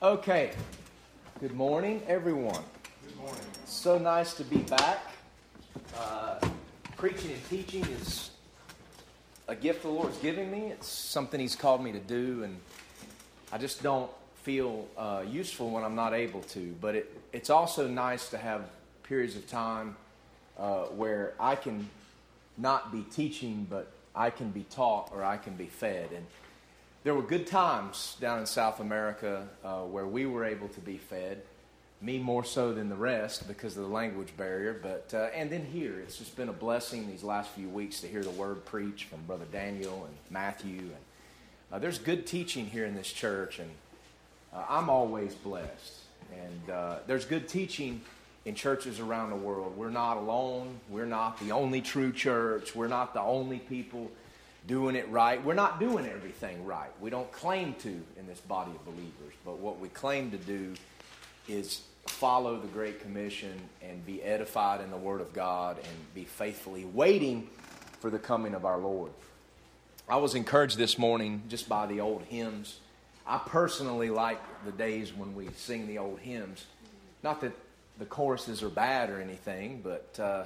[0.00, 0.52] Okay.
[1.40, 2.62] Good morning, everyone.
[3.04, 3.42] Good morning.
[3.66, 5.04] So nice to be back.
[5.98, 6.38] Uh,
[6.96, 8.30] preaching and teaching is
[9.48, 10.66] a gift the Lord's giving me.
[10.66, 12.60] It's something He's called me to do, and
[13.50, 14.08] I just don't
[14.44, 16.76] feel uh, useful when I'm not able to.
[16.80, 18.70] But it, it's also nice to have
[19.02, 19.96] periods of time
[20.60, 21.90] uh, where I can
[22.56, 26.10] not be teaching, but I can be taught or I can be fed.
[26.14, 26.24] And
[27.08, 30.98] there were good times down in South America uh, where we were able to be
[30.98, 31.40] fed.
[32.02, 35.64] Me more so than the rest because of the language barrier, but uh, and then
[35.64, 39.08] here it's just been a blessing these last few weeks to hear the word preached
[39.08, 40.96] from Brother Daniel and Matthew, and
[41.72, 43.70] uh, there's good teaching here in this church, and
[44.52, 45.94] uh, I'm always blessed.
[46.30, 48.02] And uh, there's good teaching
[48.44, 49.78] in churches around the world.
[49.78, 50.78] We're not alone.
[50.90, 52.76] We're not the only true church.
[52.76, 54.10] We're not the only people
[54.68, 55.42] doing it right.
[55.42, 56.90] We're not doing everything right.
[57.00, 60.74] We don't claim to in this body of believers, but what we claim to do
[61.48, 66.24] is follow the Great Commission and be edified in the Word of God and be
[66.24, 67.48] faithfully waiting
[68.00, 69.10] for the coming of our Lord.
[70.08, 72.78] I was encouraged this morning just by the old hymns.
[73.26, 76.64] I personally like the days when we sing the old hymns.
[77.22, 77.52] Not that
[77.98, 80.44] the choruses are bad or anything, but uh,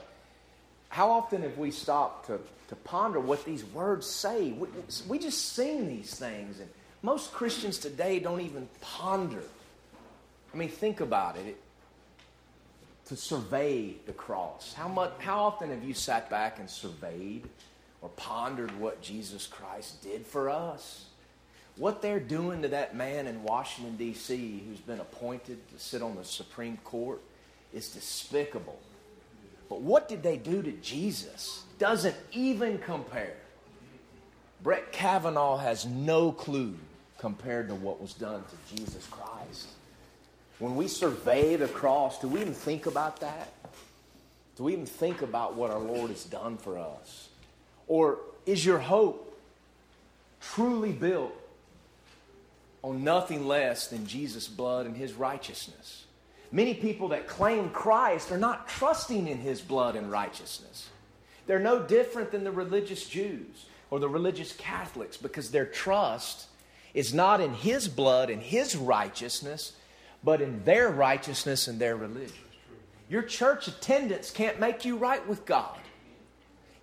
[0.93, 4.53] how often have we stopped to, to ponder what these words say?
[4.53, 4.69] We,
[5.09, 6.69] we just sing these things, and
[7.01, 9.43] most Christians today don't even ponder.
[10.53, 11.47] I mean, think about it.
[11.47, 11.57] it
[13.07, 14.75] to survey the cross.
[14.75, 17.49] How, much, how often have you sat back and surveyed
[18.03, 21.07] or pondered what Jesus Christ did for us?
[21.77, 26.17] What they're doing to that man in Washington, D.C., who's been appointed to sit on
[26.17, 27.23] the Supreme Court,
[27.73, 28.79] is despicable.
[29.73, 31.63] But what did they do to Jesus?
[31.79, 33.33] Doesn't even compare.
[34.63, 36.75] Brett Kavanaugh has no clue
[37.17, 39.69] compared to what was done to Jesus Christ.
[40.59, 43.51] When we survey the cross, do we even think about that?
[44.57, 47.31] Do we even think about what our Lord has done for us?
[47.87, 49.41] Or is your hope
[50.39, 51.33] truly built
[52.83, 56.02] on nothing less than Jesus' blood and his righteousness?
[56.53, 60.91] Many people that claim Christ are not trusting in his blood and righteousness.
[61.47, 66.47] They're no different than the religious Jews or the religious Catholics because their trust
[66.93, 69.73] is not in his blood and his righteousness,
[70.23, 72.37] but in their righteousness and their religion.
[73.09, 75.79] Your church attendance can't make you right with God.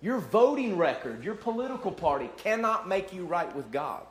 [0.02, 4.02] Your voting record, your political party cannot make you right with God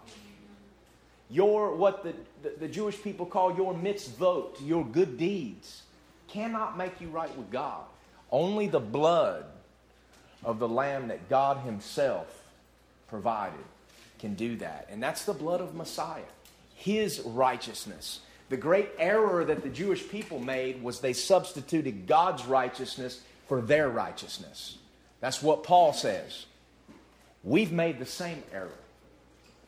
[1.30, 5.84] your what the, the, the, Jewish people call your mitzvot, your good deeds,
[6.28, 7.84] cannot make you right with God.
[8.32, 9.46] Only the blood
[10.44, 12.28] of the Lamb that God Himself
[13.08, 13.60] provided
[14.20, 14.88] can do that.
[14.92, 16.22] And that's the blood of Messiah,
[16.76, 18.22] His righteousness.
[18.50, 23.90] The great error that the Jewish people made was they substituted God's righteousness for their
[23.90, 24.78] righteousness.
[25.20, 26.46] That's what Paul says.
[27.44, 28.70] We've made the same error.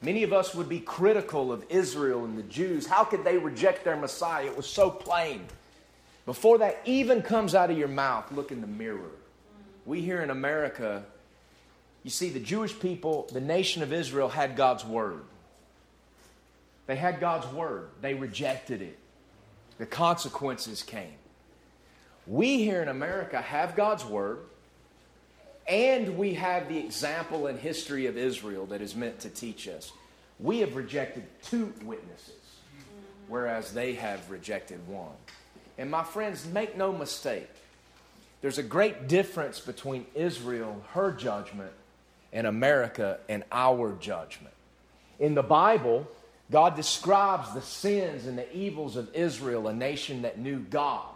[0.01, 2.87] Many of us would be critical of Israel and the Jews.
[2.87, 4.47] How could they reject their Messiah?
[4.47, 5.45] It was so plain.
[6.25, 9.11] Before that even comes out of your mouth, look in the mirror.
[9.85, 11.03] We here in America,
[12.03, 15.23] you see, the Jewish people, the nation of Israel, had God's word.
[16.87, 18.97] They had God's word, they rejected it.
[19.77, 21.15] The consequences came.
[22.27, 24.39] We here in America have God's word,
[25.71, 29.93] and we have the example and history of Israel that is meant to teach us.
[30.37, 32.35] We have rejected two witnesses,
[33.29, 35.15] whereas they have rejected one.
[35.77, 37.49] And my friends, make no mistake,
[38.41, 41.71] there's a great difference between Israel, her judgment,
[42.33, 44.53] and America and our judgment.
[45.19, 46.05] In the Bible,
[46.51, 51.15] God describes the sins and the evils of Israel, a nation that knew God.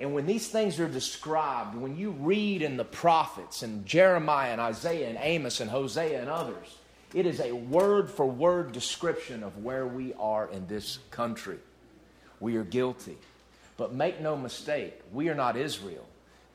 [0.00, 4.60] And when these things are described, when you read in the prophets and Jeremiah and
[4.60, 6.78] Isaiah and Amos and Hosea and others,
[7.12, 11.58] it is a word for word description of where we are in this country.
[12.40, 13.18] We are guilty.
[13.76, 16.06] But make no mistake, we are not Israel.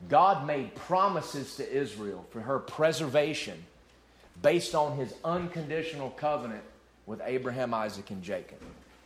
[0.08, 3.64] God made promises to Israel for her preservation
[4.42, 6.64] based on his unconditional covenant
[7.06, 8.58] with Abraham, Isaac, and Jacob.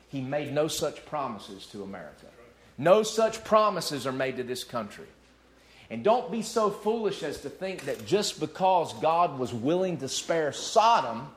[0.08, 2.26] He made no such promises to America.
[2.80, 5.06] No such promises are made to this country.
[5.90, 10.08] And don't be so foolish as to think that just because God was willing to
[10.08, 11.28] spare Sodom,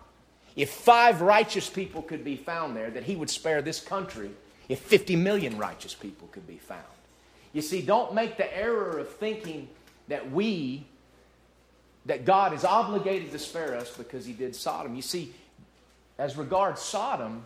[0.55, 4.29] if five righteous people could be found there, that he would spare this country
[4.69, 6.81] if 50 million righteous people could be found.
[7.51, 9.67] You see, don't make the error of thinking
[10.07, 10.85] that we,
[12.05, 14.95] that God is obligated to spare us because he did Sodom.
[14.95, 15.33] You see,
[16.17, 17.43] as regards Sodom,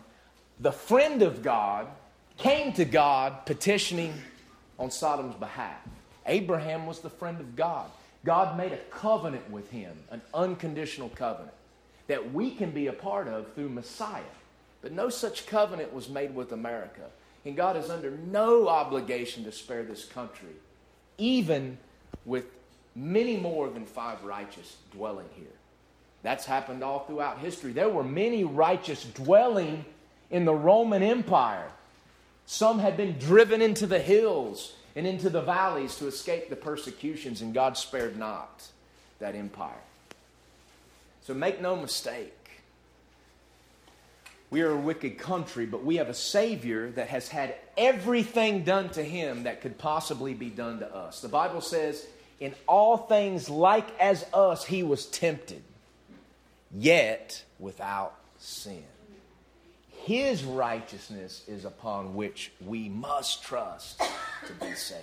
[0.60, 1.88] the friend of God
[2.38, 4.14] came to God petitioning
[4.78, 5.76] on Sodom's behalf.
[6.26, 7.90] Abraham was the friend of God.
[8.24, 11.54] God made a covenant with him, an unconditional covenant,
[12.06, 14.22] that we can be a part of through Messiah.
[14.82, 17.02] But no such covenant was made with America.
[17.44, 20.54] And God is under no obligation to spare this country,
[21.16, 21.78] even
[22.24, 22.44] with
[22.94, 25.46] many more than five righteous dwelling here.
[26.22, 27.72] That's happened all throughout history.
[27.72, 29.84] There were many righteous dwelling
[30.30, 31.70] in the Roman Empire.
[32.50, 37.42] Some had been driven into the hills and into the valleys to escape the persecutions,
[37.42, 38.66] and God spared not
[39.18, 39.82] that empire.
[41.24, 42.32] So make no mistake.
[44.48, 48.88] We are a wicked country, but we have a Savior that has had everything done
[48.90, 51.20] to him that could possibly be done to us.
[51.20, 52.06] The Bible says,
[52.40, 55.62] in all things like as us, he was tempted,
[56.72, 58.84] yet without sin.
[60.08, 65.02] His righteousness is upon which we must trust to be saved.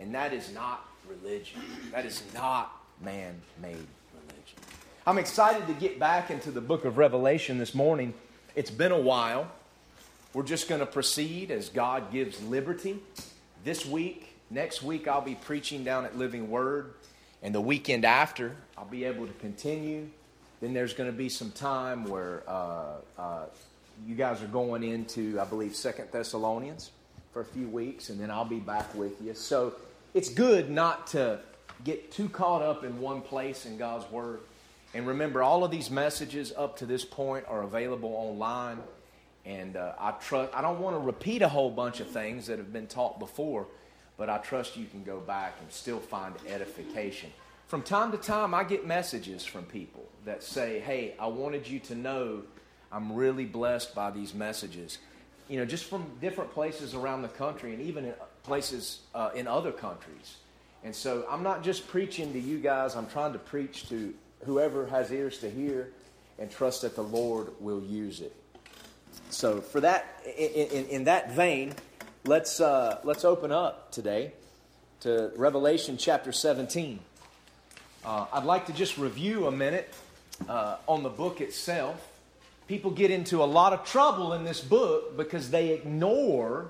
[0.00, 1.60] And that is not religion.
[1.92, 4.58] That is not man made religion.
[5.06, 8.14] I'm excited to get back into the book of Revelation this morning.
[8.56, 9.48] It's been a while.
[10.34, 12.98] We're just going to proceed as God gives liberty.
[13.62, 16.94] This week, next week, I'll be preaching down at Living Word.
[17.44, 20.08] And the weekend after, I'll be able to continue.
[20.60, 23.44] Then there's going to be some time where uh, uh,
[24.04, 26.90] you guys are going into, I believe, Second Thessalonians
[27.32, 29.34] for a few weeks, and then I'll be back with you.
[29.34, 29.74] So
[30.14, 31.40] it's good not to
[31.84, 34.40] get too caught up in one place in God's Word.
[34.94, 38.78] And remember, all of these messages up to this point are available online.
[39.44, 40.52] And uh, I trust.
[40.54, 43.66] I don't want to repeat a whole bunch of things that have been taught before,
[44.16, 47.30] but I trust you can go back and still find edification.
[47.68, 51.78] From time to time, I get messages from people that say, "Hey, I wanted you
[51.80, 52.42] to know
[52.92, 54.98] I'm really blessed by these messages.
[55.48, 59.46] You know, just from different places around the country and even in places uh, in
[59.46, 60.36] other countries.
[60.84, 64.86] And so I'm not just preaching to you guys, I'm trying to preach to whoever
[64.86, 65.92] has ears to hear
[66.38, 68.34] and trust that the Lord will use it.
[69.30, 71.74] So, for that, in, in, in that vein,
[72.24, 74.32] let's, uh, let's open up today
[75.00, 77.00] to Revelation chapter 17.
[78.04, 79.92] Uh, I'd like to just review a minute
[80.48, 82.15] uh, on the book itself
[82.68, 86.66] people get into a lot of trouble in this book because they ignore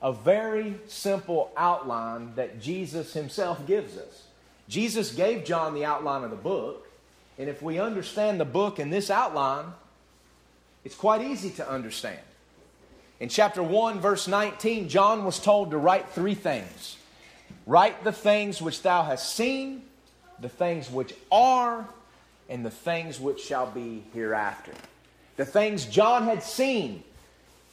[0.00, 4.24] a very simple outline that Jesus himself gives us.
[4.68, 6.88] Jesus gave John the outline of the book,
[7.38, 9.66] and if we understand the book in this outline,
[10.84, 12.18] it's quite easy to understand.
[13.20, 16.96] In chapter 1, verse 19, John was told to write three things
[17.64, 19.82] Write the things which thou hast seen,
[20.40, 21.88] the things which are,
[22.48, 24.72] and the things which shall be hereafter
[25.36, 27.04] the things John had seen.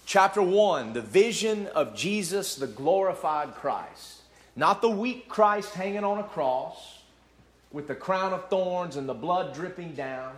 [0.05, 4.21] Chapter 1, the vision of Jesus, the glorified Christ.
[4.55, 6.99] Not the weak Christ hanging on a cross
[7.71, 10.33] with the crown of thorns and the blood dripping down,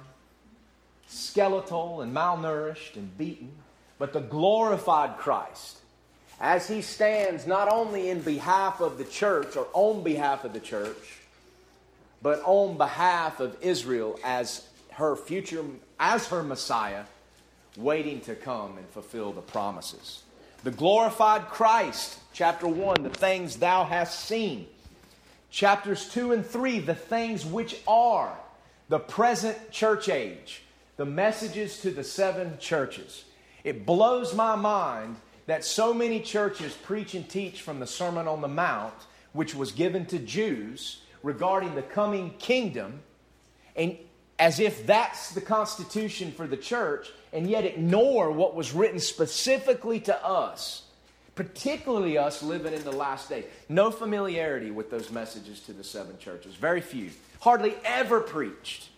[1.08, 3.52] skeletal and malnourished and beaten,
[3.98, 5.78] but the glorified Christ
[6.42, 10.60] as he stands not only in behalf of the church or on behalf of the
[10.60, 11.20] church,
[12.24, 15.64] but on behalf of Israel as her future,
[16.02, 17.04] as her Messiah,
[17.78, 20.24] waiting to come and fulfill the promises.
[20.64, 24.68] The glorified Christ, chapter 1, the things thou hast seen.
[25.52, 28.36] Chapters 2 and 3, the things which are
[28.90, 30.64] the present church age,
[30.98, 33.26] the messages to the seven churches.
[33.64, 38.42] It blows my mind that so many churches preach and teach from the Sermon on
[38.42, 38.94] the Mount,
[39.34, 43.02] which was given to Jews regarding the coming kingdom,
[43.76, 43.98] and
[44.42, 50.00] as if that's the constitution for the church, and yet ignore what was written specifically
[50.00, 50.82] to us,
[51.36, 53.46] particularly us living in the last days.
[53.70, 58.90] No familiarity with those messages to the seven churches, very few, hardly ever preached.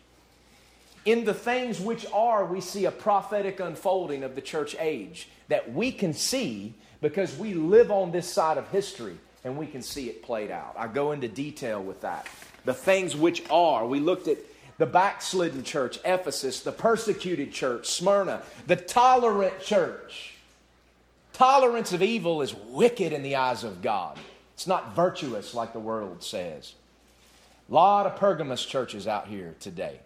[1.03, 5.73] In the things which are, we see a prophetic unfolding of the church age that
[5.73, 10.07] we can see because we live on this side of history and we can see
[10.07, 10.75] it played out.
[10.77, 12.27] I go into detail with that.
[12.63, 14.37] The things which are, we looked at
[14.77, 20.35] the backslidden church, Ephesus, the persecuted church, Smyrna, the tolerant church.
[21.33, 24.17] Tolerance of evil is wicked in the eyes of God.
[24.53, 26.73] It's not virtuous like the world says.
[27.69, 29.99] A lot of Pergamos churches out here today.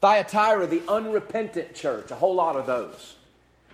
[0.00, 3.16] Thyatira, the unrepentant church, a whole lot of those.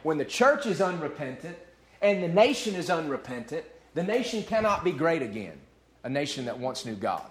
[0.02, 1.56] When the church is unrepentant
[2.00, 3.64] and the nation is unrepentant,
[3.94, 5.58] the nation cannot be great again,
[6.04, 7.28] a nation that once knew God.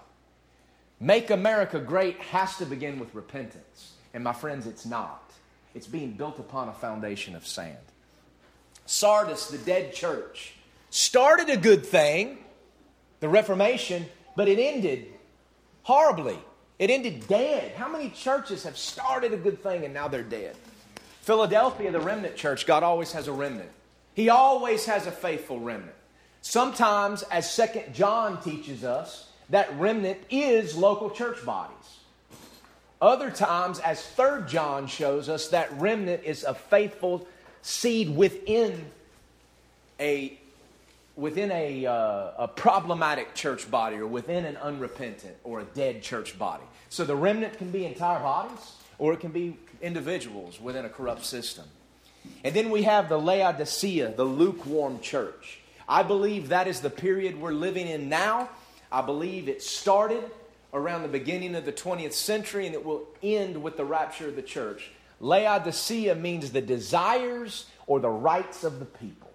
[1.00, 3.94] Make America great has to begin with repentance.
[4.12, 5.32] And my friends, it's not.
[5.74, 7.78] It's being built upon a foundation of sand.
[8.84, 10.54] Sardis, the dead church,
[10.90, 12.38] started a good thing,
[13.20, 15.06] the Reformation, but it ended
[15.84, 16.38] horribly.
[16.78, 17.72] It ended dead.
[17.76, 20.56] How many churches have started a good thing and now they're dead?
[21.22, 23.70] Philadelphia, the remnant church, God always has a remnant.
[24.14, 25.94] He always has a faithful remnant.
[26.42, 31.76] Sometimes, as Second John teaches us, that remnant is local church bodies.
[33.00, 37.26] Other times, as Third John shows us, that remnant is a faithful
[37.62, 38.86] seed within
[39.98, 40.38] a
[41.16, 46.38] within a, uh, a problematic church body or within an unrepentant or a dead church
[46.38, 46.64] body.
[46.88, 51.26] So the remnant can be entire bodies or it can be individuals within a corrupt
[51.26, 51.66] system.
[52.42, 55.60] And then we have the Laodicea, the lukewarm church.
[55.86, 58.48] I believe that is the period we're living in now.
[58.90, 60.24] I believe it started
[60.72, 64.36] around the beginning of the 20th century and it will end with the rapture of
[64.36, 64.90] the church.
[65.20, 69.30] Laodicea means the desires or the rights of the people.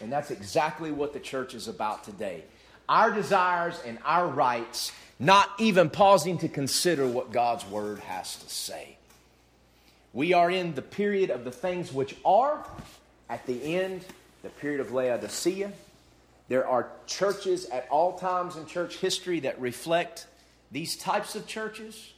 [0.00, 2.44] And that's exactly what the church is about today.
[2.88, 8.48] Our desires and our rights, not even pausing to consider what God's word has to
[8.48, 8.96] say.
[10.12, 12.66] We are in the period of the things which are
[13.30, 14.04] at the end
[14.42, 15.72] the period of Laodicea.
[16.48, 20.26] There are churches at all times in church history that reflect
[20.70, 22.12] these types of churches.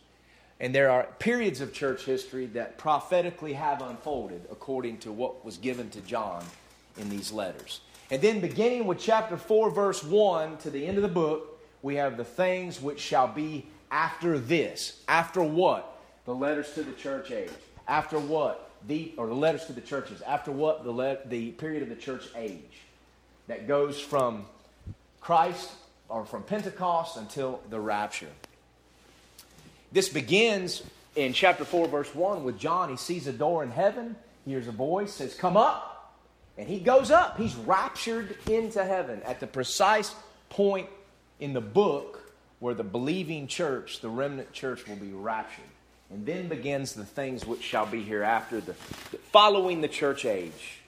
[0.61, 5.59] And there are periods of church history that prophetically have unfolded according to what was
[5.59, 6.45] given to John
[6.97, 7.81] in these letters.
[8.11, 11.97] And then, beginning with chapter 4, verse 1 to the end of the book, we
[11.97, 15.03] have the things which shall be after this.
[15.09, 16.01] After what?
[16.25, 17.51] The letters to the church age.
[17.89, 18.71] After what?
[18.87, 20.23] The, or the letters to the churches.
[20.23, 20.85] After what?
[20.85, 22.84] The, le- the period of the church age
[23.47, 24.47] that goes from
[25.21, 25.71] Christ
[26.09, 28.31] or from Pentecost until the rapture.
[29.93, 30.83] This begins
[31.17, 32.91] in chapter 4, verse 1 with John.
[32.91, 35.91] He sees a door in heaven, hears a voice, says, Come up.
[36.57, 37.37] And he goes up.
[37.37, 40.15] He's raptured into heaven at the precise
[40.51, 40.89] point
[41.41, 45.65] in the book where the believing church, the remnant church, will be raptured.
[46.11, 48.75] And then begins the things which shall be hereafter, the,
[49.11, 50.81] the following the church age,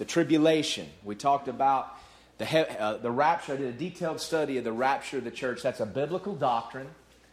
[0.00, 0.88] the tribulation.
[1.04, 1.94] We talked about
[2.38, 3.52] the, uh, the rapture.
[3.52, 5.62] I did a detailed study of the rapture of the church.
[5.62, 6.88] That's a biblical doctrine.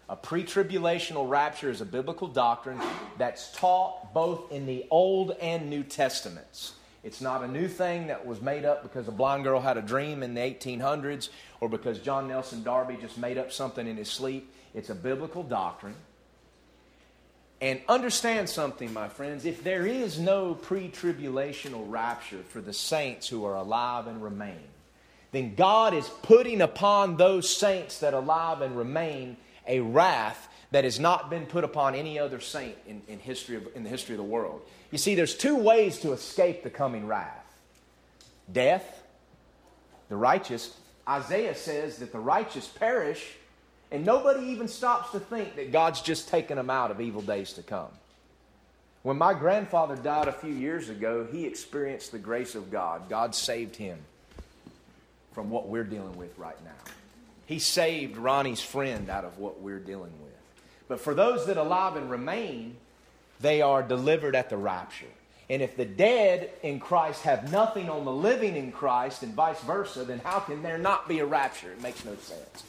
[0.09, 2.77] A pre tribulational rapture is a biblical doctrine
[3.17, 6.73] that's taught both in the Old and New Testaments.
[7.05, 9.81] It's not a new thing that was made up because a blind girl had a
[9.81, 11.29] dream in the 1800s
[11.61, 14.53] or because John Nelson Darby just made up something in his sleep.
[14.73, 15.95] It's a biblical doctrine.
[17.59, 19.45] And understand something, my friends.
[19.45, 24.61] If there is no pre tribulational rapture for the saints who are alive and remain,
[25.31, 29.37] then God is putting upon those saints that are alive and remain
[29.67, 33.67] a wrath that has not been put upon any other saint in, in, history of,
[33.75, 34.61] in the history of the world.
[34.91, 37.45] You see, there's two ways to escape the coming wrath
[38.51, 39.03] death,
[40.09, 40.75] the righteous.
[41.07, 43.25] Isaiah says that the righteous perish
[43.91, 47.53] and nobody even stops to think that God's just taken them out of evil days
[47.53, 47.89] to come.
[49.03, 53.07] When my grandfather died a few years ago, he experienced the grace of God.
[53.09, 53.97] God saved him
[55.31, 56.91] from what we're dealing with right now.
[57.45, 60.33] He saved Ronnie's friend out of what we're dealing with.
[60.89, 62.75] But for those that alive and remain,
[63.39, 65.05] they are delivered at the rapture.
[65.49, 69.61] And if the dead in Christ have nothing on the living in Christ and vice
[69.61, 71.71] versa, then how can there not be a rapture?
[71.71, 72.63] It makes no sense.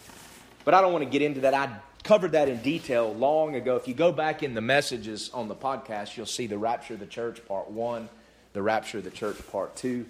[0.69, 1.55] But I don't want to get into that.
[1.55, 3.77] I covered that in detail long ago.
[3.77, 7.01] If you go back in the messages on the podcast, you'll see the rapture of
[7.01, 8.11] the church part one,
[8.53, 10.05] the rapture of the church part two.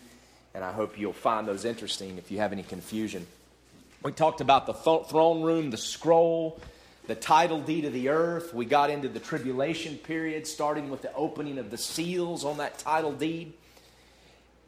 [0.57, 3.25] And I hope you'll find those interesting if you have any confusion.
[4.03, 6.61] We talked about the th- throne room, the scroll,
[7.07, 8.53] the title deed of the earth.
[8.53, 12.79] We got into the tribulation period, starting with the opening of the seals on that
[12.79, 13.53] title deed.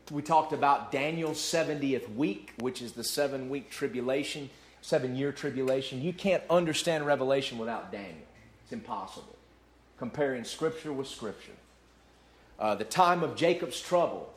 [0.09, 4.51] We talked about Daniel's 70th week, which is the seven week tribulation
[4.83, 6.03] seven year tribulation.
[6.03, 8.27] You can't understand Revelation without Daniel.
[8.65, 9.37] It's impossible.
[9.99, 11.53] Comparing Scripture with Scripture.
[12.59, 14.33] Uh, the time of Jacob's trouble,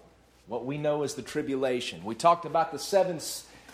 [0.47, 2.03] what we know as the tribulation.
[2.03, 3.19] We talked about the seven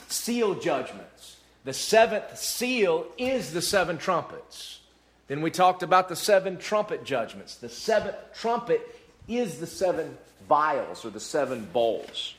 [0.07, 1.37] seal judgments.
[1.65, 4.79] The seventh seal is the seven trumpets.
[5.27, 7.55] Then we talked about the seven trumpet judgments.
[7.55, 8.81] The seventh trumpet
[9.27, 12.33] is the seven vials or the seven bowls.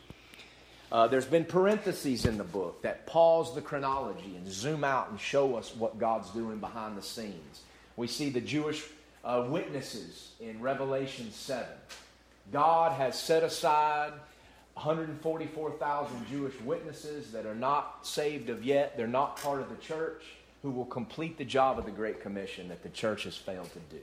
[0.92, 5.20] Uh, there's been parentheses in the book that pause the chronology and zoom out and
[5.20, 7.62] show us what God's doing behind the scenes.
[7.96, 8.84] We see the Jewish
[9.24, 11.64] uh, witnesses in Revelation 7.
[12.50, 14.12] God has set aside
[14.74, 20.24] 144,000 Jewish witnesses that are not saved of yet, they're not part of the church,
[20.62, 23.94] who will complete the job of the Great Commission that the church has failed to
[23.94, 24.02] do.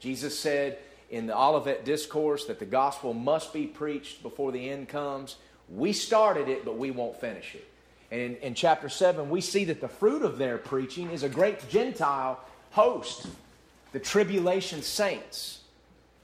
[0.00, 0.78] Jesus said,
[1.10, 5.36] in the Olivet Discourse that the gospel must be preached before the end comes.
[5.70, 7.66] We started it, but we won't finish it.
[8.10, 11.28] And in, in chapter 7, we see that the fruit of their preaching is a
[11.28, 13.26] great Gentile host,
[13.92, 15.60] the tribulation saints.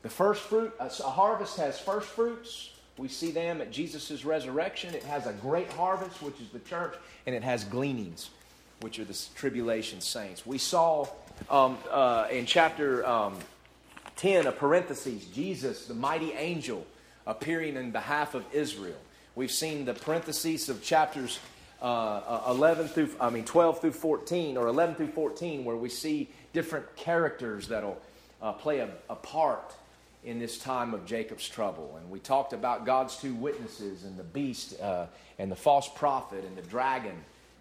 [0.03, 2.71] The first fruit, a harvest has first fruits.
[2.97, 4.95] We see them at Jesus' resurrection.
[4.95, 6.95] It has a great harvest, which is the church,
[7.27, 8.31] and it has gleanings,
[8.81, 10.47] which are the tribulation saints.
[10.47, 11.07] We saw
[11.51, 13.39] um, uh, in chapter um,
[14.17, 16.87] 10, a parenthesis, Jesus, the mighty angel,
[17.27, 18.97] appearing in behalf of Israel.
[19.37, 21.39] We've seen the parentheses of chapters
[21.83, 26.31] uh, 11 through, I mean, 12 through 14, or 11 through 14, where we see
[26.55, 28.01] different characters that'll
[28.41, 29.75] uh, play a, a part
[30.25, 31.99] in this time of Jacob's trouble.
[32.01, 35.05] And we talked about God's two witnesses and the beast uh,
[35.39, 37.17] and the false prophet and the dragon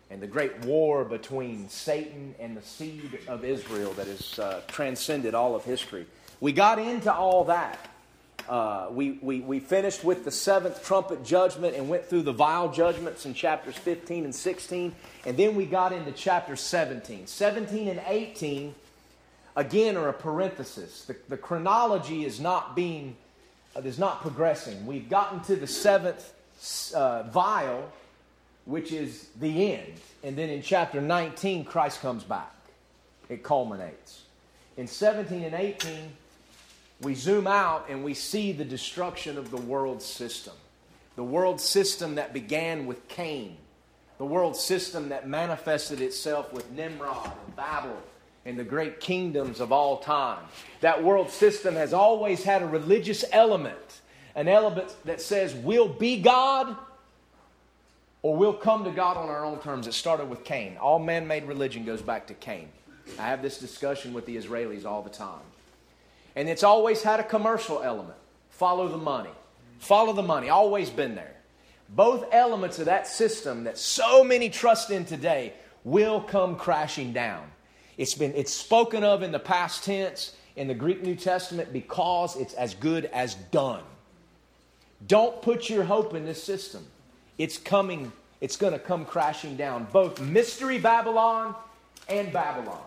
[0.09, 5.35] and the great war between Satan and the seed of Israel that has uh, transcended
[5.35, 6.05] all of history.
[6.39, 7.79] We got into all that
[8.47, 12.71] uh, we, we, we finished with the seventh trumpet judgment and went through the vial
[12.71, 14.95] judgments in chapters 15 and 16.
[15.25, 17.25] And then we got into chapter 17.
[17.25, 18.75] 17 and 18,
[19.55, 21.05] again, are a parenthesis.
[21.05, 23.15] The, the chronology is not being,
[23.75, 24.85] uh, is not progressing.
[24.85, 26.33] We've gotten to the seventh
[26.93, 27.91] uh, vial,
[28.65, 29.93] which is the end.
[30.23, 32.53] And then in chapter 19, Christ comes back.
[33.27, 34.21] It culminates.
[34.77, 36.11] In 17 and 18,
[37.01, 40.53] we zoom out and we see the destruction of the world system.
[41.15, 43.57] The world system that began with Cain,
[44.17, 47.97] the world system that manifested itself with Nimrod and Babel
[48.45, 50.43] and the great kingdoms of all time.
[50.81, 54.01] That world system has always had a religious element,
[54.35, 56.75] an element that says we'll be God
[58.21, 59.87] or we'll come to God on our own terms.
[59.87, 60.77] It started with Cain.
[60.77, 62.69] All man made religion goes back to Cain.
[63.19, 65.41] I have this discussion with the Israelis all the time.
[66.35, 68.17] And it's always had a commercial element.
[68.49, 69.29] Follow the money.
[69.79, 70.49] Follow the money.
[70.49, 71.35] Always been there.
[71.89, 77.43] Both elements of that system that so many trust in today will come crashing down.
[77.97, 82.35] It's been it's spoken of in the past tense in the Greek New Testament because
[82.35, 83.83] it's as good as done.
[85.07, 86.85] Don't put your hope in this system.
[87.37, 89.87] It's coming, it's going to come crashing down.
[89.91, 91.55] Both mystery Babylon
[92.09, 92.81] and Babylon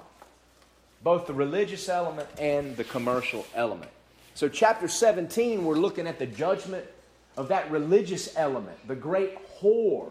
[1.03, 3.91] both the religious element and the commercial element.
[4.35, 6.85] So, chapter 17, we're looking at the judgment
[7.37, 10.11] of that religious element, the great whore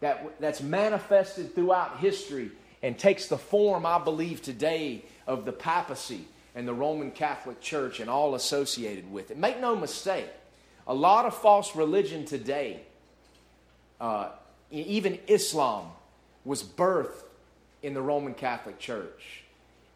[0.00, 2.50] that, that's manifested throughout history
[2.82, 8.00] and takes the form, I believe, today of the papacy and the Roman Catholic Church
[8.00, 9.38] and all associated with it.
[9.38, 10.28] Make no mistake,
[10.86, 12.80] a lot of false religion today,
[14.00, 14.30] uh,
[14.70, 15.86] even Islam,
[16.44, 17.22] was birthed
[17.82, 19.41] in the Roman Catholic Church.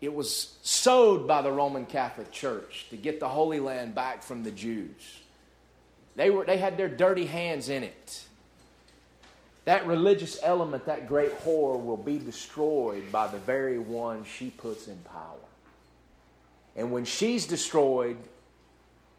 [0.01, 4.43] It was sowed by the Roman Catholic Church to get the Holy Land back from
[4.43, 5.21] the Jews.
[6.17, 8.25] They, were, they had their dirty hands in it.
[9.65, 14.87] That religious element, that great whore, will be destroyed by the very one she puts
[14.87, 15.39] in power.
[16.77, 18.17] And when she's destroyed,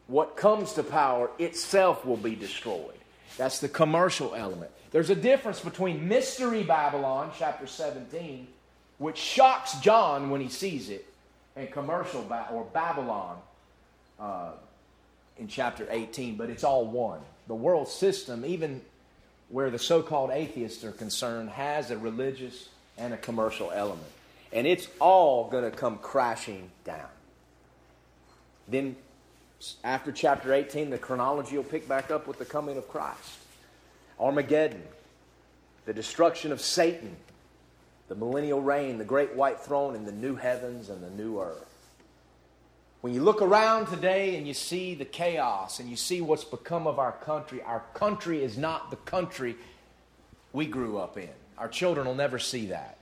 [0.08, 2.94] what comes to power itself will be destroyed.
[3.38, 4.72] That's the commercial element.
[4.92, 8.48] There's a difference between Mystery Babylon, chapter 17,
[8.98, 11.06] which shocks John when he sees it,
[11.56, 13.38] and commercial ba- or Babylon
[14.20, 14.52] uh,
[15.38, 17.20] in chapter 18, but it's all one.
[17.48, 18.82] The world system, even
[19.50, 24.08] where the so called atheists are concerned, has a religious and a commercial element.
[24.52, 27.08] And it's all going to come crashing down.
[28.68, 28.96] Then,
[29.84, 33.38] after chapter 18, the chronology will pick back up with the coming of Christ.
[34.20, 34.84] Armageddon,
[35.86, 37.16] the destruction of Satan,
[38.08, 41.64] the millennial reign, the great white throne, and the new heavens and the new earth.
[43.02, 46.88] When you look around today and you see the chaos and you see what's become
[46.88, 49.56] of our country, our country is not the country
[50.52, 51.30] we grew up in.
[51.58, 52.98] Our children will never see that.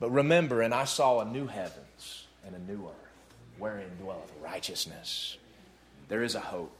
[0.00, 2.94] But remember, and I saw a new heavens and a new earth
[3.58, 5.36] wherein dwelleth righteousness.
[6.08, 6.76] There is a hope.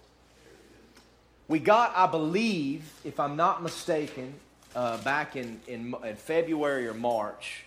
[1.48, 4.34] We got, I believe, if I'm not mistaken,
[4.74, 7.64] uh, back in, in, in February or March,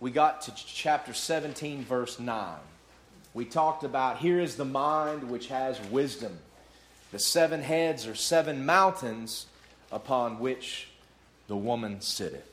[0.00, 2.56] we got to chapter 17, verse 9.
[3.34, 6.38] We talked about here is the mind which has wisdom.
[7.12, 9.46] The seven heads are seven mountains
[9.90, 10.88] upon which
[11.48, 12.50] the woman sitteth.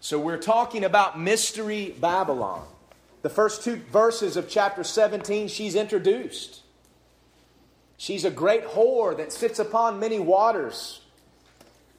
[0.00, 2.66] So we're talking about mystery Babylon.
[3.22, 6.60] The first two verses of chapter 17, she's introduced.
[7.98, 11.02] She's a great whore that sits upon many waters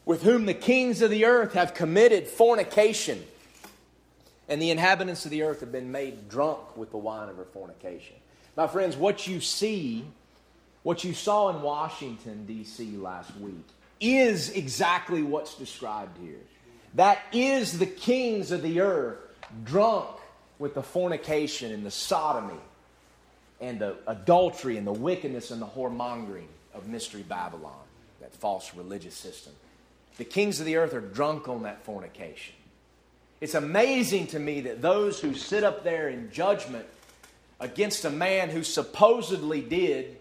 [0.06, 3.24] with whom the kings of the earth have committed fornication,
[4.50, 7.46] and the inhabitants of the earth have been made drunk with the wine of her
[7.46, 8.16] fornication.
[8.58, 10.04] My friends, what you see,
[10.84, 12.98] what you saw in Washington, D.C.
[12.98, 13.66] last week,
[14.00, 16.40] is exactly what's described here.
[16.96, 19.20] That is the kings of the earth
[19.64, 20.08] drunk
[20.60, 22.60] with the fornication and the sodomy
[23.62, 27.74] and the adultery and the wickedness and the whoremongering of Mystery Babylon,
[28.20, 29.54] that false religious system.
[30.22, 32.54] The kings of the earth are drunk on that fornication.
[33.40, 36.86] It's amazing to me that those who sit up there in judgment
[37.60, 40.16] against a man who supposedly did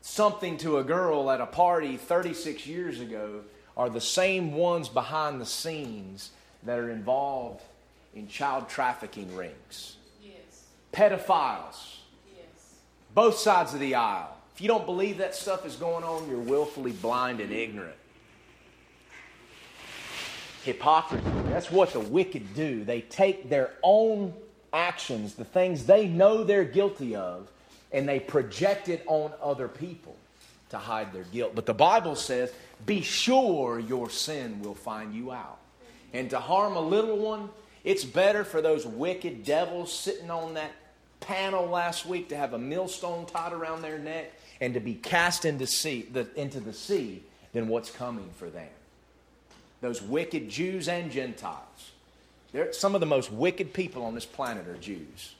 [0.00, 3.42] something to a girl at a party 36 years ago
[3.76, 6.32] are the same ones behind the scenes
[6.64, 7.62] that are involved
[8.12, 9.98] in child trafficking rings.
[10.20, 10.64] Yes.
[10.92, 11.98] Pedophiles.
[12.36, 12.74] Yes.
[13.14, 14.36] Both sides of the aisle.
[14.52, 17.94] If you don't believe that stuff is going on, you're willfully blind and ignorant.
[20.68, 21.24] Hypocrisy.
[21.48, 22.84] That's what the wicked do.
[22.84, 24.34] They take their own
[24.72, 27.50] actions, the things they know they're guilty of,
[27.90, 30.14] and they project it on other people
[30.68, 31.54] to hide their guilt.
[31.54, 32.52] But the Bible says,
[32.84, 35.58] be sure your sin will find you out.
[36.12, 37.48] And to harm a little one,
[37.82, 40.72] it's better for those wicked devils sitting on that
[41.20, 45.46] panel last week to have a millstone tied around their neck and to be cast
[45.46, 47.22] into, sea, the, into the sea
[47.54, 48.68] than what's coming for them.
[49.80, 51.92] Those wicked Jews and Gentiles.
[52.52, 55.34] They're, some of the most wicked people on this planet are Jews.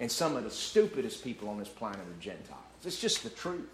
[0.00, 2.60] And some of the stupidest people on this planet are Gentiles.
[2.84, 3.70] It's just the truth.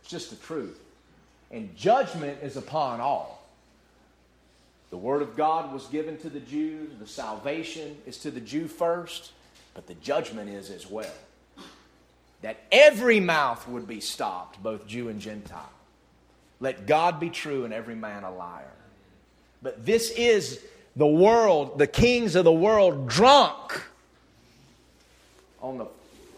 [0.00, 0.80] It's just the truth.
[1.50, 3.46] And judgment is upon all.
[4.90, 8.68] The Word of God was given to the Jews, the salvation is to the Jew
[8.68, 9.32] first,
[9.74, 11.12] but the judgment is as well.
[12.42, 15.72] That every mouth would be stopped, both Jew and Gentile.
[16.60, 18.64] Let God be true and every man a liar.
[19.62, 20.60] But this is
[20.94, 23.82] the world, the kings of the world, drunk
[25.60, 25.86] on the,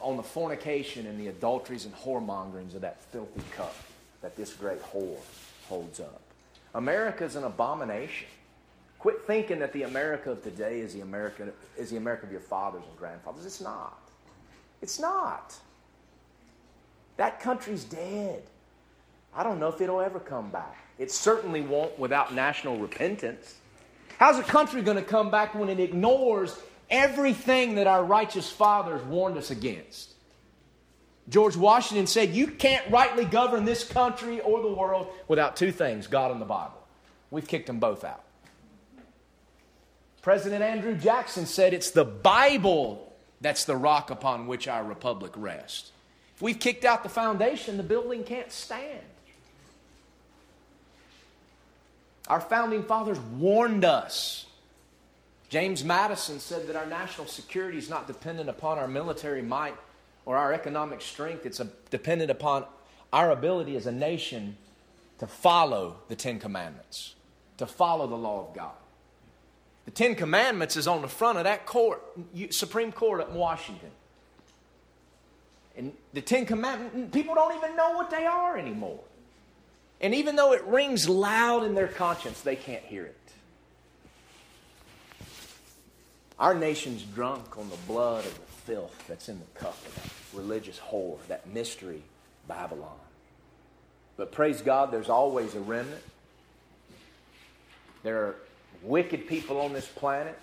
[0.00, 3.74] on the fornication and the adulteries and whoremongerings of that filthy cup
[4.22, 5.18] that this great whore
[5.68, 6.20] holds up.
[6.74, 8.26] America is an abomination.
[8.98, 12.40] Quit thinking that the America of today is the America, is the America of your
[12.40, 13.46] fathers and grandfathers.
[13.46, 14.00] It's not.
[14.83, 15.54] It's not.
[17.16, 18.42] That country's dead.
[19.35, 20.77] I don't know if it'll ever come back.
[20.99, 23.55] It certainly won't without national repentance.
[24.19, 26.59] How's a country going to come back when it ignores
[26.91, 30.14] everything that our righteous fathers warned us against?
[31.29, 36.07] George Washington said, You can't rightly govern this country or the world without two things
[36.07, 36.83] God and the Bible.
[37.31, 38.25] We've kicked them both out.
[40.23, 45.93] President Andrew Jackson said, It's the Bible that's the rock upon which our republic rests.
[46.35, 49.05] If we've kicked out the foundation, the building can't stand.
[52.29, 54.47] Our founding fathers warned us.
[55.49, 59.75] James Madison said that our national security is not dependent upon our military might
[60.27, 62.67] or our economic strength, it's a, dependent upon
[63.14, 64.59] our ability as a nation
[65.19, 67.14] to follow the Ten Commandments,
[67.57, 68.75] to follow the law of God.
[69.87, 72.03] The Ten Commandments is on the front of that court,
[72.51, 73.91] Supreme Court up in Washington.
[75.79, 79.01] And the Ten Commandments, people don't even know what they are anymore.
[80.00, 83.16] And even though it rings loud in their conscience, they can't hear it.
[86.38, 90.38] Our nation's drunk on the blood of the filth that's in the cup of that
[90.38, 92.02] religious whore, that mystery
[92.46, 92.96] Babylon.
[94.16, 96.02] But praise God, there's always a remnant.
[98.04, 98.37] There are
[98.82, 100.38] wicked people on this planet.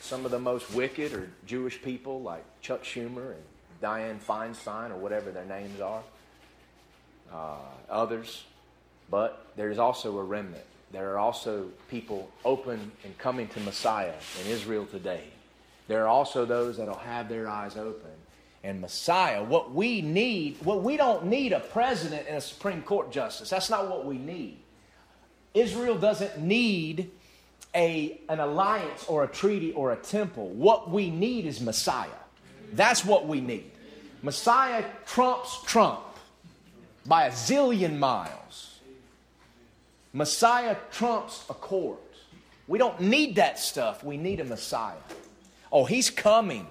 [0.00, 3.42] Some of the most wicked are Jewish people like Chuck Schumer and
[3.82, 6.02] Dianne Feinstein or whatever their names are.
[7.32, 7.56] Uh,
[7.88, 8.44] others.
[9.10, 10.64] But there's also a remnant.
[10.92, 15.24] There are also people open and coming to Messiah in Israel today
[15.90, 18.12] there are also those that'll have their eyes open.
[18.62, 23.10] And Messiah, what we need, what we don't need a president and a Supreme Court
[23.10, 23.50] justice.
[23.50, 24.58] That's not what we need.
[25.52, 27.10] Israel doesn't need
[27.74, 30.50] a, an alliance or a treaty or a temple.
[30.50, 32.06] What we need is Messiah.
[32.72, 33.72] That's what we need.
[34.22, 36.02] Messiah trumps Trump
[37.04, 38.69] by a zillion miles.
[40.12, 42.00] Messiah trumps a court.
[42.66, 44.02] We don't need that stuff.
[44.02, 44.96] We need a Messiah.
[45.72, 46.66] Oh, he's coming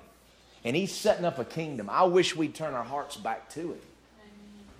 [0.63, 1.89] and he's setting up a kingdom.
[1.89, 3.83] I wish we'd turn our hearts back to it,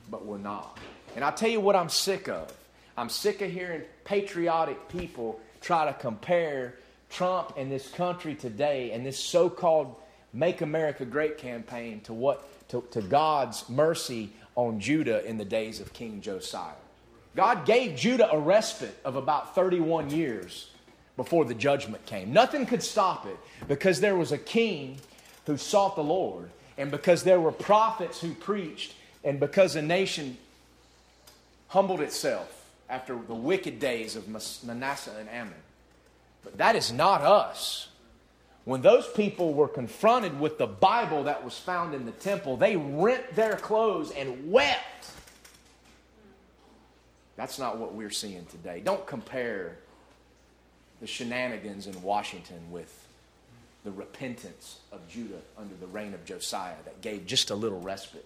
[0.10, 0.78] but we're not.
[1.16, 2.54] And I'll tell you what I'm sick of.
[2.98, 6.76] I'm sick of hearing patriotic people try to compare
[7.10, 9.96] Trump and this country today and this so called
[10.34, 15.80] Make America Great campaign to what to, to God's mercy on Judah in the days
[15.80, 16.74] of King Josiah.
[17.36, 20.70] God gave Judah a respite of about 31 years
[21.16, 22.34] before the judgment came.
[22.34, 23.38] Nothing could stop it
[23.68, 24.98] because there was a king
[25.46, 30.38] who sought the Lord, and because there were prophets who preached, and because a nation
[31.68, 34.28] humbled itself after the wicked days of
[34.64, 35.54] Manasseh and Amon.
[36.44, 37.88] But that is not us.
[38.66, 42.76] When those people were confronted with the Bible that was found in the temple, they
[42.76, 45.12] rent their clothes and wept.
[47.40, 48.82] That's not what we're seeing today.
[48.84, 49.78] Don't compare
[51.00, 53.08] the shenanigans in Washington with
[53.86, 58.26] the repentance of Judah under the reign of Josiah that gave just a little respite.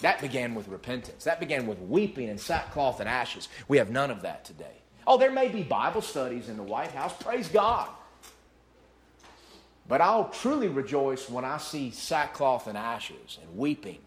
[0.00, 1.22] That began with repentance.
[1.22, 3.48] That began with weeping and sackcloth and ashes.
[3.68, 4.74] We have none of that today.
[5.06, 7.14] Oh, there may be Bible studies in the White House.
[7.22, 7.88] Praise God.
[9.86, 14.00] But I'll truly rejoice when I see sackcloth and ashes and weeping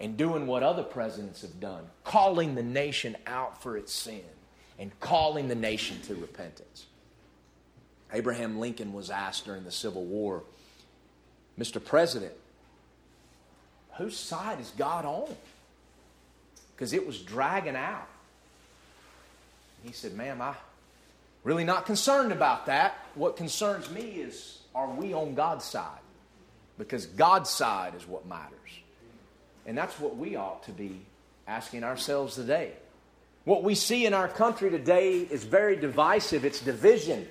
[0.00, 4.22] and doing what other presidents have done, calling the nation out for its sin
[4.78, 6.86] and calling the nation to repentance.
[8.12, 10.44] Abraham Lincoln was asked during the Civil War,
[11.58, 11.84] Mr.
[11.84, 12.32] President,
[13.96, 15.34] whose side is God on?
[16.74, 18.06] Because it was dragging out.
[19.82, 20.54] He said, Ma'am, I'm
[21.42, 22.94] really not concerned about that.
[23.14, 25.98] What concerns me is, are we on God's side?
[26.78, 28.54] Because God's side is what matters.
[29.68, 31.02] And that's what we ought to be
[31.46, 32.72] asking ourselves today.
[33.44, 37.28] What we see in our country today is very divisive, it's division.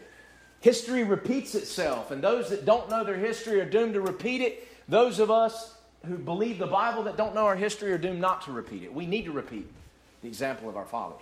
[0.59, 4.67] History repeats itself, and those that don't know their history are doomed to repeat it.
[4.87, 8.43] Those of us who believe the Bible that don't know our history are doomed not
[8.43, 8.93] to repeat it.
[8.93, 9.67] We need to repeat
[10.21, 11.21] the example of our fathers.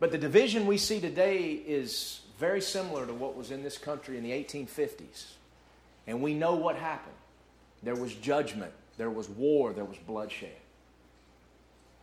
[0.00, 4.16] But the division we see today is very similar to what was in this country
[4.16, 5.26] in the 1850s.
[6.06, 7.16] And we know what happened.
[7.82, 10.50] There was judgment, there was war, there was bloodshed.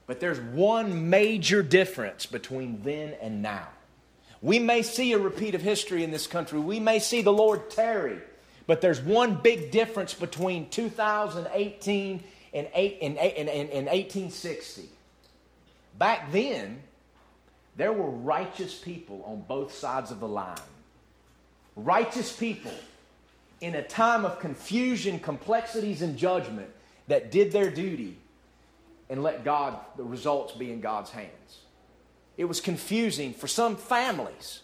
[0.08, 3.68] But there's one major difference between then and now.
[4.42, 6.60] We may see a repeat of history in this country.
[6.60, 8.20] We may see the Lord tarry.
[8.68, 14.90] But there's one big difference between 2018 and, 1860.
[15.98, 16.82] Back then,
[17.76, 20.58] there were righteous people on both sides of the line.
[21.76, 22.74] Righteous people
[23.62, 26.70] in a time of confusion, complexities, and judgment
[27.08, 28.18] that did their duty
[29.10, 31.60] and let God, the results be in God's hands.
[32.38, 34.62] It was confusing for some families.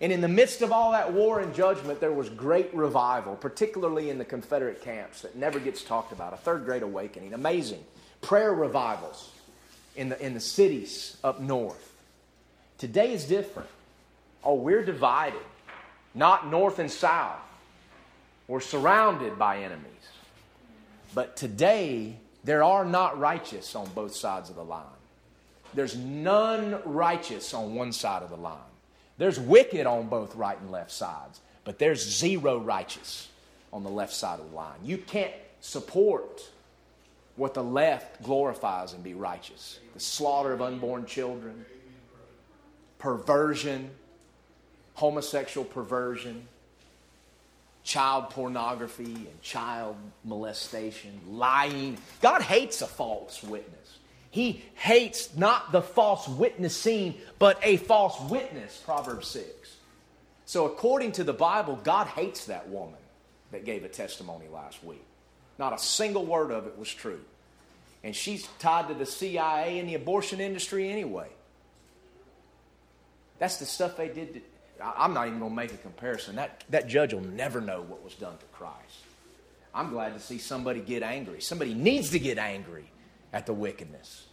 [0.00, 4.10] And in the midst of all that war and judgment, there was great revival, particularly
[4.10, 6.32] in the Confederate camps that never gets talked about.
[6.32, 7.34] A third great awakening.
[7.34, 7.84] Amazing.
[8.22, 9.32] Prayer revivals
[9.96, 11.92] in the, in the cities up north.
[12.78, 13.68] Today is different.
[14.42, 15.40] Oh, we're divided,
[16.14, 17.40] not north and south.
[18.48, 19.86] We're surrounded by enemies.
[21.14, 24.84] But today, there are not righteous on both sides of the line.
[25.74, 28.58] There's none righteous on one side of the line.
[29.18, 33.28] There's wicked on both right and left sides, but there's zero righteous
[33.72, 34.78] on the left side of the line.
[34.82, 36.48] You can't support
[37.36, 41.64] what the left glorifies and be righteous the slaughter of unborn children,
[42.98, 43.90] perversion,
[44.94, 46.46] homosexual perversion,
[47.90, 51.98] child pornography and child molestation, lying.
[52.22, 53.98] God hates a false witness.
[54.30, 59.74] He hates not the false witnessing, but a false witness, Proverbs 6.
[60.46, 63.00] So, according to the Bible, God hates that woman
[63.50, 65.04] that gave a testimony last week.
[65.58, 67.20] Not a single word of it was true.
[68.04, 71.28] And she's tied to the CIA and the abortion industry anyway.
[73.40, 74.40] That's the stuff they did to,
[74.82, 76.36] I'm not even going to make a comparison.
[76.36, 79.04] That, that judge will never know what was done to Christ.
[79.74, 81.40] I'm glad to see somebody get angry.
[81.40, 82.90] Somebody needs to get angry
[83.32, 84.26] at the wickedness.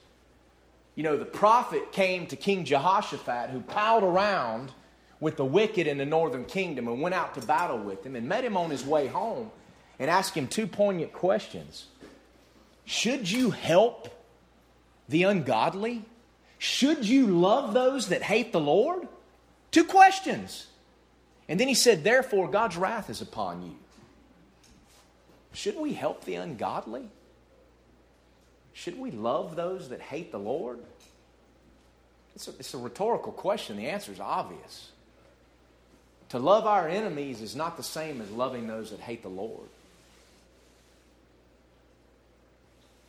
[0.96, 4.72] You know, the prophet came to King Jehoshaphat, who palled around
[5.20, 8.28] with the wicked in the northern kingdom and went out to battle with him and
[8.28, 9.52] met him on his way home
[10.00, 11.86] and asked him two poignant questions
[12.86, 14.10] Should you help
[15.10, 16.04] the ungodly?
[16.60, 19.08] Should you love those that hate the Lord?
[19.78, 20.66] Two questions.
[21.48, 23.76] And then he said, Therefore, God's wrath is upon you.
[25.54, 27.08] Shouldn't we help the ungodly?
[28.74, 30.80] Should we love those that hate the Lord?
[32.34, 33.78] It's a, it's a rhetorical question.
[33.78, 34.90] The answer is obvious.
[36.30, 39.70] To love our enemies is not the same as loving those that hate the Lord.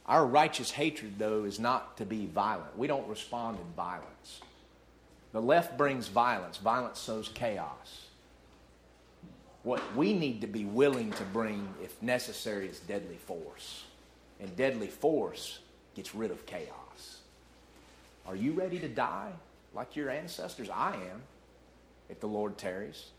[0.05, 2.77] Our righteous hatred, though, is not to be violent.
[2.77, 4.43] We don't respond in violence.
[5.39, 8.07] The left brings violence, violence sows chaos.
[9.63, 13.85] What we need to be willing to bring, if necessary, is deadly force.
[14.41, 15.61] And deadly force
[15.95, 17.21] gets rid of chaos.
[18.27, 19.31] Are you ready to die
[19.77, 20.71] like your ancestors?
[20.71, 21.23] I am,
[22.09, 23.11] if the Lord tarries.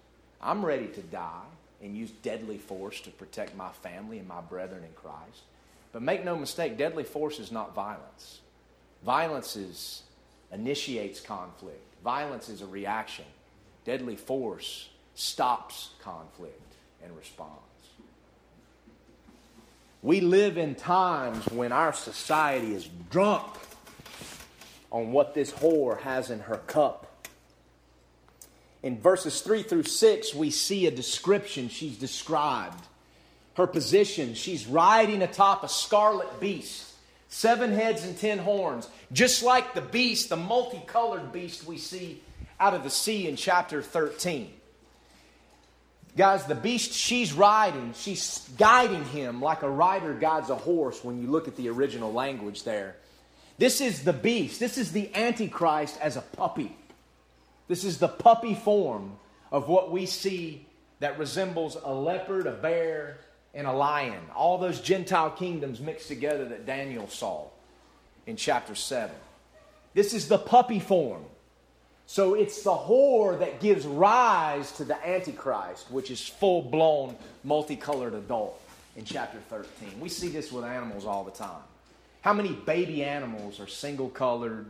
[0.41, 1.47] I'm ready to die
[1.81, 5.43] and use deadly force to protect my family and my brethren in Christ.
[5.93, 8.41] But make no mistake, deadly force is not violence.
[9.05, 10.03] Violence is,
[10.51, 11.88] initiates conflict.
[12.03, 13.25] Violence is a reaction.
[13.85, 17.59] Deadly force stops conflict and responds.
[20.01, 23.45] We live in times when our society is drunk
[24.91, 27.05] on what this whore has in her cup.
[28.81, 31.67] In verses 3 through 6, we see a description.
[31.67, 32.81] She's described.
[33.55, 36.88] Her position, she's riding atop a scarlet beast,
[37.29, 42.21] seven heads and ten horns, just like the beast, the multicolored beast we see
[42.59, 44.51] out of the sea in chapter 13.
[46.17, 51.21] Guys, the beast she's riding, she's guiding him like a rider guides a horse when
[51.21, 52.95] you look at the original language there.
[53.57, 54.59] This is the beast.
[54.59, 56.75] This is the Antichrist as a puppy.
[57.67, 59.17] This is the puppy form
[59.51, 60.65] of what we see
[60.99, 63.17] that resembles a leopard, a bear,
[63.53, 64.21] and a lion.
[64.35, 67.47] All those Gentile kingdoms mixed together that Daniel saw
[68.27, 69.15] in chapter 7.
[69.93, 71.23] This is the puppy form.
[72.05, 78.15] So it's the whore that gives rise to the Antichrist, which is full blown, multicolored
[78.15, 78.59] adult
[78.95, 79.99] in chapter 13.
[79.99, 81.61] We see this with animals all the time.
[82.21, 84.65] How many baby animals are single colored,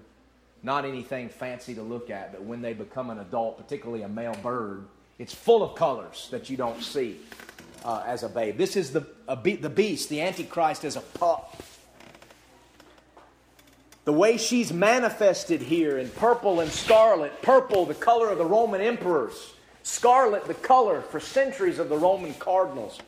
[0.63, 4.35] not anything fancy to look at, but when they become an adult, particularly a male
[4.43, 4.85] bird,
[5.17, 7.19] it's full of colors that you don't see
[7.83, 8.57] uh, as a babe.
[8.57, 9.05] This is the,
[9.41, 11.61] be- the beast, the Antichrist, as a pup.
[14.05, 18.81] The way she's manifested here in purple and scarlet, purple, the color of the Roman
[18.81, 22.99] emperors, scarlet, the color for centuries of the Roman cardinals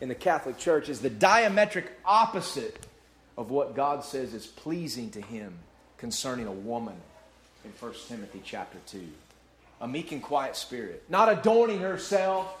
[0.00, 2.86] in the Catholic Church, is the diametric opposite
[3.36, 5.54] of what God says is pleasing to Him
[5.98, 6.96] concerning a woman
[7.64, 9.06] in 1 Timothy chapter 2.
[9.82, 12.54] A meek and quiet spirit, not adorning herself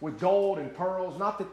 [0.00, 1.46] with gold and pearls, not the,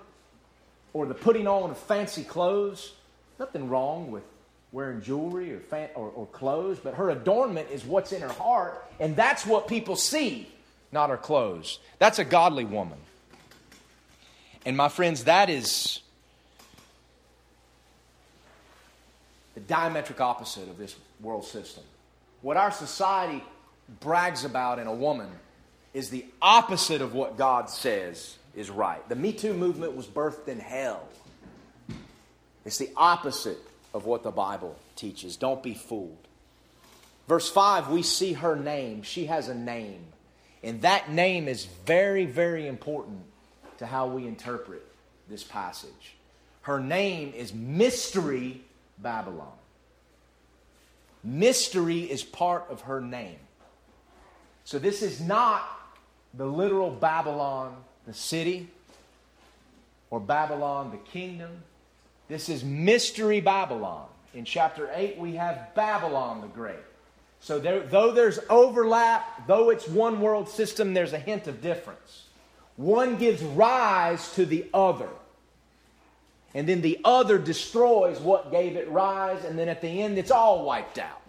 [0.93, 2.93] or the putting on of fancy clothes.
[3.39, 4.23] Nothing wrong with
[4.71, 8.85] wearing jewelry or, fan, or, or clothes, but her adornment is what's in her heart,
[8.99, 10.49] and that's what people see,
[10.91, 11.79] not her clothes.
[11.97, 12.97] That's a godly woman.
[14.65, 16.01] And my friends, that is
[19.53, 21.83] the diametric opposite of this world system.
[22.41, 23.43] What our society
[24.01, 25.29] brags about in a woman
[25.95, 29.07] is the opposite of what God says is right.
[29.07, 31.07] The Me Too movement was birthed in hell.
[32.65, 33.59] It's the opposite
[33.93, 35.37] of what the Bible teaches.
[35.37, 36.17] Don't be fooled.
[37.29, 39.03] Verse 5, we see her name.
[39.03, 40.01] She has a name.
[40.61, 43.21] And that name is very, very important
[43.77, 44.85] to how we interpret
[45.29, 46.17] this passage.
[46.63, 48.59] Her name is Mystery
[48.97, 49.47] Babylon.
[51.23, 53.37] Mystery is part of her name.
[54.65, 55.69] So this is not
[56.37, 58.67] the literal Babylon, the city,
[60.09, 61.63] or Babylon, the kingdom.
[62.27, 64.07] This is Mystery Babylon.
[64.33, 66.75] In chapter 8, we have Babylon the Great.
[67.39, 72.25] So, there, though there's overlap, though it's one world system, there's a hint of difference.
[72.75, 75.09] One gives rise to the other.
[76.53, 80.31] And then the other destroys what gave it rise, and then at the end, it's
[80.31, 81.21] all wiped out.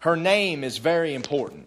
[0.00, 1.66] Her name is very important.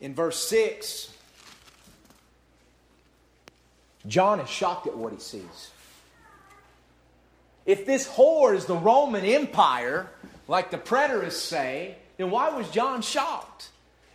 [0.00, 1.14] In verse 6,
[4.06, 5.70] John is shocked at what he sees.
[7.66, 10.08] If this whore is the Roman Empire,
[10.48, 13.68] like the preterists say, then why was John shocked?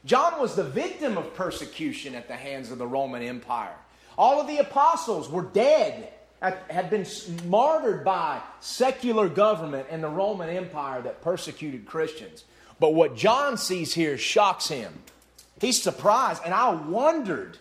[0.06, 3.76] John was the victim of persecution at the hands of the Roman Empire.
[4.18, 7.06] All of the apostles were dead, had been
[7.46, 12.44] martyred by secular government and the Roman Empire that persecuted Christians.
[12.80, 14.94] But what John sees here shocks him.
[15.66, 17.58] He's surprised, and I wondered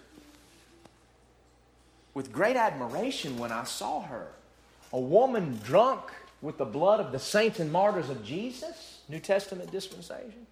[2.12, 4.26] with great admiration when I saw her.
[4.92, 6.02] A woman drunk
[6.42, 10.46] with the blood of the saints and martyrs of Jesus, New Testament dispensation,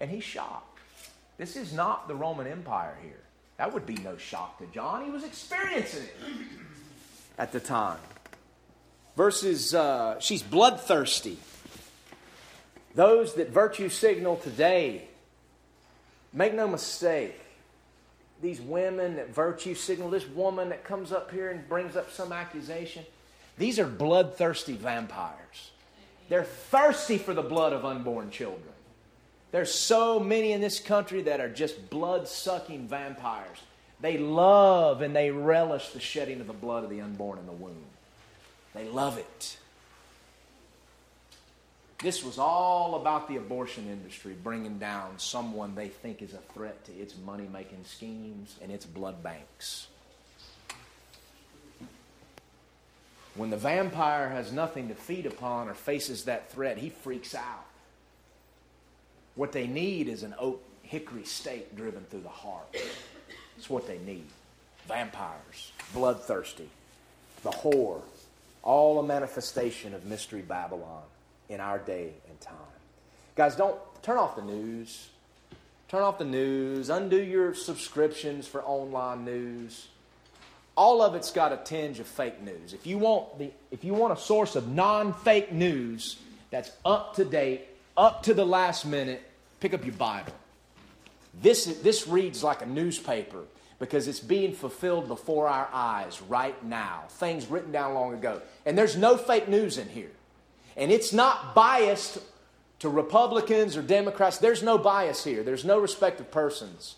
[0.00, 0.80] and he's shocked.
[1.38, 3.22] This is not the Roman Empire here.
[3.58, 5.04] That would be no shock to John.
[5.04, 6.16] He was experiencing it
[7.38, 8.00] at the time.
[9.16, 11.38] Verses, uh, she's bloodthirsty.
[12.96, 15.06] Those that virtue signal today
[16.36, 17.40] Make no mistake,
[18.42, 22.30] these women that virtue signal, this woman that comes up here and brings up some
[22.30, 23.06] accusation,
[23.56, 25.70] these are bloodthirsty vampires.
[26.28, 28.62] They're thirsty for the blood of unborn children.
[29.50, 33.58] There's so many in this country that are just blood sucking vampires.
[34.02, 37.52] They love and they relish the shedding of the blood of the unborn in the
[37.52, 37.82] womb.
[38.74, 39.56] They love it.
[41.98, 46.84] This was all about the abortion industry bringing down someone they think is a threat
[46.86, 49.86] to its money making schemes and its blood banks.
[53.34, 57.64] When the vampire has nothing to feed upon or faces that threat, he freaks out.
[59.34, 62.74] What they need is an oak hickory stake driven through the heart.
[63.56, 64.26] That's what they need.
[64.86, 66.68] Vampires, bloodthirsty,
[67.42, 68.00] the whore,
[68.62, 71.02] all a manifestation of Mystery Babylon
[71.48, 72.56] in our day and time.
[73.34, 75.08] Guys, don't turn off the news.
[75.88, 76.90] Turn off the news.
[76.90, 79.88] Undo your subscriptions for online news.
[80.76, 82.72] All of it's got a tinge of fake news.
[82.72, 86.18] If you want the if you want a source of non-fake news
[86.50, 87.66] that's up to date,
[87.96, 89.22] up to the last minute,
[89.60, 90.32] pick up your Bible.
[91.40, 93.42] This, this reads like a newspaper
[93.78, 97.04] because it's being fulfilled before our eyes right now.
[97.08, 98.40] Things written down long ago.
[98.64, 100.10] And there's no fake news in here.
[100.76, 102.18] And it's not biased
[102.80, 104.38] to Republicans or Democrats.
[104.38, 106.96] There's no bias here, there's no respect of persons.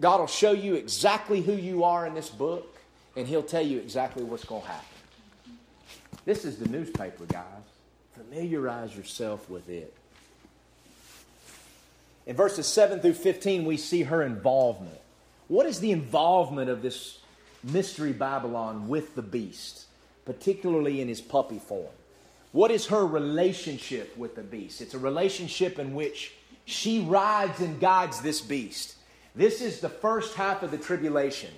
[0.00, 2.78] God will show you exactly who you are in this book,
[3.16, 4.88] and He'll tell you exactly what's going to happen.
[6.24, 7.44] This is the newspaper, guys.
[8.14, 9.94] Familiarize yourself with it.
[12.26, 14.98] In verses 7 through 15, we see her involvement.
[15.48, 17.18] What is the involvement of this
[17.62, 19.84] mystery Babylon with the beast,
[20.24, 21.92] particularly in his puppy form?
[22.54, 24.80] What is her relationship with the beast?
[24.80, 26.34] It's a relationship in which
[26.64, 28.94] she rides and guides this beast.
[29.34, 31.50] This is the first half of the tribulation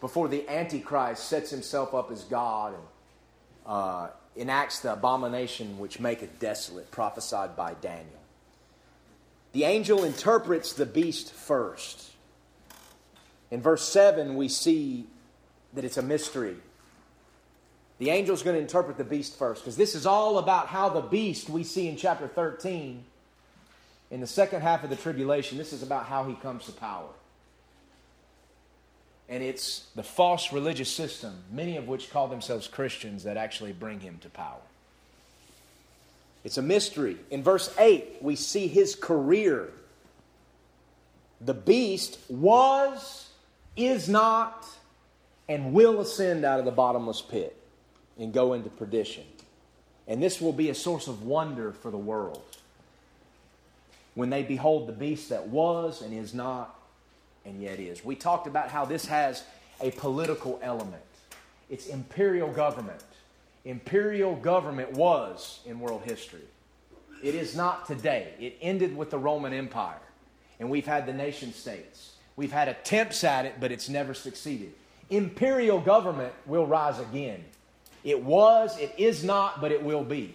[0.00, 2.82] before the Antichrist sets himself up as God and
[3.66, 8.20] uh, enacts the abomination which maketh desolate, prophesied by Daniel.
[9.50, 12.12] The angel interprets the beast first.
[13.50, 15.08] In verse 7, we see
[15.74, 16.58] that it's a mystery.
[17.98, 21.00] The angel's going to interpret the beast first because this is all about how the
[21.00, 23.04] beast we see in chapter 13
[24.10, 25.58] in the second half of the tribulation.
[25.58, 27.08] This is about how he comes to power.
[29.28, 34.00] And it's the false religious system, many of which call themselves Christians, that actually bring
[34.00, 34.60] him to power.
[36.44, 37.18] It's a mystery.
[37.30, 39.70] In verse 8, we see his career.
[41.40, 43.28] The beast was,
[43.76, 44.66] is not,
[45.48, 47.57] and will ascend out of the bottomless pit
[48.18, 49.24] and go into perdition.
[50.06, 52.42] And this will be a source of wonder for the world.
[54.14, 56.74] When they behold the beast that was and is not
[57.44, 58.04] and yet is.
[58.04, 59.44] We talked about how this has
[59.80, 61.02] a political element,
[61.70, 63.02] it's imperial government
[63.68, 66.40] imperial government was in world history.
[67.22, 68.32] It is not today.
[68.40, 70.00] It ended with the Roman Empire,
[70.58, 72.12] and we've had the nation states.
[72.36, 74.72] We've had attempts at it, but it's never succeeded.
[75.10, 77.44] Imperial government will rise again.
[78.04, 80.34] It was, it is not, but it will be.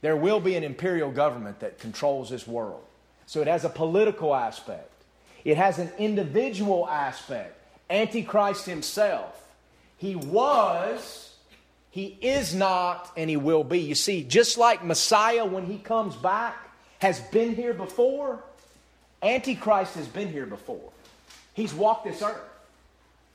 [0.00, 2.82] There will be an imperial government that controls this world.
[3.26, 4.90] So it has a political aspect,
[5.44, 7.56] it has an individual aspect.
[7.88, 9.36] Antichrist himself.
[9.96, 11.30] He was
[11.90, 13.80] he is not and he will be.
[13.80, 16.56] You see, just like Messiah, when he comes back,
[17.00, 18.42] has been here before,
[19.22, 20.92] Antichrist has been here before.
[21.52, 22.40] He's walked this earth,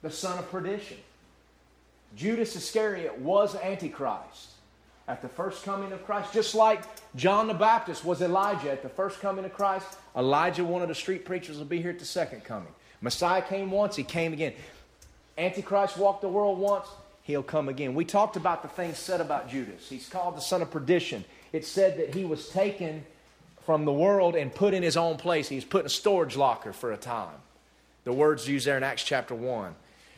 [0.02, 0.98] the son of perdition.
[2.16, 4.52] Judas Iscariot was Antichrist
[5.08, 6.82] at the first coming of Christ, just like
[7.16, 9.88] John the Baptist was Elijah at the first coming of Christ.
[10.16, 12.74] Elijah, one of the street preachers, will be here at the second coming.
[13.02, 14.54] Messiah came once, he came again.
[15.38, 16.88] Antichrist walked the world once,
[17.24, 17.94] he'll come again.
[17.94, 19.90] We talked about the things said about Judas.
[19.90, 21.26] He's called the son of perdition.
[21.52, 23.06] It said that he was taken
[23.66, 25.50] from the world and put in his own place.
[25.50, 27.36] He was put in a storage locker for a time.
[28.06, 29.76] The words used there in Acts chapter 1.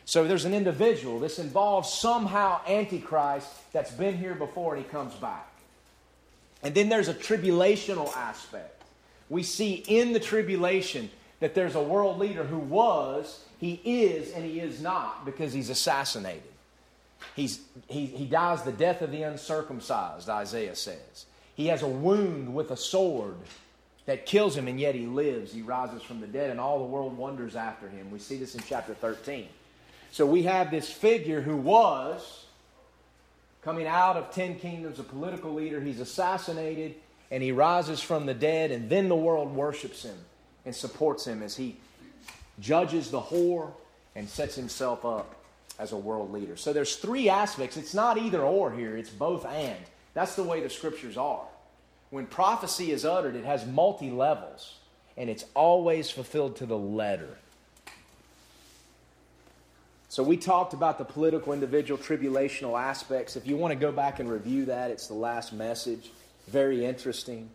[0.08, 1.18] So there's an individual.
[1.18, 5.52] This involves somehow Antichrist that's been here before and he comes back.
[6.62, 8.84] And then there's a tribulational aspect.
[9.28, 14.46] We see in the tribulation that there's a world leader who was, he is, and
[14.46, 16.40] he is not because he's assassinated.
[17.36, 21.26] He's, he, he dies the death of the uncircumcised, Isaiah says.
[21.54, 23.36] He has a wound with a sword
[24.06, 25.52] that kills him, and yet he lives.
[25.52, 28.10] He rises from the dead, and all the world wonders after him.
[28.10, 29.48] We see this in chapter 13.
[30.10, 32.46] So we have this figure who was
[33.62, 35.80] coming out of 10 kingdoms, a political leader.
[35.80, 36.94] He's assassinated,
[37.30, 40.16] and he rises from the dead, and then the world worships him
[40.64, 41.76] and supports him as he
[42.60, 43.72] judges the whore
[44.16, 45.34] and sets himself up
[45.78, 46.56] as a world leader.
[46.56, 47.76] So there's three aspects.
[47.76, 49.78] It's not either or here, it's both and.
[50.14, 51.46] That's the way the scriptures are.
[52.10, 54.76] When prophecy is uttered, it has multi levels,
[55.16, 57.38] and it's always fulfilled to the letter.
[60.10, 63.36] So we talked about the political, individual, tribulational aspects.
[63.36, 66.10] If you want to go back and review that, it's the last message.
[66.46, 67.50] very interesting.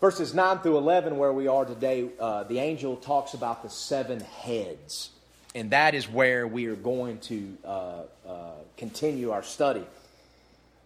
[0.00, 4.18] Verses 9 through 11, where we are today, uh, the angel talks about the seven
[4.18, 5.10] heads.
[5.54, 7.68] And that is where we are going to uh,
[8.26, 9.84] uh, continue our study.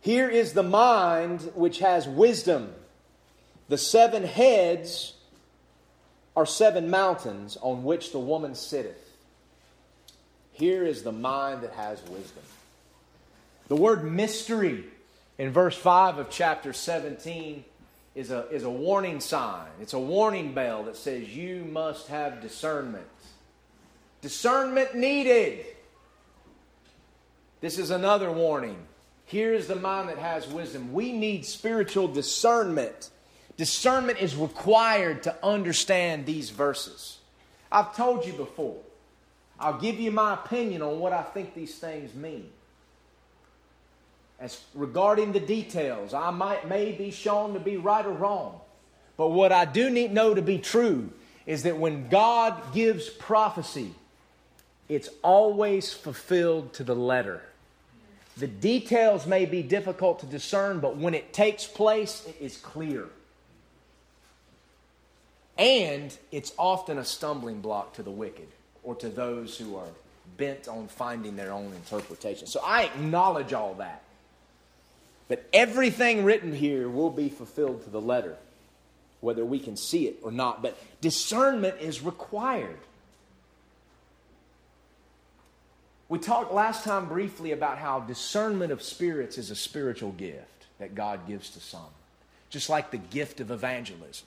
[0.03, 2.75] Here is the mind which has wisdom.
[3.71, 5.15] The seven heads
[6.37, 9.04] are seven mountains on which the woman sitteth.
[10.55, 12.43] Here is the mind that has wisdom.
[13.69, 14.85] The word mystery
[15.37, 17.65] in verse 5 of chapter 17
[18.15, 19.67] is a, is a warning sign.
[19.81, 23.07] It's a warning bell that says you must have discernment.
[24.23, 25.67] Discernment needed.
[27.61, 28.79] This is another warning.
[29.27, 30.93] Here is the mind that has wisdom.
[30.93, 33.11] We need spiritual discernment.
[33.57, 37.19] Discernment is required to understand these verses.
[37.73, 38.84] I've told you before.
[39.59, 42.51] I'll give you my opinion on what I think these things mean.
[44.41, 48.61] As regarding the details, I might may be shown to be right or wrong.
[49.17, 51.11] But what I do need know to be true
[51.47, 53.95] is that when God gives prophecy,
[54.89, 57.43] it's always fulfilled to the letter.
[58.37, 63.07] The details may be difficult to discern, but when it takes place, it is clear.
[65.57, 68.49] And it's often a stumbling block to the wicked
[68.85, 69.89] or to those who are
[70.37, 72.47] bent on finding their own interpretation.
[72.47, 74.03] So I acknowledge all that.
[75.29, 78.37] But everything written here will be fulfilled to the letter,
[79.21, 80.63] whether we can see it or not.
[80.63, 82.79] But discernment is required.
[86.09, 90.95] We talked last time briefly about how discernment of spirits is a spiritual gift that
[90.95, 91.81] God gives to some,
[92.51, 94.27] just like the gift of evangelism.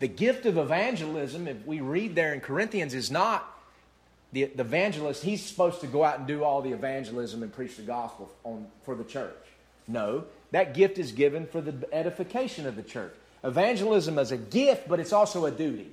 [0.00, 3.48] The gift of evangelism, if we read there in Corinthians, is not
[4.32, 7.76] the, the evangelist, he's supposed to go out and do all the evangelism and preach
[7.76, 9.34] the gospel on, for the church.
[9.86, 13.12] No, that gift is given for the edification of the church.
[13.44, 15.90] Evangelism is a gift, but it's also a duty.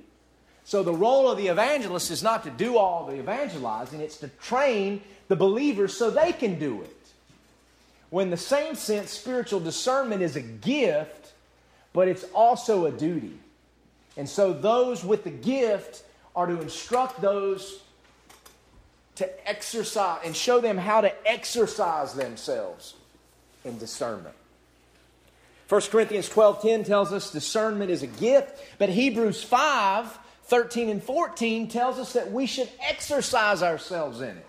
[0.64, 4.28] So the role of the evangelist is not to do all the evangelizing, it's to
[4.28, 6.96] train the believers so they can do it.
[8.10, 11.32] When the same sense, spiritual discernment is a gift,
[11.92, 13.38] but it's also a duty.
[14.16, 16.02] And so those with the gift
[16.34, 17.80] are to instruct those
[19.20, 22.94] to exercise and show them how to exercise themselves
[23.66, 24.34] in discernment.
[25.68, 31.68] 1 Corinthians 12:10 tells us discernment is a gift, but Hebrews 5 13 and 14
[31.68, 34.46] tells us that we should exercise ourselves in it.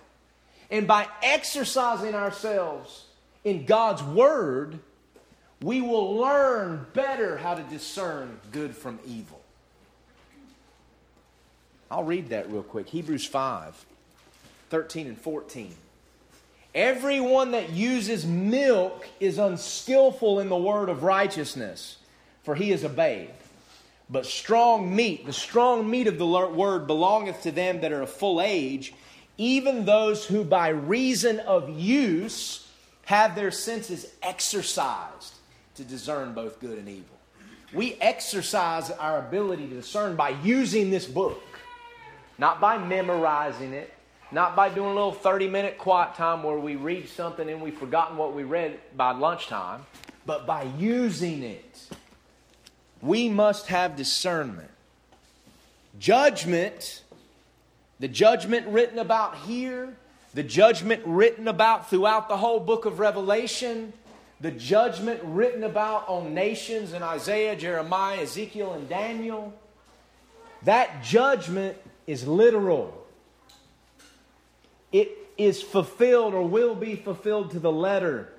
[0.71, 3.05] And by exercising ourselves
[3.43, 4.79] in God's Word,
[5.61, 9.41] we will learn better how to discern good from evil.
[11.91, 12.87] I'll read that real quick.
[12.87, 13.85] Hebrews 5
[14.71, 15.75] 13 and 14.
[16.73, 21.97] Everyone that uses milk is unskillful in the word of righteousness,
[22.43, 23.29] for he is a babe.
[24.09, 28.09] But strong meat, the strong meat of the word belongeth to them that are of
[28.09, 28.93] full age,
[29.37, 32.67] even those who by reason of use
[33.05, 35.33] have their senses exercised
[35.75, 37.17] to discern both good and evil.
[37.73, 41.41] We exercise our ability to discern by using this book,
[42.37, 43.93] not by memorizing it,
[44.31, 47.77] not by doing a little 30 minute quiet time where we read something and we've
[47.77, 49.85] forgotten what we read by lunchtime,
[50.25, 51.89] but by using it.
[53.01, 54.69] We must have discernment.
[55.99, 57.03] Judgment,
[57.99, 59.95] the judgment written about here,
[60.33, 63.91] the judgment written about throughout the whole book of Revelation,
[64.39, 69.53] the judgment written about on nations in Isaiah, Jeremiah, Ezekiel, and Daniel,
[70.63, 71.75] that judgment
[72.07, 73.00] is literal
[74.91, 78.31] it is fulfilled or will be fulfilled to the letter.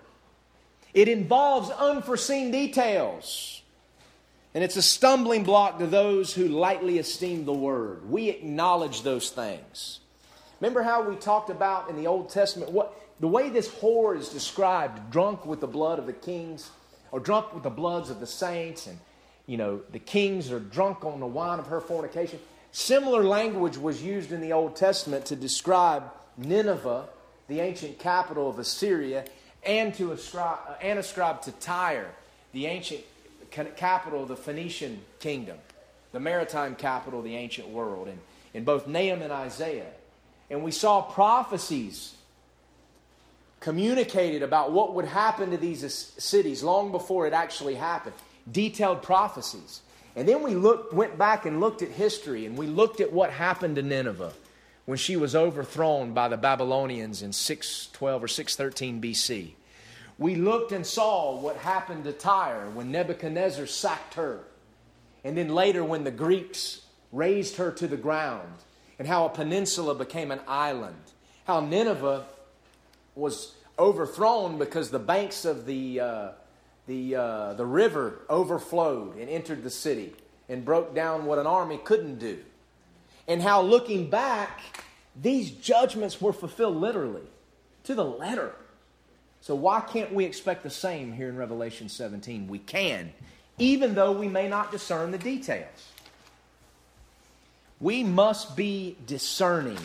[0.94, 3.62] It involves unforeseen details.
[4.54, 8.10] And it's a stumbling block to those who lightly esteem the word.
[8.10, 10.00] We acknowledge those things.
[10.60, 14.28] Remember how we talked about in the Old Testament what the way this whore is
[14.28, 16.70] described, drunk with the blood of the kings,
[17.10, 18.98] or drunk with the bloods of the saints, and
[19.46, 22.38] you know, the kings are drunk on the wine of her fornication.
[22.72, 26.04] Similar language was used in the Old Testament to describe
[26.36, 27.06] Nineveh,
[27.48, 29.24] the ancient capital of Assyria,
[29.64, 32.10] and to ascribe, uh, and ascribe to Tyre,
[32.52, 33.02] the ancient
[33.76, 35.58] capital of the Phoenician kingdom,
[36.12, 38.18] the maritime capital of the ancient world, in,
[38.54, 39.90] in both Nahum and Isaiah.
[40.50, 42.14] And we saw prophecies
[43.60, 48.14] communicated about what would happen to these cities long before it actually happened.
[48.50, 49.82] Detailed prophecies.
[50.16, 53.30] And then we looked, went back and looked at history and we looked at what
[53.30, 54.32] happened to Nineveh
[54.84, 59.52] when she was overthrown by the Babylonians in 612 or 613 BC.
[60.18, 64.40] We looked and saw what happened to Tyre when Nebuchadnezzar sacked her.
[65.24, 68.48] And then later, when the Greeks razed her to the ground,
[68.98, 70.94] and how a peninsula became an island,
[71.44, 72.24] how Nineveh
[73.14, 76.28] was overthrown because the banks of the, uh,
[76.86, 80.12] the, uh, the river overflowed and entered the city
[80.48, 82.38] and broke down what an army couldn't do.
[83.28, 84.60] And how, looking back,
[85.20, 87.22] these judgments were fulfilled literally
[87.84, 88.54] to the letter.
[89.40, 92.48] So, why can't we expect the same here in Revelation 17?
[92.48, 93.12] We can,
[93.58, 95.88] even though we may not discern the details.
[97.80, 99.78] We must be discerning.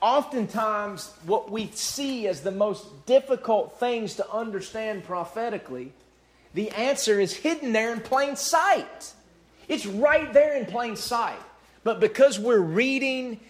[0.00, 5.92] Oftentimes, what we see as the most difficult things to understand prophetically,
[6.54, 9.12] the answer is hidden there in plain sight.
[9.68, 11.38] It's right there in plain sight.
[11.84, 13.40] But because we're reading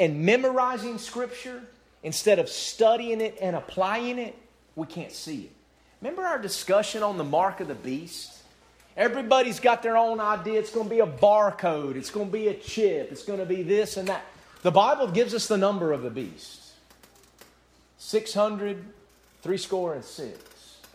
[0.00, 1.62] and memorizing Scripture
[2.02, 4.36] instead of studying it and applying it,
[4.76, 5.52] we can't see it.
[6.00, 8.38] Remember our discussion on the mark of the beast?
[8.96, 10.58] Everybody's got their own idea.
[10.58, 13.46] It's going to be a barcode, it's going to be a chip, it's going to
[13.46, 14.24] be this and that.
[14.62, 16.72] The Bible gives us the number of the beast
[17.98, 18.84] 600,
[19.42, 20.40] three score and six.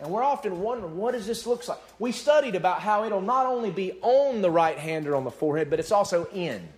[0.00, 1.78] And we're often wondering, what does this look like?
[1.98, 5.30] We studied about how it'll not only be on the right hand or on the
[5.30, 6.68] forehead, but it's also in.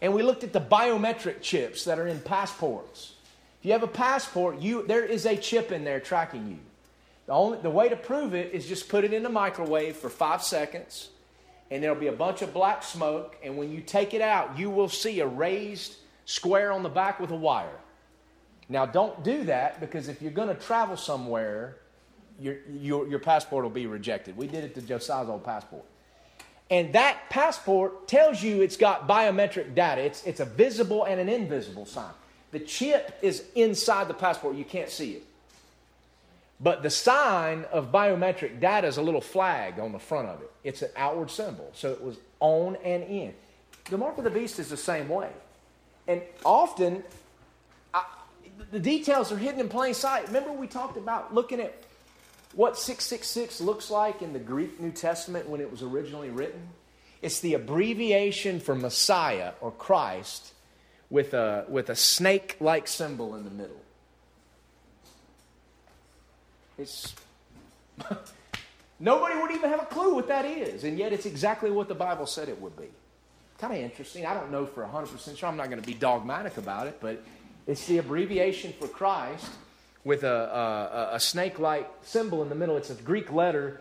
[0.00, 3.14] And we looked at the biometric chips that are in passports.
[3.60, 6.58] If you have a passport, you, there is a chip in there tracking you.
[7.26, 10.08] The, only, the way to prove it is just put it in the microwave for
[10.08, 11.08] five seconds,
[11.70, 13.36] and there'll be a bunch of black smoke.
[13.42, 17.18] And when you take it out, you will see a raised square on the back
[17.18, 17.80] with a wire.
[18.68, 21.78] Now, don't do that because if you're going to travel somewhere,
[22.40, 24.36] your, your, your passport will be rejected.
[24.36, 25.84] We did it to Josiah's old passport.
[26.70, 30.02] And that passport tells you it's got biometric data.
[30.02, 32.12] It's, it's a visible and an invisible sign.
[32.50, 35.22] The chip is inside the passport, you can't see it.
[36.58, 40.50] But the sign of biometric data is a little flag on the front of it.
[40.64, 41.70] It's an outward symbol.
[41.74, 43.34] So it was on and in.
[43.90, 45.28] The mark of the beast is the same way.
[46.08, 47.04] And often,
[47.92, 48.04] I,
[48.70, 50.26] the details are hidden in plain sight.
[50.28, 51.74] Remember, we talked about looking at
[52.56, 56.68] what 666 looks like in the Greek New Testament when it was originally written?
[57.20, 60.54] It's the abbreviation for Messiah or Christ
[61.10, 63.80] with a, with a snake like symbol in the middle.
[66.78, 67.14] It's.
[69.00, 71.94] Nobody would even have a clue what that is, and yet it's exactly what the
[71.94, 72.88] Bible said it would be.
[73.58, 74.24] Kind of interesting.
[74.24, 75.48] I don't know for 100% sure.
[75.48, 77.22] I'm not going to be dogmatic about it, but
[77.66, 79.50] it's the abbreviation for Christ
[80.06, 82.76] with a, a, a snake like symbol in the middle.
[82.76, 83.80] It's a Greek letter.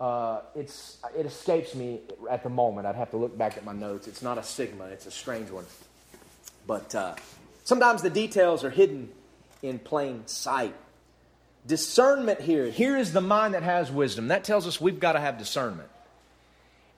[0.00, 1.98] Uh, it's, it escapes me
[2.30, 2.86] at the moment.
[2.86, 4.06] I'd have to look back at my notes.
[4.06, 5.66] It's not a sigma, it's a strange one.
[6.64, 7.16] But uh,
[7.64, 9.10] sometimes the details are hidden
[9.62, 10.74] in plain sight.
[11.66, 12.70] Discernment here.
[12.70, 14.28] Here is the mind that has wisdom.
[14.28, 15.88] That tells us we've got to have discernment.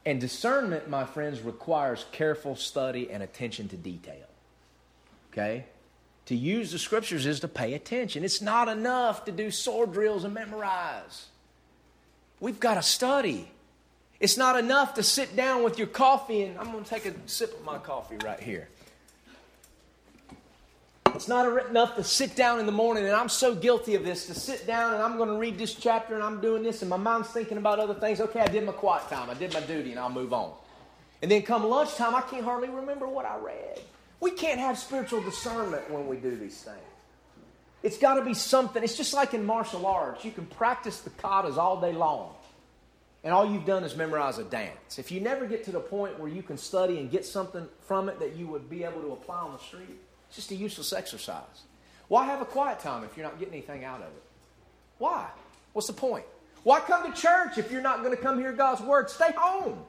[0.05, 4.27] And discernment, my friends, requires careful study and attention to detail.
[5.33, 5.65] Okay?
[6.27, 8.25] To use the scriptures is to pay attention.
[8.25, 11.27] It's not enough to do sword drills and memorize.
[12.41, 13.49] We've got to study.
[14.19, 17.15] It's not enough to sit down with your coffee and I'm going to take a
[17.27, 18.69] sip of my coffee right here.
[21.15, 24.05] It's not er, enough to sit down in the morning, and I'm so guilty of
[24.05, 26.83] this, to sit down and I'm going to read this chapter and I'm doing this,
[26.83, 28.21] and my mind's thinking about other things.
[28.21, 30.53] Okay, I did my quiet time, I did my duty, and I'll move on.
[31.23, 33.81] And then come lunchtime, I can't hardly remember what I read.
[34.21, 36.79] We can't have spiritual discernment when we do these things.
[37.83, 38.83] It's got to be something.
[38.83, 40.25] It's just like in martial arts.
[40.25, 42.35] You can practice the katas all day long,
[43.23, 44.99] and all you've done is memorize a dance.
[44.99, 48.09] If you never get to the point where you can study and get something from
[48.09, 50.93] it that you would be able to apply on the street, it's just a useless
[50.93, 51.63] exercise.
[52.09, 54.23] Why have a quiet time if you're not getting anything out of it?
[54.99, 55.29] Why?
[55.73, 56.25] What's the point?
[56.63, 59.11] Why come to church if you're not going to come hear God's word?
[59.11, 59.85] Stay home.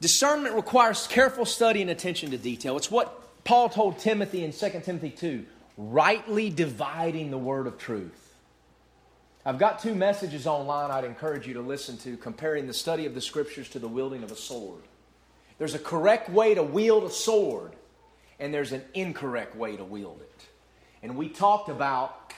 [0.00, 2.76] Discernment requires careful study and attention to detail.
[2.76, 5.46] It's what Paul told Timothy in 2 Timothy 2
[5.78, 8.34] rightly dividing the word of truth.
[9.44, 13.14] I've got two messages online I'd encourage you to listen to comparing the study of
[13.14, 14.82] the scriptures to the wielding of a sword.
[15.58, 17.72] There's a correct way to wield a sword,
[18.40, 20.46] and there's an incorrect way to wield it.
[21.02, 22.32] And we talked about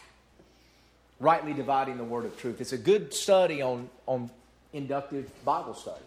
[1.19, 2.61] rightly dividing the word of truth.
[2.61, 4.31] It's a good study on, on
[4.73, 6.05] inductive Bible study.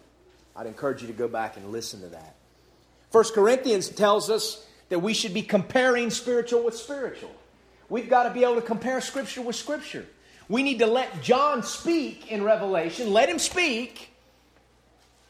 [0.56, 2.36] I'd encourage you to go back and listen to that.
[3.10, 7.30] First Corinthians tells us that we should be comparing spiritual with spiritual.
[7.88, 10.06] We've got to be able to compare Scripture with Scripture.
[10.48, 13.12] We need to let John speak in Revelation.
[13.12, 14.10] Let him speak.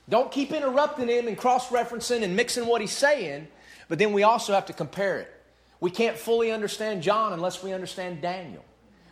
[0.09, 3.47] Don't keep interrupting him and cross referencing and mixing what he's saying,
[3.89, 5.33] but then we also have to compare it.
[5.79, 8.65] We can't fully understand John unless we understand Daniel.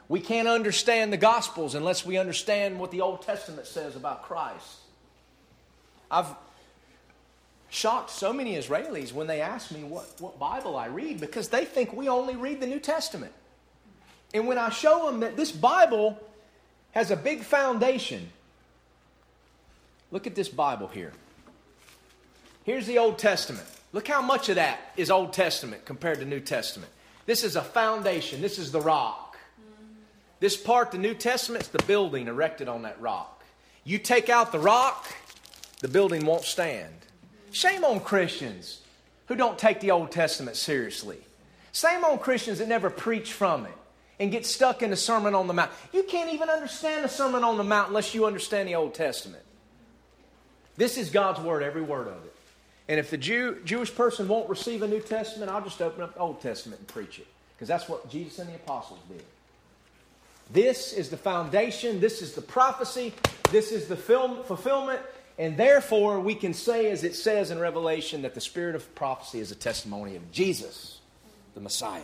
[0.08, 4.79] We can't understand the Gospels unless we understand what the Old Testament says about Christ.
[6.10, 6.26] I've
[7.70, 11.64] shocked so many Israelis when they ask me what, what Bible I read because they
[11.64, 13.32] think we only read the New Testament.
[14.34, 16.18] And when I show them that this Bible
[16.92, 18.28] has a big foundation,
[20.10, 21.12] look at this Bible here.
[22.64, 23.66] Here's the Old Testament.
[23.92, 26.92] Look how much of that is Old Testament compared to New Testament.
[27.26, 29.38] This is a foundation, this is the rock.
[30.40, 33.44] This part, the New Testament, is the building erected on that rock.
[33.84, 35.06] You take out the rock,
[35.80, 36.94] the building won't stand.
[37.52, 38.80] Shame on Christians
[39.26, 41.18] who don't take the Old Testament seriously.
[41.72, 43.72] Shame on Christians that never preach from it
[44.18, 45.70] and get stuck in the Sermon on the Mount.
[45.92, 49.42] You can't even understand the Sermon on the Mount unless you understand the Old Testament.
[50.76, 52.34] This is God's Word, every word of it.
[52.88, 56.14] And if the Jew, Jewish person won't receive a New Testament, I'll just open up
[56.14, 57.26] the Old Testament and preach it.
[57.54, 59.22] Because that's what Jesus and the apostles did.
[60.52, 63.14] This is the foundation, this is the prophecy,
[63.52, 65.00] this is the film, fulfillment,
[65.40, 69.40] and therefore, we can say, as it says in Revelation, that the spirit of prophecy
[69.40, 70.98] is a testimony of Jesus,
[71.54, 72.02] the Messiah.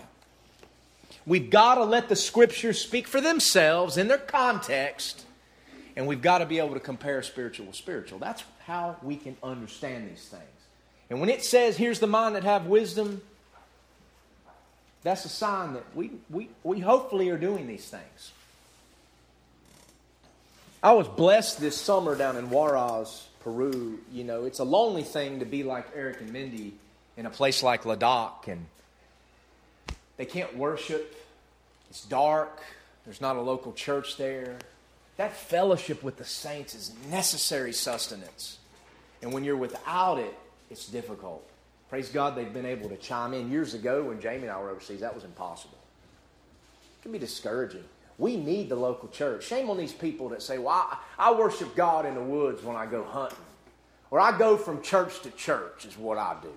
[1.27, 5.27] We've got to let the scriptures speak for themselves in their context,
[5.97, 8.19] and we've got to be able to compare spiritual with spiritual.
[8.19, 10.43] That's how we can understand these things.
[11.11, 13.21] And when it says, here's the mind that have wisdom,
[15.03, 18.33] that's a sign that we, we, we hopefully are doing these things.
[20.87, 23.99] I was blessed this summer down in Huaraz, Peru.
[24.13, 26.75] You know, it's a lonely thing to be like Eric and Mindy
[27.17, 28.67] in a place like Ladakh, and
[30.17, 31.21] they can't worship.
[31.91, 32.63] It's dark.
[33.05, 34.59] There's not a local church there.
[35.17, 38.59] That fellowship with the saints is necessary sustenance.
[39.23, 40.39] And when you're without it,
[40.71, 41.45] it's difficult.
[41.91, 43.51] Praise God, they've been able to chime in.
[43.51, 45.79] Years ago, when Jamie and I were overseas, that was impossible.
[47.01, 47.83] It can be discouraging.
[48.19, 49.47] We need the local church.
[49.47, 52.77] Shame on these people that say, well, I, I worship God in the woods when
[52.77, 53.39] I go hunting.
[54.11, 56.53] Or I go from church to church, is what I do.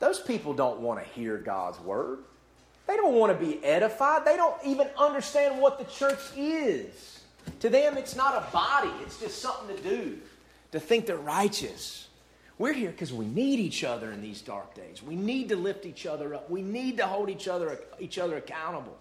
[0.00, 2.18] Those people don't want to hear God's word.
[2.86, 4.24] They don't want to be edified.
[4.24, 7.20] They don't even understand what the church is.
[7.60, 10.18] To them, it's not a body, it's just something to do,
[10.72, 12.08] to think they're righteous.
[12.58, 15.02] We're here because we need each other in these dark days.
[15.02, 16.50] We need to lift each other up.
[16.50, 18.98] We need to hold each other, each other accountable.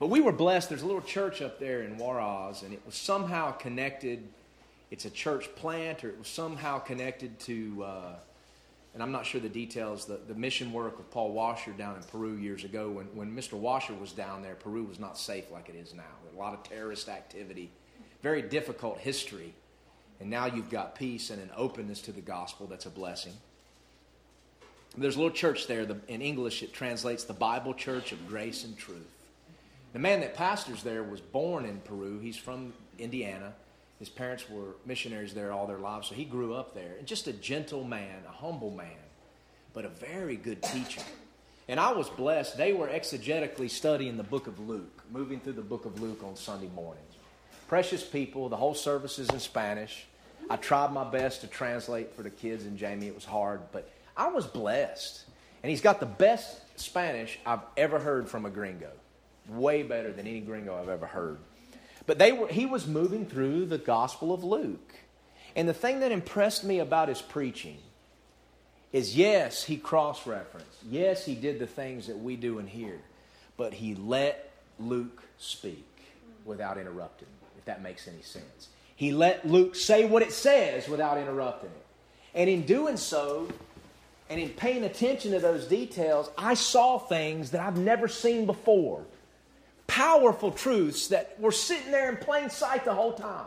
[0.00, 0.70] But we were blessed.
[0.70, 4.26] There's a little church up there in Huaraz, and it was somehow connected.
[4.90, 8.14] It's a church plant, or it was somehow connected to, uh,
[8.94, 12.02] and I'm not sure the details, the, the mission work of Paul Washer down in
[12.04, 12.88] Peru years ago.
[12.90, 13.52] When, when Mr.
[13.52, 16.02] Washer was down there, Peru was not safe like it is now.
[16.34, 17.70] A lot of terrorist activity,
[18.22, 19.52] very difficult history.
[20.18, 23.34] And now you've got peace and an openness to the gospel that's a blessing.
[24.96, 25.84] There's a little church there.
[25.84, 29.19] The, in English, it translates the Bible Church of Grace and Truth.
[29.92, 32.20] The man that pastors there was born in Peru.
[32.20, 33.52] He's from Indiana.
[33.98, 36.94] His parents were missionaries there all their lives, so he grew up there.
[36.98, 39.02] And just a gentle man, a humble man,
[39.74, 41.02] but a very good teacher.
[41.68, 42.56] And I was blessed.
[42.56, 46.36] They were exegetically studying the book of Luke, moving through the book of Luke on
[46.36, 47.14] Sunday mornings.
[47.68, 50.06] Precious people, the whole service is in Spanish.
[50.48, 53.06] I tried my best to translate for the kids and Jamie.
[53.06, 55.24] It was hard, but I was blessed.
[55.62, 58.90] And he's got the best Spanish I've ever heard from a gringo
[59.56, 61.38] way better than any gringo I've ever heard.
[62.06, 64.94] But they were, he was moving through the Gospel of Luke.
[65.54, 67.78] And the thing that impressed me about his preaching
[68.92, 70.78] is yes, he cross referenced.
[70.88, 72.98] Yes, he did the things that we do in here.
[73.56, 75.86] But he let Luke speak
[76.44, 77.28] without interrupting,
[77.58, 78.68] if that makes any sense.
[78.96, 81.86] He let Luke say what it says without interrupting it.
[82.34, 83.48] And in doing so,
[84.28, 89.04] and in paying attention to those details, I saw things that I've never seen before
[89.90, 93.46] powerful truths that were sitting there in plain sight the whole time.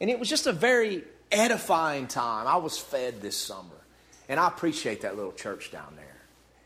[0.00, 2.46] And it was just a very edifying time.
[2.46, 3.68] I was fed this summer.
[4.30, 6.22] And I appreciate that little church down there.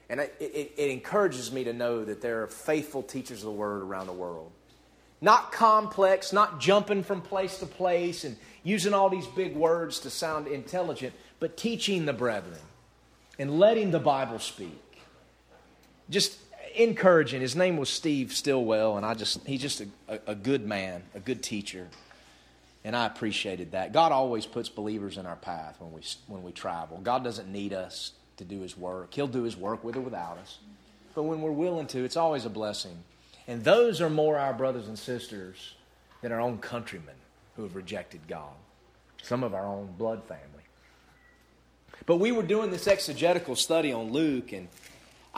[0.09, 3.51] And it, it, it, encourages me to know that there are faithful teachers of the
[3.51, 4.53] word around the world.
[5.21, 10.11] Not complex, not jumping from place to place and using all these big words to
[10.11, 12.61] sound intelligent, but teaching the brethren
[13.37, 14.81] and letting the Bible speak.
[16.09, 16.39] Just
[16.79, 17.41] encouraging.
[17.41, 21.21] His name was Steve Stillwell, and I just he's just a, a, good man, a
[21.21, 21.89] good teacher,
[22.85, 23.93] and I appreciated that.
[23.93, 26.99] God always puts believers in our path when we when we travel.
[27.03, 30.39] God doesn't need us to do His work; He'll do His work with or without
[30.39, 30.59] us.
[31.15, 32.97] But when we're willing to, it's always a blessing.
[33.49, 35.75] And those are more our brothers and sisters
[36.23, 37.15] than our own countrymen
[37.57, 38.53] who have rejected God.
[39.23, 40.45] Some of our own blood family.
[42.07, 44.69] But we were doing this exegetical study on Luke, and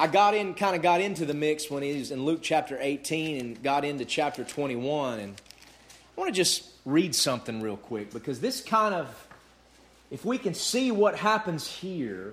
[0.00, 2.78] I got in, kind of got into the mix when he was in Luke chapter
[2.80, 5.20] 18 and got into chapter 21.
[5.20, 5.34] And
[6.16, 9.28] I want to just read something real quick because this kind of,
[10.10, 12.32] if we can see what happens here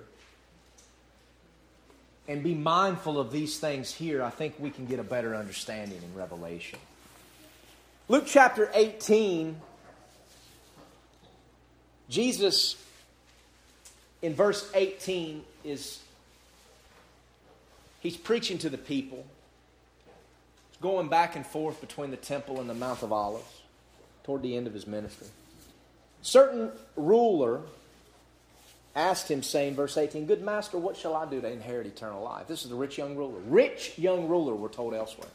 [2.26, 5.98] and be mindful of these things here, I think we can get a better understanding
[6.02, 6.78] in Revelation.
[8.08, 9.60] Luke chapter 18,
[12.08, 12.82] Jesus
[14.22, 16.00] in verse 18 is
[18.00, 19.26] he's preaching to the people.
[20.80, 23.62] Going back and forth between the temple and the Mount of Olives
[24.22, 25.26] toward the end of his ministry.
[26.22, 27.62] Certain ruler
[28.94, 32.46] asked him, saying, verse 18, Good master, what shall I do to inherit eternal life?
[32.46, 33.38] This is the rich young ruler.
[33.46, 35.28] Rich young ruler, we're told elsewhere.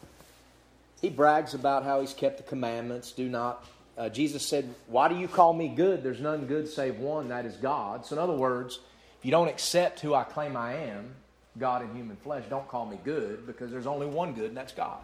[1.02, 3.66] He brags about how he's kept the commandments, do not
[3.98, 6.04] uh, Jesus said, Why do you call me good?
[6.04, 8.06] There's none good save one, that is God.
[8.06, 8.80] So, in other words,
[9.20, 11.14] if you don't accept who I claim I am,
[11.58, 14.74] God in human flesh, don't call me good because there's only one good, and that's
[14.74, 15.00] God.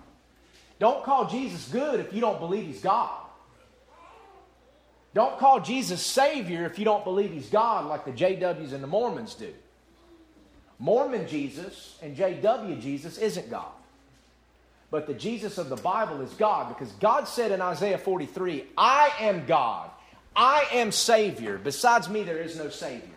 [0.79, 3.25] Don't call Jesus good if you don't believe he's God.
[5.13, 8.87] Don't call Jesus Savior if you don't believe he's God, like the JWs and the
[8.87, 9.53] Mormons do.
[10.77, 13.71] Mormon Jesus and JW Jesus isn't God.
[14.91, 19.11] But the Jesus of the Bible is God because God said in Isaiah 43, I
[19.19, 19.89] am God.
[20.35, 21.57] I am Savior.
[21.57, 23.09] Besides me, there is no Savior.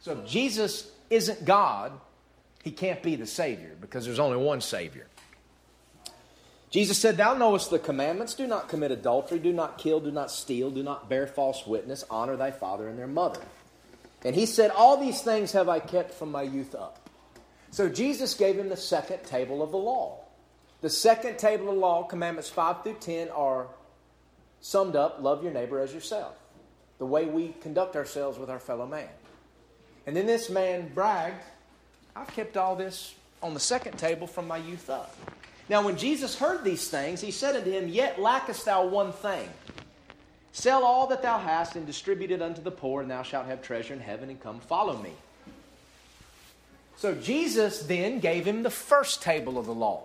[0.00, 1.92] So if Jesus isn't God,
[2.66, 5.06] he can't be the Savior because there's only one Savior.
[6.68, 10.32] Jesus said, Thou knowest the commandments do not commit adultery, do not kill, do not
[10.32, 13.40] steal, do not bear false witness, honor thy father and their mother.
[14.24, 17.08] And he said, All these things have I kept from my youth up.
[17.70, 20.24] So Jesus gave him the second table of the law.
[20.80, 23.68] The second table of law, commandments 5 through 10, are
[24.60, 26.34] summed up love your neighbor as yourself.
[26.98, 29.08] The way we conduct ourselves with our fellow man.
[30.04, 31.44] And then this man bragged,
[32.16, 35.14] I've kept all this on the second table from my youth up.
[35.68, 39.48] Now, when Jesus heard these things, he said unto him, Yet lackest thou one thing.
[40.52, 43.60] Sell all that thou hast and distribute it unto the poor, and thou shalt have
[43.60, 45.12] treasure in heaven, and come follow me.
[46.96, 50.04] So Jesus then gave him the first table of the law.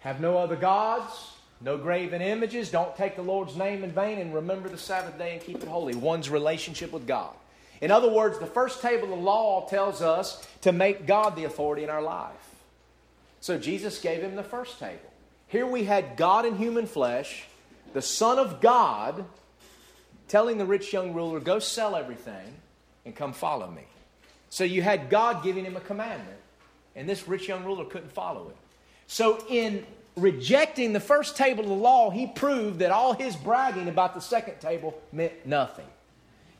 [0.00, 2.70] Have no other gods, no graven images.
[2.70, 5.68] Don't take the Lord's name in vain and remember the Sabbath day and keep it
[5.68, 5.96] holy.
[5.96, 7.34] One's relationship with God.
[7.80, 11.44] In other words, the first table of the law tells us to make God the
[11.44, 12.32] authority in our life.
[13.40, 15.12] So Jesus gave him the first table.
[15.48, 17.44] Here we had God in human flesh,
[17.92, 19.24] the Son of God,
[20.28, 22.54] telling the rich young ruler, Go sell everything
[23.04, 23.84] and come follow me.
[24.50, 26.38] So you had God giving him a commandment,
[26.94, 28.56] and this rich young ruler couldn't follow it.
[29.06, 33.88] So, in rejecting the first table of the law, he proved that all his bragging
[33.88, 35.86] about the second table meant nothing.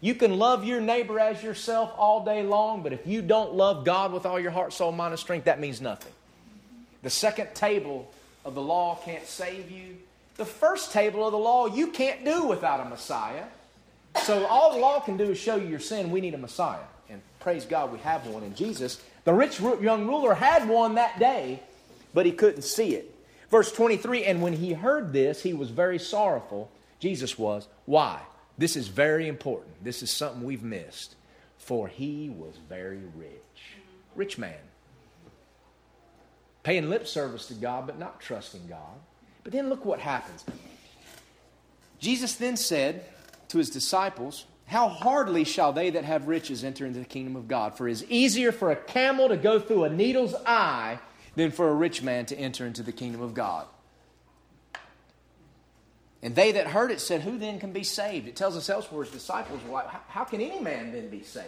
[0.01, 3.85] You can love your neighbor as yourself all day long, but if you don't love
[3.85, 6.13] God with all your heart, soul, mind, and strength, that means nothing.
[7.03, 8.11] The second table
[8.45, 9.97] of the law can't save you.
[10.37, 13.45] The first table of the law you can't do without a Messiah.
[14.23, 16.11] So all the law can do is show you your sin.
[16.11, 16.85] We need a Messiah.
[17.09, 19.01] And praise God, we have one in Jesus.
[19.25, 21.61] The rich young ruler had one that day,
[22.13, 23.15] but he couldn't see it.
[23.51, 26.71] Verse 23 And when he heard this, he was very sorrowful.
[27.01, 27.67] Jesus was.
[27.85, 28.21] Why?
[28.59, 29.85] This is very important.
[29.85, 31.15] This is something we've missed.
[31.59, 33.77] For he was very rich.
[34.15, 34.59] Rich man.
[36.63, 38.99] Paying lip service to God, but not trusting God.
[39.45, 40.45] But then look what happens.
[41.99, 43.05] Jesus then said
[43.49, 47.49] to his disciples, How hardly shall they that have riches enter into the kingdom of
[47.49, 47.77] God?
[47.77, 50.99] For it is easier for a camel to go through a needle's eye
[51.37, 53.67] than for a rich man to enter into the kingdom of God.
[56.27, 58.27] And they that heard it said, Who then can be saved?
[58.27, 61.47] It tells us elsewhere, his disciples were like, How can any man then be saved?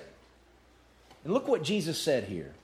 [1.25, 2.55] And look what Jesus said here.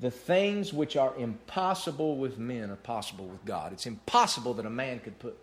[0.00, 3.72] The things which are impossible with men are possible with God.
[3.72, 5.38] It's impossible that a man could put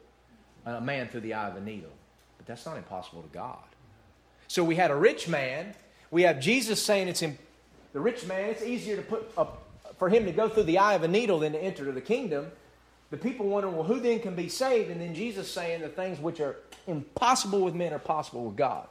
[0.66, 1.94] a man through the eye of a needle,
[2.38, 3.64] but that's not impossible to God.
[4.50, 5.76] So we had a rich man.
[6.12, 7.38] We have Jesus saying it's in,
[7.94, 8.50] the rich man.
[8.50, 9.48] It's easier to put a
[9.98, 12.52] for him to go through the eye of a needle than to enter the kingdom.
[13.12, 14.92] The people wondering, well, who then can be saved?
[14.92, 18.88] And then Jesus saying the things which are impossible with men are possible with God.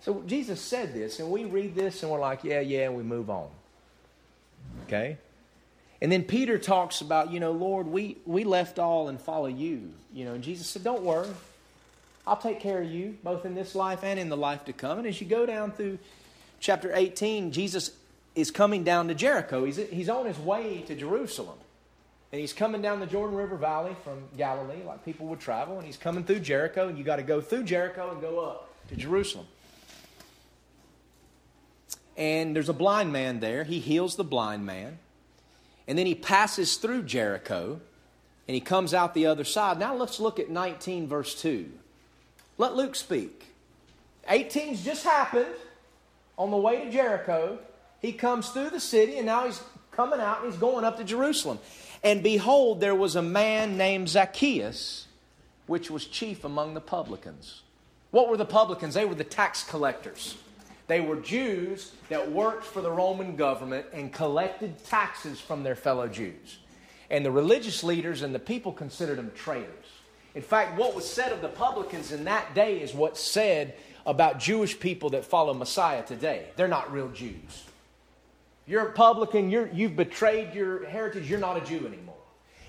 [0.00, 3.04] So Jesus said this, and we read this and we're like, yeah, yeah, and we
[3.04, 3.48] move on.
[4.86, 5.16] Okay?
[6.00, 9.92] And then Peter talks about, you know, Lord, we, we left all and follow you.
[10.12, 11.28] You know, and Jesus said, don't worry.
[12.26, 14.98] I'll take care of you, both in this life and in the life to come.
[14.98, 16.00] And as you go down through
[16.58, 17.92] chapter 18, Jesus
[18.34, 19.64] is coming down to Jericho.
[19.64, 21.58] He's, he's on his way to Jerusalem.
[22.32, 25.84] And he's coming down the Jordan River Valley from Galilee, like people would travel, and
[25.86, 28.96] he's coming through Jericho, and you got to go through Jericho and go up to
[28.96, 29.46] Jerusalem.
[32.16, 33.64] and there's a blind man there.
[33.64, 34.98] He heals the blind man.
[35.88, 37.80] And then he passes through Jericho
[38.46, 39.78] and he comes out the other side.
[39.78, 41.70] Now let's look at 19, verse 2.
[42.58, 43.46] Let Luke speak.
[44.28, 45.54] 18's just happened
[46.38, 47.58] on the way to Jericho.
[48.00, 49.60] He comes through the city and now he's
[49.90, 51.58] coming out and he's going up to Jerusalem.
[52.04, 55.06] And behold, there was a man named Zacchaeus,
[55.66, 57.62] which was chief among the publicans.
[58.10, 58.94] What were the publicans?
[58.94, 60.36] They were the tax collectors.
[60.88, 66.08] They were Jews that worked for the Roman government and collected taxes from their fellow
[66.08, 66.58] Jews.
[67.08, 69.86] And the religious leaders and the people considered them traitors.
[70.34, 73.74] In fact, what was said of the publicans in that day is what's said
[74.04, 76.46] about Jewish people that follow Messiah today.
[76.56, 77.64] They're not real Jews.
[78.66, 82.14] You're a publican, you're, you've betrayed your heritage, you're not a Jew anymore.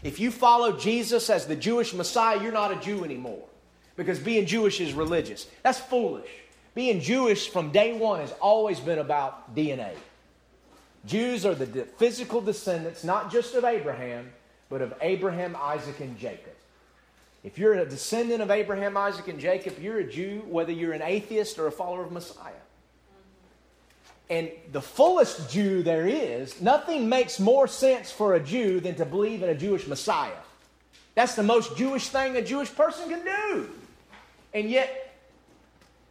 [0.03, 3.43] If you follow Jesus as the Jewish Messiah, you're not a Jew anymore.
[3.95, 5.47] Because being Jewish is religious.
[5.61, 6.29] That's foolish.
[6.73, 9.93] Being Jewish from day one has always been about DNA.
[11.05, 14.31] Jews are the physical descendants, not just of Abraham,
[14.69, 16.53] but of Abraham, Isaac, and Jacob.
[17.43, 21.01] If you're a descendant of Abraham, Isaac, and Jacob, you're a Jew, whether you're an
[21.01, 22.53] atheist or a follower of Messiah.
[24.29, 29.05] And the fullest Jew there is, nothing makes more sense for a Jew than to
[29.05, 30.31] believe in a Jewish Messiah.
[31.15, 33.69] That's the most Jewish thing a Jewish person can do.
[34.53, 35.15] And yet,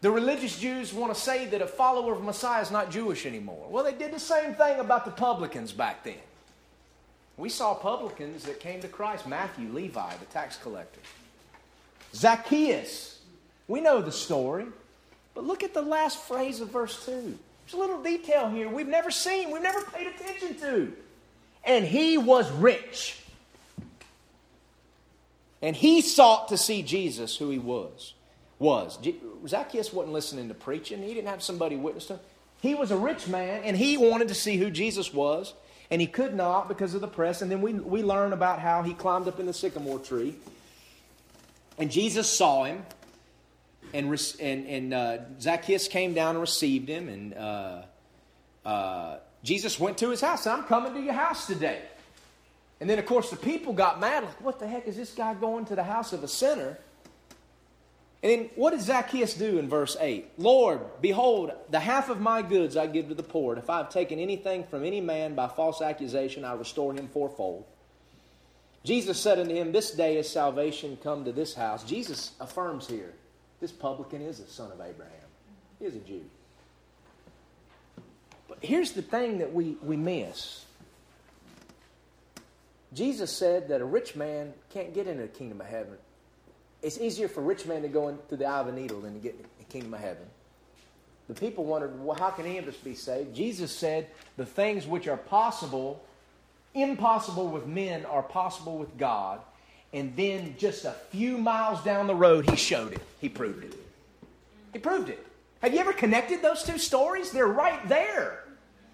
[0.00, 3.66] the religious Jews want to say that a follower of Messiah is not Jewish anymore.
[3.70, 6.14] Well, they did the same thing about the publicans back then.
[7.36, 11.00] We saw publicans that came to Christ Matthew, Levi, the tax collector,
[12.14, 13.20] Zacchaeus.
[13.68, 14.66] We know the story.
[15.34, 17.38] But look at the last phrase of verse 2.
[17.72, 20.92] A little detail here we've never seen, we've never paid attention to.
[21.64, 23.18] And he was rich.
[25.60, 28.14] And he sought to see Jesus, who he was.
[28.58, 28.98] Was.
[29.46, 31.02] Zacchaeus wasn't listening to preaching.
[31.02, 32.20] He didn't have somebody witness to him.
[32.60, 35.52] He was a rich man, and he wanted to see who Jesus was,
[35.90, 37.42] and he could not because of the press.
[37.42, 40.36] And then we, we learn about how he climbed up in the sycamore tree,
[41.76, 42.84] and Jesus saw him,
[43.92, 44.08] and,
[44.40, 47.82] and, and uh, Zacchaeus came down and received him, and uh,
[48.64, 50.46] uh, Jesus went to his house.
[50.46, 51.80] I'm coming to your house today.
[52.80, 54.24] And then, of course, the people got mad.
[54.24, 56.78] Like, what the heck is this guy going to the house of a sinner?
[58.22, 60.30] And then, what did Zacchaeus do in verse 8?
[60.38, 63.54] Lord, behold, the half of my goods I give to the poor.
[63.54, 67.08] And if I have taken anything from any man by false accusation, I restore him
[67.08, 67.64] fourfold.
[68.84, 71.84] Jesus said unto him, This day is salvation come to this house.
[71.84, 73.12] Jesus affirms here,
[73.62, 75.14] this publican is a son of Abraham.
[75.78, 76.24] He is a Jew.
[78.48, 80.66] But here's the thing that we, we miss
[82.92, 85.96] Jesus said that a rich man can't get into the kingdom of heaven.
[86.82, 89.00] It's easier for a rich man to go in through the eye of a needle
[89.00, 90.26] than to get in the kingdom of heaven.
[91.28, 93.34] The people wondered, well, how can any of us be saved?
[93.34, 96.04] Jesus said, the things which are possible,
[96.74, 99.40] impossible with men, are possible with God.
[99.92, 103.02] And then just a few miles down the road, he showed it.
[103.20, 103.74] He proved it.
[104.72, 105.24] He proved it.
[105.60, 107.30] Have you ever connected those two stories?
[107.30, 108.44] They're right there.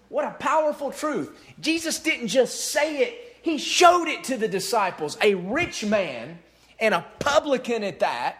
[0.09, 1.37] What a powerful truth.
[1.59, 5.17] Jesus didn't just say it he showed it to the disciples.
[5.21, 6.39] A rich man
[6.79, 8.37] and a publican at that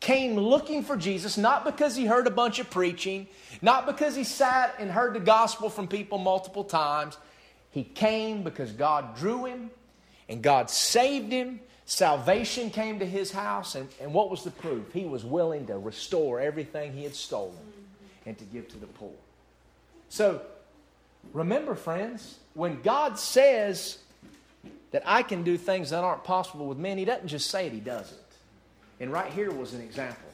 [0.00, 3.26] came looking for Jesus, not because he heard a bunch of preaching,
[3.62, 7.16] not because he sat and heard the gospel from people multiple times.
[7.70, 9.70] He came because God drew him
[10.28, 11.60] and God saved him.
[11.86, 13.76] Salvation came to his house.
[13.76, 14.92] And, and what was the proof?
[14.92, 17.56] He was willing to restore everything he had stolen
[18.26, 19.12] and to give to the poor.
[20.08, 20.42] So
[21.32, 23.98] remember, friends, when God says
[24.90, 27.72] that I can do things that aren't possible with men, he doesn't just say it,
[27.72, 28.18] he does it.
[28.98, 30.28] And right here was an example.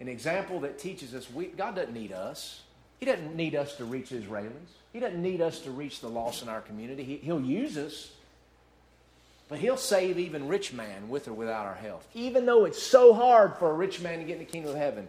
[0.00, 2.62] An example that teaches us we, God doesn't need us.
[2.98, 4.50] He doesn't need us to reach Israelis.
[4.92, 7.04] He doesn't need us to reach the lost in our community.
[7.04, 8.10] He, he'll use us,
[9.52, 12.02] but He'll save even rich man with or without our help.
[12.14, 14.78] Even though it's so hard for a rich man to get in the kingdom of
[14.78, 15.06] heaven,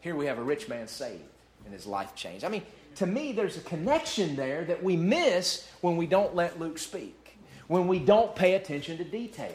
[0.00, 1.24] here we have a rich man saved
[1.64, 2.44] and his life changed.
[2.44, 2.62] I mean,
[2.94, 7.18] to me, there's a connection there that we miss when we don't let Luke speak
[7.66, 9.52] when we don't pay attention to details.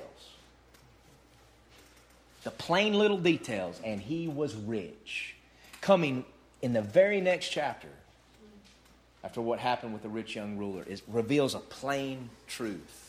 [2.44, 5.36] The plain little details, and he was rich.
[5.80, 6.26] Coming
[6.62, 7.88] in the very next chapter,
[9.24, 13.03] after what happened with the rich young ruler, it reveals a plain truth.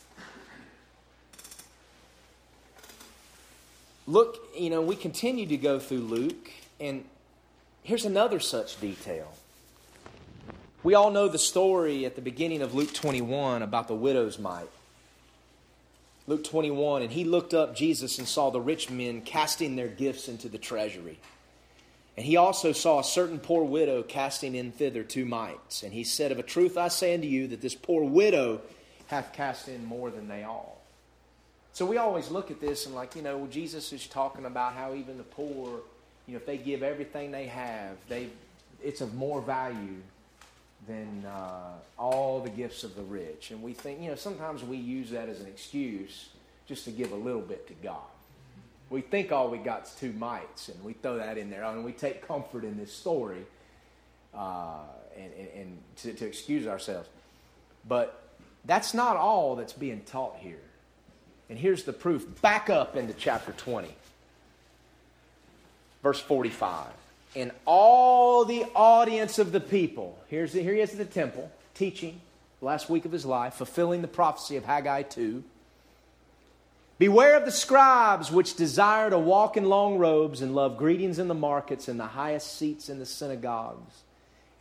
[4.07, 7.05] Look, you know, we continue to go through Luke, and
[7.81, 9.31] here's another such detail.
[10.83, 14.69] We all know the story at the beginning of Luke 21 about the widow's mite.
[16.27, 20.27] Luke 21, and he looked up Jesus and saw the rich men casting their gifts
[20.27, 21.17] into the treasury.
[22.17, 25.81] And he also saw a certain poor widow casting in thither two mites.
[25.81, 28.61] And he said, Of a truth I say unto you, that this poor widow
[29.07, 30.81] hath cast in more than they all.
[31.75, 34.93] So we always look at this and, like, you know, Jesus is talking about how
[34.93, 35.81] even the poor,
[36.25, 38.29] you know, if they give everything they have, they,
[38.81, 39.97] it's of more value
[40.87, 43.51] than uh, all the gifts of the rich.
[43.51, 46.29] And we think, you know, sometimes we use that as an excuse
[46.65, 48.07] just to give a little bit to God.
[48.89, 51.83] We think all we got is two mites, and we throw that in there, and
[51.83, 53.45] we take comfort in this story
[54.33, 54.77] uh,
[55.17, 57.09] and, and, and to, to excuse ourselves.
[57.85, 58.29] But
[58.63, 60.61] that's not all that's being taught here.
[61.49, 62.41] And here's the proof.
[62.41, 63.89] Back up into chapter 20,
[66.01, 66.87] verse 45.
[67.35, 71.51] And all the audience of the people, here's the, here he is at the temple,
[71.73, 72.21] teaching,
[72.61, 75.43] last week of his life, fulfilling the prophecy of Haggai 2.
[76.97, 81.27] Beware of the scribes which desire to walk in long robes and love greetings in
[81.27, 84.03] the markets and the highest seats in the synagogues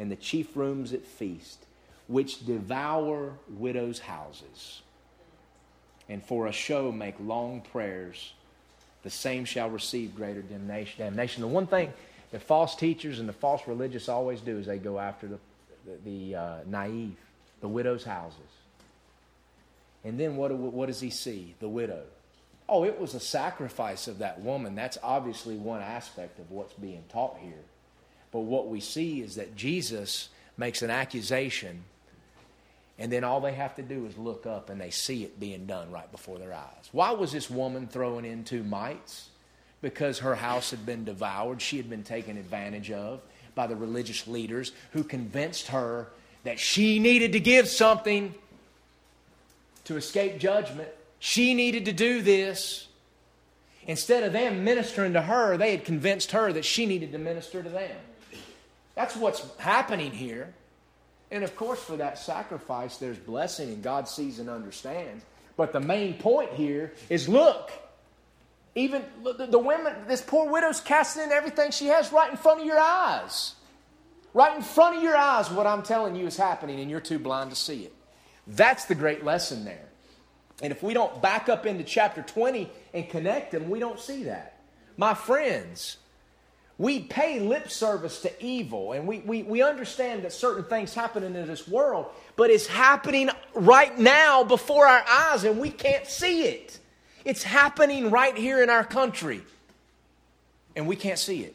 [0.01, 1.65] and the chief rooms at feast,
[2.09, 4.83] which devour widows' houses,
[6.09, 8.33] and for a show make long prayers.
[9.03, 11.41] The same shall receive greater damnation.
[11.41, 11.93] The one thing
[12.31, 15.39] the false teachers and the false religious always do is they go after the,
[15.87, 17.17] the, the uh, naive,
[17.61, 18.41] the widow's houses.
[20.05, 21.55] And then what, what does he see?
[21.61, 22.03] The widow.
[22.69, 24.75] Oh, it was a sacrifice of that woman.
[24.75, 27.63] That's obviously one aspect of what's being taught here.
[28.33, 31.85] But what we see is that Jesus makes an accusation,
[32.99, 35.67] and then all they have to do is look up and they see it being
[35.67, 36.89] done right before their eyes.
[36.93, 39.29] Why was this woman throwing in two mites?
[39.85, 41.61] because her house had been devoured.
[41.61, 43.21] She had been taken advantage of
[43.55, 46.09] by the religious leaders who convinced her
[46.45, 48.35] that she needed to give something
[49.85, 50.89] to escape judgment.
[51.19, 52.89] She needed to do this.
[53.87, 57.63] Instead of them ministering to her, they had convinced her that she needed to minister
[57.63, 57.97] to them.
[58.95, 60.55] That's what's happening here.
[61.31, 65.25] And of course, for that sacrifice, there's blessing, and God sees and understands.
[65.57, 67.71] But the main point here is look,
[68.75, 72.67] even the, women, this poor widow's casting in everything she has right in front of
[72.67, 73.55] your eyes.
[74.33, 77.21] Right in front of your eyes, what I'm telling you is happening, and you're too
[77.21, 77.93] blind to see it.
[78.49, 79.89] That's the great lesson there.
[80.61, 84.25] And if we don't back up into chapter 20 and connect them, we don't see
[84.25, 84.59] that.
[84.97, 85.99] My friends,
[86.77, 91.23] we pay lip service to evil, and we, we, we understand that certain things happen
[91.23, 96.45] in this world, but it's happening right now before our eyes, and we can't see
[96.45, 96.79] it.
[97.25, 99.43] It's happening right here in our country,
[100.75, 101.55] and we can't see it.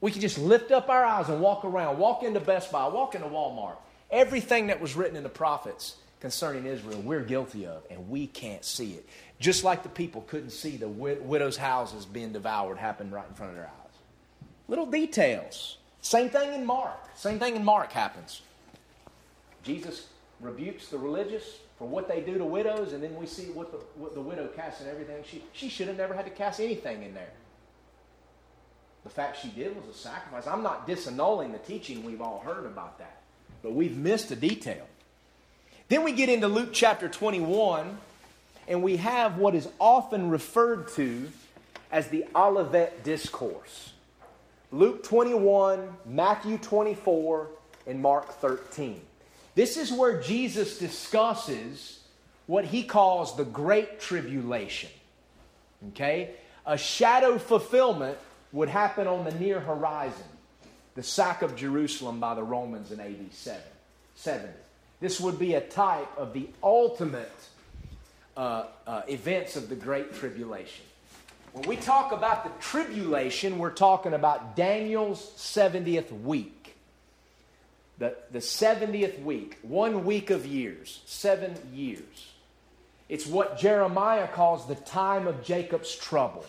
[0.00, 3.14] We can just lift up our eyes and walk around, walk into Best Buy, walk
[3.14, 3.76] into Walmart.
[4.10, 8.64] Everything that was written in the prophets concerning Israel, we're guilty of, and we can't
[8.64, 9.08] see it.
[9.40, 13.50] Just like the people couldn't see the widows' houses being devoured happen right in front
[13.50, 13.72] of their eyes.
[14.66, 15.78] Little details.
[16.00, 16.98] Same thing in Mark.
[17.14, 18.42] Same thing in Mark happens.
[19.62, 20.06] Jesus
[20.40, 23.78] rebukes the religious, for what they do to widows, and then we see what the,
[24.00, 25.22] what the widow casts and everything.
[25.24, 27.30] She, she should have never had to cast anything in there.
[29.04, 30.46] The fact she did was a sacrifice.
[30.46, 33.22] I'm not disannulling the teaching we've all heard about that,
[33.62, 34.86] but we've missed a detail.
[35.88, 37.98] Then we get into Luke chapter 21,
[38.68, 41.30] and we have what is often referred to
[41.90, 43.92] as the Olivet Discourse.
[44.70, 47.48] Luke 21, Matthew 24,
[47.86, 49.00] and Mark 13.
[49.54, 52.00] This is where Jesus discusses
[52.46, 54.90] what he calls the Great Tribulation.
[55.88, 56.34] Okay?
[56.66, 58.18] A shadow fulfillment
[58.52, 60.24] would happen on the near horizon
[60.94, 63.60] the sack of Jerusalem by the Romans in AD 7,
[64.16, 64.48] 70.
[65.00, 67.30] This would be a type of the ultimate
[68.38, 70.86] uh, uh, events of the Great Tribulation.
[71.52, 76.58] When we talk about the tribulation, we're talking about Daniel's 70th week
[77.98, 82.32] the, the 70th week, one week of years, seven years.
[83.08, 86.44] It's what Jeremiah calls the time of Jacob's trouble.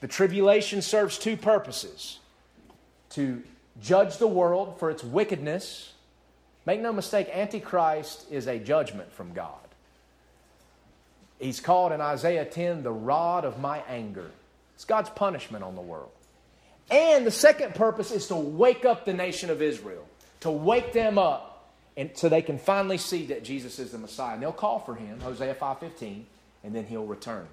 [0.00, 2.18] The tribulation serves two purposes
[3.10, 3.42] to
[3.80, 5.92] judge the world for its wickedness.
[6.66, 9.61] Make no mistake, Antichrist is a judgment from God.
[11.42, 14.30] He's called in Isaiah 10 the rod of my anger.
[14.74, 16.10] It's God's punishment on the world.
[16.90, 20.06] And the second purpose is to wake up the nation of Israel
[20.42, 24.34] to wake them up and so they can finally see that Jesus is the Messiah.
[24.34, 26.22] And they'll call for him, Hosea 5.15,
[26.64, 27.46] and then he'll return.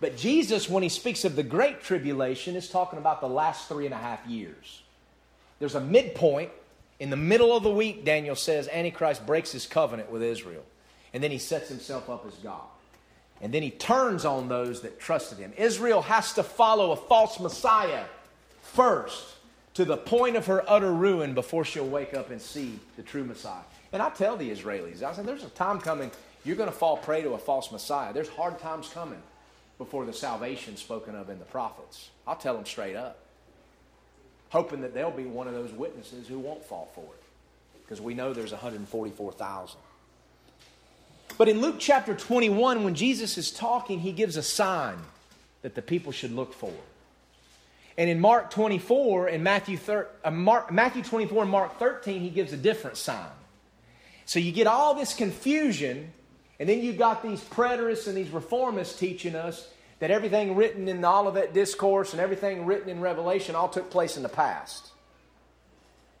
[0.00, 3.84] But Jesus, when he speaks of the Great Tribulation, is talking about the last three
[3.84, 4.82] and a half years.
[5.60, 6.50] There's a midpoint.
[6.98, 10.64] In the middle of the week, Daniel says, Antichrist breaks his covenant with Israel.
[11.14, 12.62] And then he sets himself up as God.
[13.40, 15.52] And then he turns on those that trusted him.
[15.56, 18.04] Israel has to follow a false Messiah
[18.62, 19.34] first
[19.74, 23.24] to the point of her utter ruin before she'll wake up and see the true
[23.24, 23.62] Messiah.
[23.92, 26.10] And I tell the Israelis, I said, there's a time coming,
[26.44, 28.12] you're going to fall prey to a false Messiah.
[28.12, 29.22] There's hard times coming
[29.78, 32.10] before the salvation spoken of in the prophets.
[32.26, 33.18] I'll tell them straight up,
[34.50, 37.22] hoping that they'll be one of those witnesses who won't fall for it,
[37.82, 39.78] because we know there's 144,000.
[41.38, 44.98] But in Luke chapter 21, when Jesus is talking, he gives a sign
[45.62, 46.72] that the people should look for.
[47.96, 52.30] And in Mark 24 and Matthew, thir- uh, Mark, Matthew 24 and Mark 13, he
[52.30, 53.30] gives a different sign.
[54.24, 56.12] So you get all this confusion,
[56.58, 59.68] and then you've got these preterists and these reformists teaching us
[59.98, 64.16] that everything written in the Olivet Discourse and everything written in Revelation all took place
[64.16, 64.90] in the past.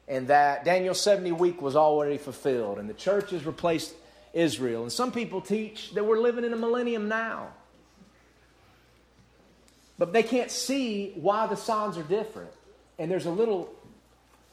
[0.06, 3.94] And that Daniel's 70 week was already fulfilled, and the church has replaced
[4.32, 4.82] Israel.
[4.82, 7.48] And some people teach that we're living in a millennium now.
[9.98, 12.50] But they can't see why the signs are different.
[12.98, 13.72] And there's a little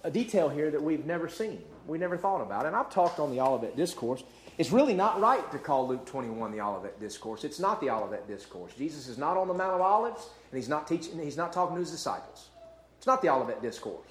[0.04, 1.62] a detail here that we've never seen.
[1.88, 2.66] We never thought about.
[2.66, 4.24] And I've talked on the Olivet Discourse.
[4.58, 7.44] It's really not right to call Luke 21 the Olivet Discourse.
[7.44, 8.74] It's not the Olivet Discourse.
[8.78, 11.76] Jesus is not on the Mount of Olives, and he's not teaching, he's not talking
[11.76, 12.50] to his disciples.
[12.98, 14.08] It's not the Olivet Discourse.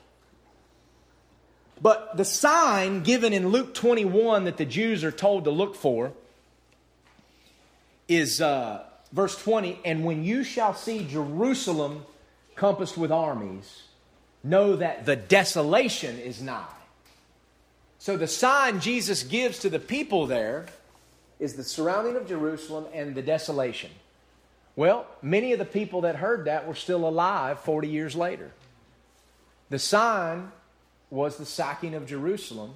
[1.80, 6.12] But the sign given in Luke 21 that the Jews are told to look for
[8.08, 8.82] is uh,
[9.12, 12.04] verse 20 And when you shall see Jerusalem
[12.56, 13.84] compassed with armies,
[14.42, 16.64] know that the desolation is nigh.
[17.98, 20.66] So the sign Jesus gives to the people there
[21.38, 23.90] is the surrounding of Jerusalem and the desolation.
[24.76, 28.52] Well, many of the people that heard that were still alive 40 years later.
[29.70, 30.52] The sign
[31.10, 32.74] was the sacking of Jerusalem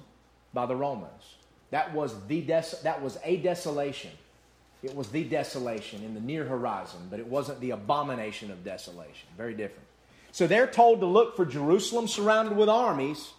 [0.53, 1.35] by the Romans.
[1.71, 4.11] That was, the des- that was a desolation.
[4.83, 9.27] It was the desolation in the near horizon, but it wasn't the abomination of desolation.
[9.37, 9.87] Very different.
[10.31, 13.31] So they're told to look for Jerusalem surrounded with armies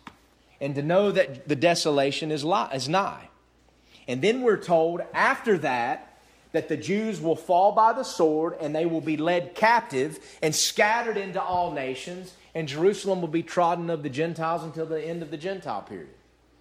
[0.60, 3.28] and to know that the desolation is, li- is nigh.
[4.08, 6.18] And then we're told after that
[6.52, 10.54] that the Jews will fall by the sword and they will be led captive and
[10.54, 15.22] scattered into all nations, and Jerusalem will be trodden of the Gentiles until the end
[15.22, 16.14] of the Gentile period.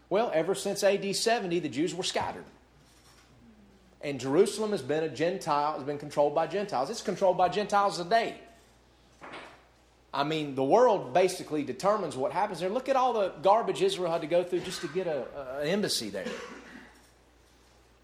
[0.09, 2.45] Well, ever since AD 70, the Jews were scattered.
[4.01, 6.89] And Jerusalem has been a Gentile, has been controlled by Gentiles.
[6.89, 8.35] It's controlled by Gentiles today.
[10.13, 12.69] I mean, the world basically determines what happens there.
[12.69, 15.61] Look at all the garbage Israel had to go through just to get a, a,
[15.61, 16.27] an embassy there.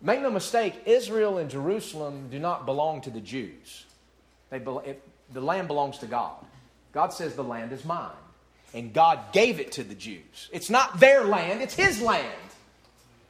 [0.01, 3.85] Make no mistake, Israel and Jerusalem do not belong to the Jews.
[4.49, 6.33] They be, it, the land belongs to God.
[6.91, 8.11] God says the land is mine.
[8.73, 10.49] And God gave it to the Jews.
[10.51, 12.27] It's not their land, it's His land.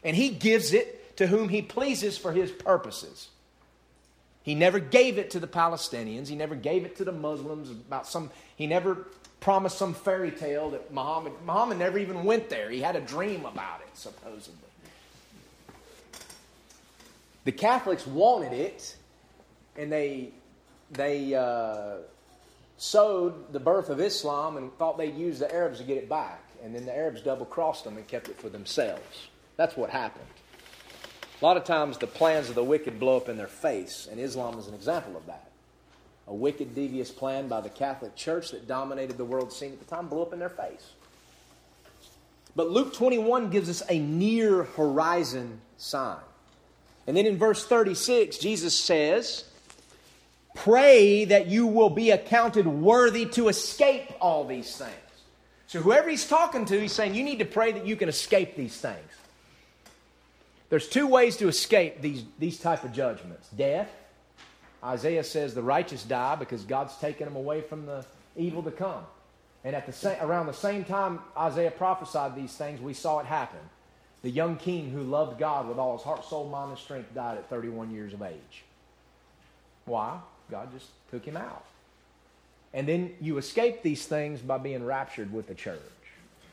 [0.03, 3.29] And He gives it to whom He pleases for His purposes.
[4.43, 6.27] He never gave it to the Palestinians.
[6.27, 9.05] He never gave it to the Muslims about some, he never
[9.39, 12.69] promised some fairy tale that Muhammad, Muhammad never even went there.
[12.69, 14.57] He had a dream about it, supposedly.
[17.45, 18.95] The Catholics wanted it,
[19.77, 20.29] and they,
[20.91, 21.97] they uh,
[22.79, 26.41] sowed the birth of Islam and thought they'd use the Arabs to get it back.
[26.63, 29.27] And then the Arabs double crossed them and kept it for themselves.
[29.57, 30.25] That's what happened.
[31.41, 34.19] A lot of times the plans of the wicked blow up in their face, and
[34.19, 35.49] Islam is an example of that.
[36.27, 39.85] A wicked, devious plan by the Catholic Church that dominated the world scene at the
[39.85, 40.93] time blew up in their face.
[42.55, 46.19] But Luke 21 gives us a near horizon sign.
[47.07, 49.45] And then in verse 36, Jesus says,
[50.63, 54.93] Pray that you will be accounted worthy to escape all these things.
[55.67, 58.55] So, whoever he's talking to, he's saying, You need to pray that you can escape
[58.55, 58.97] these things.
[60.69, 63.47] There's two ways to escape these, these type of judgments.
[63.49, 63.89] Death.
[64.83, 68.05] Isaiah says the righteous die because God's taken them away from the
[68.35, 69.03] evil to come.
[69.63, 73.59] And at the around the same time Isaiah prophesied these things, we saw it happen.
[74.21, 77.37] The young king who loved God with all his heart, soul, mind, and strength died
[77.37, 78.63] at 31 years of age.
[79.85, 80.19] Why?
[80.49, 81.65] God just took him out.
[82.73, 85.79] And then you escape these things by being raptured with the church.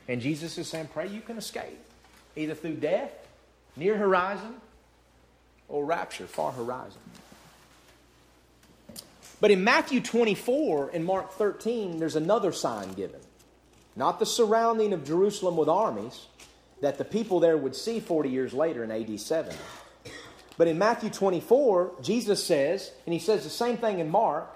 [0.07, 1.79] And Jesus is saying, pray you can escape,
[2.35, 3.11] either through death
[3.75, 4.55] near horizon
[5.67, 6.99] or rapture, far horizon.
[9.39, 13.19] But in Matthew 24 and Mark 13, there's another sign given.
[13.95, 16.25] Not the surrounding of Jerusalem with armies
[16.81, 19.55] that the people there would see 40 years later in AD 7.
[20.57, 24.53] But in Matthew 24, Jesus says, and he says the same thing in Mark,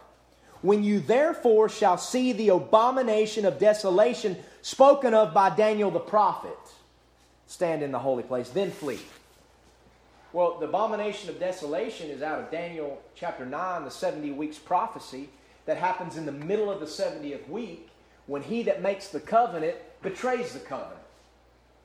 [0.62, 6.58] when you therefore shall see the abomination of desolation spoken of by Daniel the prophet,
[7.48, 9.00] stand in the holy place, then flee.
[10.34, 15.30] Well, the abomination of desolation is out of Daniel chapter 9, the 70 weeks prophecy
[15.66, 17.90] that happens in the middle of the 70th week
[18.28, 21.02] when he that makes the covenant betrays the covenant.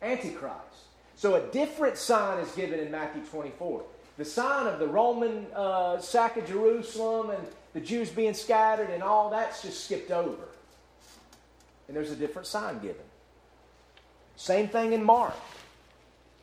[0.01, 0.87] Antichrist.
[1.17, 3.83] So a different sign is given in Matthew 24.
[4.19, 9.03] The sign of the Roman uh, sack of Jerusalem and the Jews being scattered and
[9.03, 10.43] all that's just skipped over.
[11.89, 13.05] And there's a different sign given.
[14.37, 15.35] Same thing in Mark.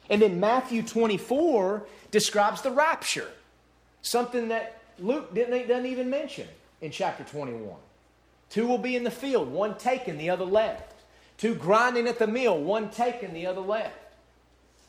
[0.09, 3.27] And then Matthew 24 describes the rapture,
[4.01, 6.47] something that Luke didn't, doesn't even mention
[6.81, 7.75] in chapter 21.
[8.49, 10.93] Two will be in the field, one taken, the other left.
[11.37, 13.97] Two grinding at the mill, one taken, the other left.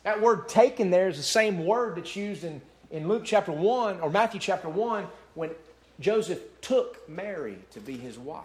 [0.02, 2.60] That word taken there is the same word that's used in,
[2.94, 5.50] in Luke chapter 1 or Matthew chapter 1 when
[5.98, 8.44] Joseph took Mary to be his wife.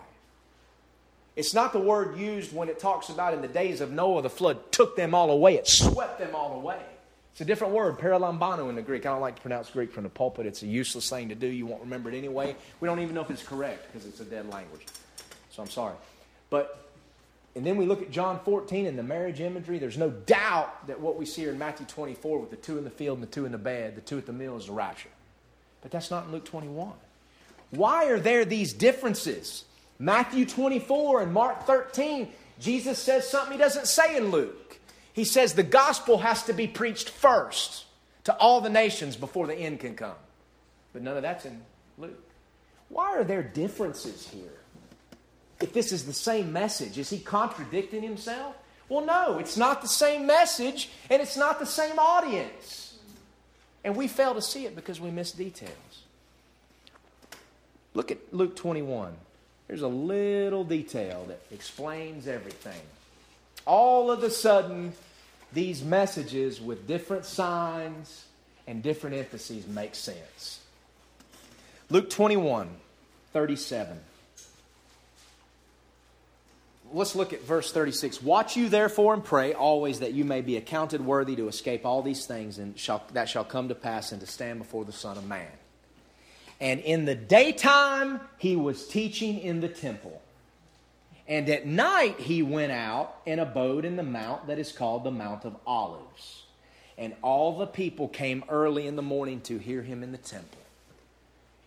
[1.35, 4.29] It's not the word used when it talks about in the days of Noah, the
[4.29, 6.81] flood took them all away, it swept them all away.
[7.31, 9.05] It's a different word, paralambano in the Greek.
[9.05, 10.47] I don't like to pronounce Greek from the pulpit.
[10.47, 11.45] It's a useless thing to do.
[11.45, 12.55] You won't remember it anyway.
[12.81, 14.81] We don't even know if it's correct because it's a dead language.
[15.51, 15.95] So I'm sorry.
[16.49, 16.88] But
[17.55, 19.79] and then we look at John 14 and the marriage imagery.
[19.79, 22.83] There's no doubt that what we see here in Matthew 24 with the two in
[22.83, 24.71] the field and the two in the bed, the two at the mill is the
[24.71, 25.09] rapture.
[25.81, 26.93] But that's not in Luke 21.
[27.71, 29.65] Why are there these differences?
[29.97, 34.79] Matthew 24 and Mark 13, Jesus says something he doesn't say in Luke.
[35.13, 37.85] He says the gospel has to be preached first
[38.25, 40.15] to all the nations before the end can come.
[40.93, 41.61] But none of that's in
[41.97, 42.23] Luke.
[42.89, 44.58] Why are there differences here?
[45.61, 48.55] If this is the same message, is he contradicting himself?
[48.87, 52.97] Well, no, it's not the same message and it's not the same audience.
[53.83, 55.73] And we fail to see it because we miss details.
[57.93, 59.13] Look at Luke 21.
[59.67, 62.81] There's a little detail that explains everything.
[63.65, 64.93] All of a sudden,
[65.53, 68.25] these messages with different signs
[68.67, 70.59] and different emphases make sense.
[71.89, 72.69] Luke 21,
[73.33, 73.99] 37.
[76.91, 78.21] Let's look at verse 36.
[78.21, 82.01] Watch you therefore and pray always that you may be accounted worthy to escape all
[82.01, 85.17] these things and shall, that shall come to pass and to stand before the Son
[85.17, 85.51] of Man.
[86.59, 90.21] And in the daytime, he was teaching in the temple.
[91.27, 95.11] And at night, he went out and abode in the mount that is called the
[95.11, 96.43] Mount of Olives.
[96.97, 100.58] And all the people came early in the morning to hear him in the temple.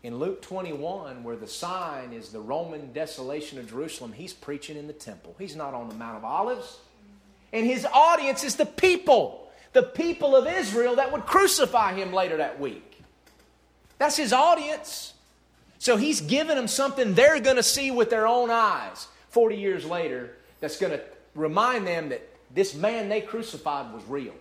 [0.03, 4.89] In Luke 21, where the sign is the Roman desolation of Jerusalem, he's preaching in
[4.89, 5.35] the temple.
[5.39, 6.79] He's not on the Mount of Olives.
[7.53, 12.39] And his audience is the people, the people of Israel that would crucify him later
[12.39, 13.01] that week.
[13.99, 15.15] That's his audience.
[15.79, 19.85] So he's giving them something they're going to see with their own eyes 40 years
[19.85, 21.01] later that's going to
[21.35, 24.35] remind them that this man they crucified was real.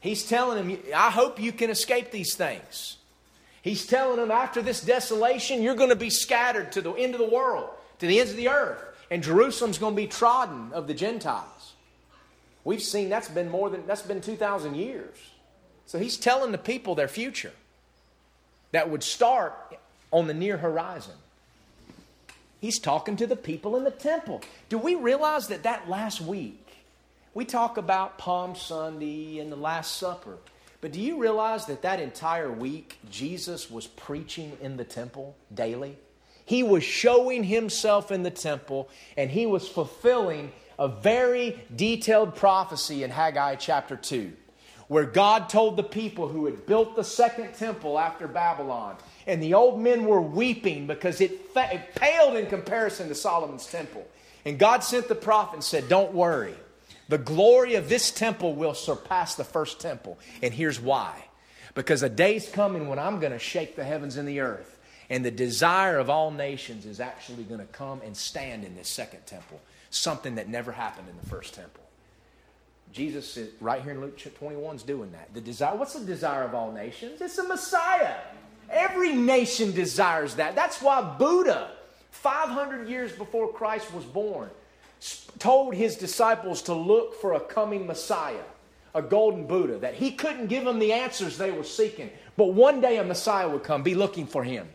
[0.00, 2.96] He's telling them, I hope you can escape these things.
[3.62, 7.20] He's telling them, after this desolation, you're going to be scattered to the end of
[7.20, 7.70] the world,
[8.00, 11.72] to the ends of the earth, and Jerusalem's going to be trodden of the Gentiles.
[12.64, 15.16] We've seen that's been more than that's been 2,000 years.
[15.86, 17.52] So he's telling the people their future
[18.72, 19.54] that would start
[20.10, 21.14] on the near horizon.
[22.60, 24.40] He's talking to the people in the temple.
[24.68, 26.58] Do we realize that that last week,
[27.34, 30.38] we talk about Palm Sunday and the Last Supper,
[30.82, 35.96] but do you realize that that entire week, Jesus was preaching in the temple daily?
[36.44, 43.04] He was showing himself in the temple and he was fulfilling a very detailed prophecy
[43.04, 44.32] in Haggai chapter 2
[44.88, 48.96] where God told the people who had built the second temple after Babylon,
[49.26, 53.66] and the old men were weeping because it, fa- it paled in comparison to Solomon's
[53.66, 54.06] temple.
[54.44, 56.54] And God sent the prophet and said, Don't worry.
[57.12, 60.18] The glory of this temple will surpass the first temple.
[60.42, 61.26] And here's why.
[61.74, 64.78] Because a day's coming when I'm going to shake the heavens and the earth.
[65.10, 68.88] And the desire of all nations is actually going to come and stand in this
[68.88, 69.60] second temple.
[69.90, 71.82] Something that never happened in the first temple.
[72.94, 75.34] Jesus right here in Luke 21 is doing that.
[75.34, 77.20] The desire, what's the desire of all nations?
[77.20, 78.16] It's a Messiah.
[78.70, 80.54] Every nation desires that.
[80.54, 81.72] That's why Buddha,
[82.12, 84.48] 500 years before Christ was born,
[85.38, 88.44] told his disciples to look for a coming Messiah,
[88.94, 92.10] a golden Buddha, that he couldn't give them the answers they were seeking.
[92.36, 94.68] But one day a Messiah would come, be looking for him.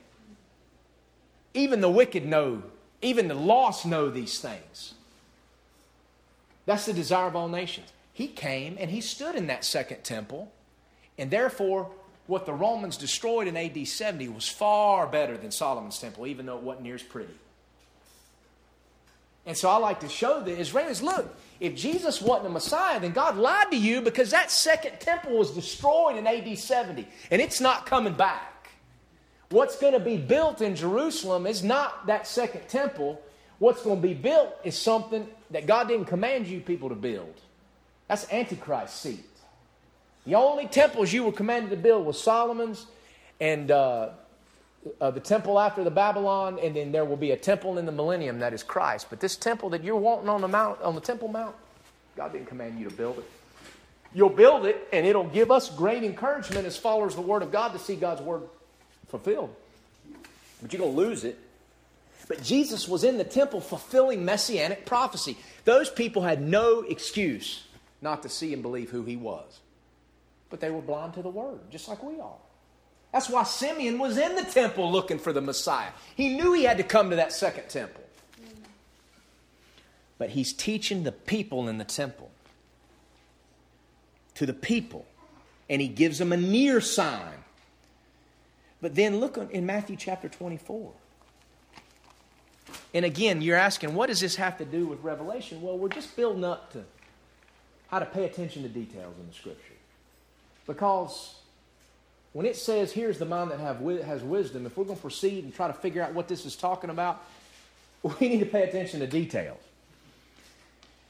[1.54, 2.64] Even the wicked know,
[3.02, 4.94] even the lost know these things.
[6.66, 7.92] That's the desire of all nations.
[8.12, 10.52] He came and he stood in that second temple.
[11.18, 11.90] And therefore,
[12.28, 16.58] what the Romans destroyed in AD 70 was far better than Solomon's temple, even though
[16.58, 17.34] it wasn't near as pretty.
[19.48, 23.14] And so I like to show the Israelis look, if Jesus wasn't a Messiah, then
[23.14, 27.60] God lied to you because that second temple was destroyed in AD 70 and it's
[27.60, 28.70] not coming back.
[29.50, 33.22] What's going to be built in Jerusalem is not that second temple,
[33.60, 37.34] What's going to be built is something that God didn't command you people to build.
[38.08, 39.26] That's Antichrist's seat.
[40.26, 42.86] The only temples you were commanded to build was Solomon's
[43.40, 44.10] and uh,
[45.00, 47.92] uh, the temple after the Babylon, and then there will be a temple in the
[47.92, 49.08] millennium that is Christ.
[49.10, 51.56] But this temple that you're wanting on the mount, on the Temple Mount,
[52.16, 53.26] God didn't command you to build it.
[54.14, 57.52] You'll build it, and it'll give us great encouragement as followers of the Word of
[57.52, 58.44] God to see God's Word
[59.10, 59.54] fulfilled.
[60.62, 61.38] But you're going to lose it.
[62.28, 65.38] But Jesus was in the temple fulfilling messianic prophecy.
[65.66, 67.64] Those people had no excuse
[68.02, 69.60] not to see and believe who he was.
[70.50, 72.36] But they were blind to the Word, just like we are.
[73.12, 75.90] That's why Simeon was in the temple looking for the Messiah.
[76.16, 78.04] He knew he had to come to that second temple.
[80.18, 82.32] But he's teaching the people in the temple.
[84.36, 85.06] To the people.
[85.70, 87.44] And he gives them a near sign.
[88.82, 90.92] But then look in Matthew chapter 24.
[92.94, 95.62] And again, you're asking, what does this have to do with Revelation?
[95.62, 96.84] Well, we're just building up to
[97.88, 99.74] how to pay attention to details in the Scripture.
[100.66, 101.36] Because
[102.38, 105.44] when it says, here's the mind that have, has wisdom, if we're going to proceed
[105.44, 107.26] and try to figure out what this is talking about,
[108.04, 109.58] we need to pay attention to details.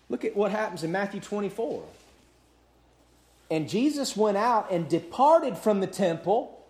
[0.08, 1.84] Look at what happens in Matthew 24.
[3.52, 6.66] And Jesus went out and departed from the temple,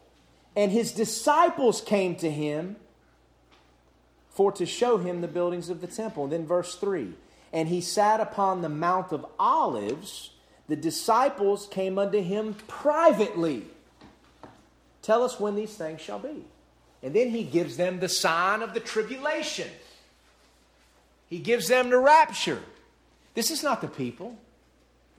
[0.56, 2.78] and his disciples came to him
[4.32, 6.24] for to show him the buildings of the temple.
[6.24, 7.14] And then verse 3
[7.54, 10.32] And he sat upon the Mount of Olives.
[10.68, 13.68] The disciples came unto him privately.
[15.08, 16.44] Tell us when these things shall be.
[17.02, 19.70] And then he gives them the sign of the tribulation.
[21.30, 22.62] He gives them the rapture.
[23.34, 24.38] This is not the people.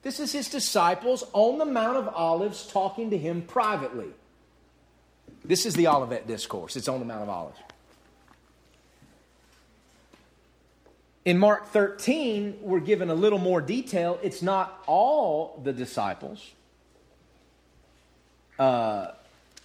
[0.02, 4.09] This is his disciples on the Mount of Olives talking to him privately.
[5.43, 6.77] This is the Olivet Discourse.
[6.77, 7.59] It's on the Mount of Olives.
[11.24, 14.19] In Mark 13, we're given a little more detail.
[14.23, 16.47] It's not all the disciples.
[18.59, 19.12] Uh,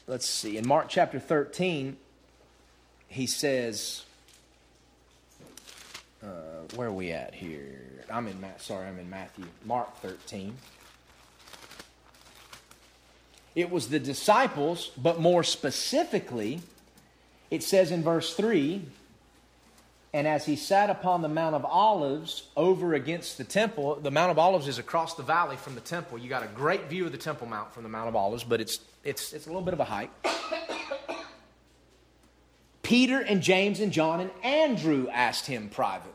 [0.07, 0.57] let's see.
[0.57, 1.97] In Mark chapter 13,
[3.07, 4.03] he says,
[6.23, 6.27] uh,
[6.75, 7.80] where are we at here?
[8.11, 8.61] I'm in Matt.
[8.61, 9.45] sorry, I'm in Matthew.
[9.65, 10.55] Mark 13.
[13.55, 16.61] It was the disciples, but more specifically,
[17.51, 18.84] it says in verse 3
[20.13, 24.30] and as he sat upon the Mount of Olives over against the temple, the Mount
[24.30, 26.19] of Olives is across the valley from the temple.
[26.19, 28.61] You got a great view of the Temple Mount from the Mount of Olives, but
[28.61, 30.11] it's, it's, it's a little bit of a hike.
[32.84, 36.13] Peter and James and John and Andrew asked him privately.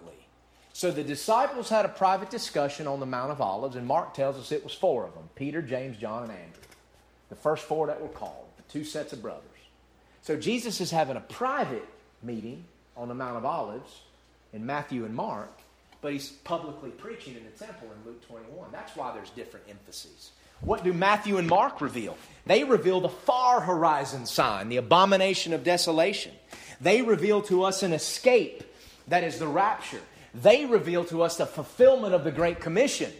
[0.72, 4.36] So the disciples had a private discussion on the Mount of Olives, and Mark tells
[4.36, 6.62] us it was four of them Peter, James, John, and Andrew.
[7.30, 9.42] The first four that were called, the two sets of brothers.
[10.22, 11.88] So Jesus is having a private
[12.22, 12.64] meeting
[12.96, 14.02] on the Mount of Olives
[14.52, 15.50] in Matthew and Mark,
[16.00, 18.68] but he's publicly preaching in the temple in Luke 21.
[18.70, 20.30] That's why there's different emphases.
[20.60, 22.16] What do Matthew and Mark reveal?
[22.46, 26.32] They reveal the far horizon sign, the abomination of desolation.
[26.80, 28.62] They reveal to us an escape,
[29.08, 30.00] that is the rapture.
[30.34, 33.12] They reveal to us the fulfillment of the Great Commission.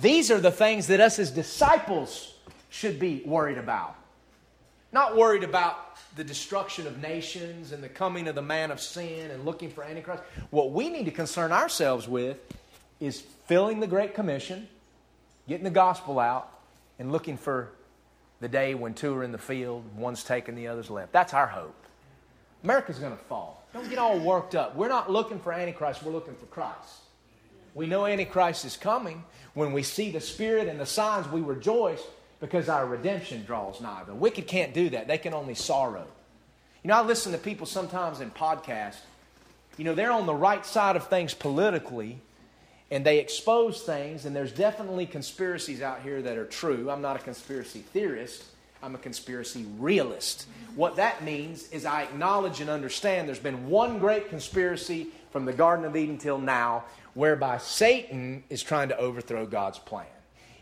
[0.00, 2.34] These are the things that us as disciples
[2.70, 3.96] should be worried about.
[4.92, 9.30] Not worried about the destruction of nations and the coming of the man of sin
[9.30, 10.22] and looking for Antichrist.
[10.50, 12.40] What we need to concern ourselves with
[13.00, 14.68] is filling the Great Commission,
[15.52, 16.50] getting the gospel out,
[16.98, 17.68] and looking for
[18.40, 21.12] the day when two are in the field, one's taken, the other's left.
[21.12, 21.74] That's our hope.
[22.64, 23.62] America's going to fall.
[23.74, 24.74] Don't get all worked up.
[24.74, 27.00] We're not looking for Antichrist, we're looking for Christ.
[27.74, 29.24] We know Antichrist is coming.
[29.52, 32.02] When we see the Spirit and the signs, we rejoice
[32.40, 34.04] because our redemption draws nigh.
[34.06, 36.06] The wicked can't do that, they can only sorrow.
[36.82, 39.00] You know, I listen to people sometimes in podcasts,
[39.76, 42.20] you know, they're on the right side of things politically
[42.92, 46.90] and they expose things, and there's definitely conspiracies out here that are true.
[46.90, 48.44] I'm not a conspiracy theorist.
[48.82, 50.46] I'm a conspiracy realist.
[50.76, 55.54] What that means is I acknowledge and understand there's been one great conspiracy from the
[55.54, 60.04] Garden of Eden till now whereby Satan is trying to overthrow God's plan.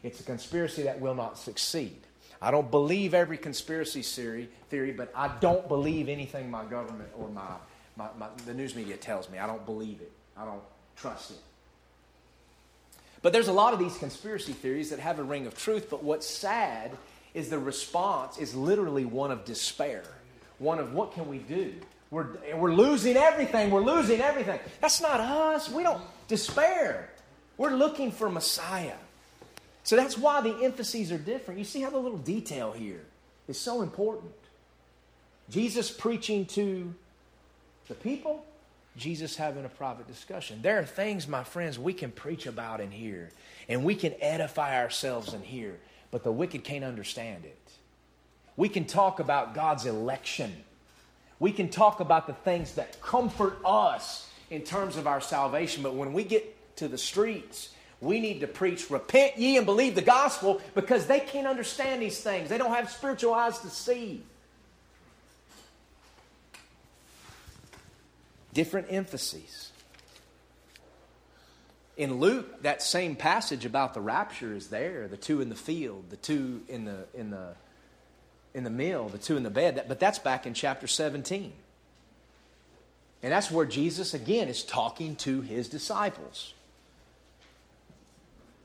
[0.05, 1.99] It's a conspiracy that will not succeed.
[2.41, 7.43] I don't believe every conspiracy theory, but I don't believe anything my government or my,
[7.97, 9.39] my, my, the news media tells me.
[9.39, 10.13] I don't believe it.
[10.37, 10.63] I don't
[10.95, 11.39] trust it.
[13.23, 16.03] But there's a lot of these conspiracy theories that have a ring of truth, but
[16.03, 16.97] what's sad
[17.35, 20.03] is the response is literally one of despair.
[20.59, 21.75] One of what can we do?
[22.11, 22.27] We're,
[22.57, 23.71] we're losing everything.
[23.71, 24.59] We're losing everything.
[24.81, 25.71] That's not us.
[25.71, 27.11] We don't despair.
[27.57, 28.97] We're looking for Messiah.
[29.85, 31.59] So that's why the emphases are different.
[31.59, 33.05] You see how the little detail here
[33.49, 34.33] is so important.
[35.51, 36.93] Jesus preaching to
[37.89, 38.45] the people,
[38.97, 40.61] Jesus having a private discussion.
[40.63, 43.31] There are things, my friends, we can preach about in here,
[43.69, 45.79] and we can edify ourselves in here,
[46.11, 47.57] but the wicked can't understand it.
[48.57, 50.53] We can talk about God's election.
[51.39, 55.95] We can talk about the things that comfort us in terms of our salvation, but
[55.95, 60.03] when we get to the streets, we need to preach, repent ye and believe the
[60.03, 62.49] gospel because they can't understand these things.
[62.49, 64.23] They don't have spiritual eyes to see.
[68.53, 69.71] Different emphases.
[71.97, 76.07] In Luke, that same passage about the rapture is there the two in the field,
[76.09, 77.55] the two in the, in the,
[78.55, 79.85] in the mill, the two in the bed.
[79.87, 81.53] But that's back in chapter 17.
[83.23, 86.55] And that's where Jesus, again, is talking to his disciples.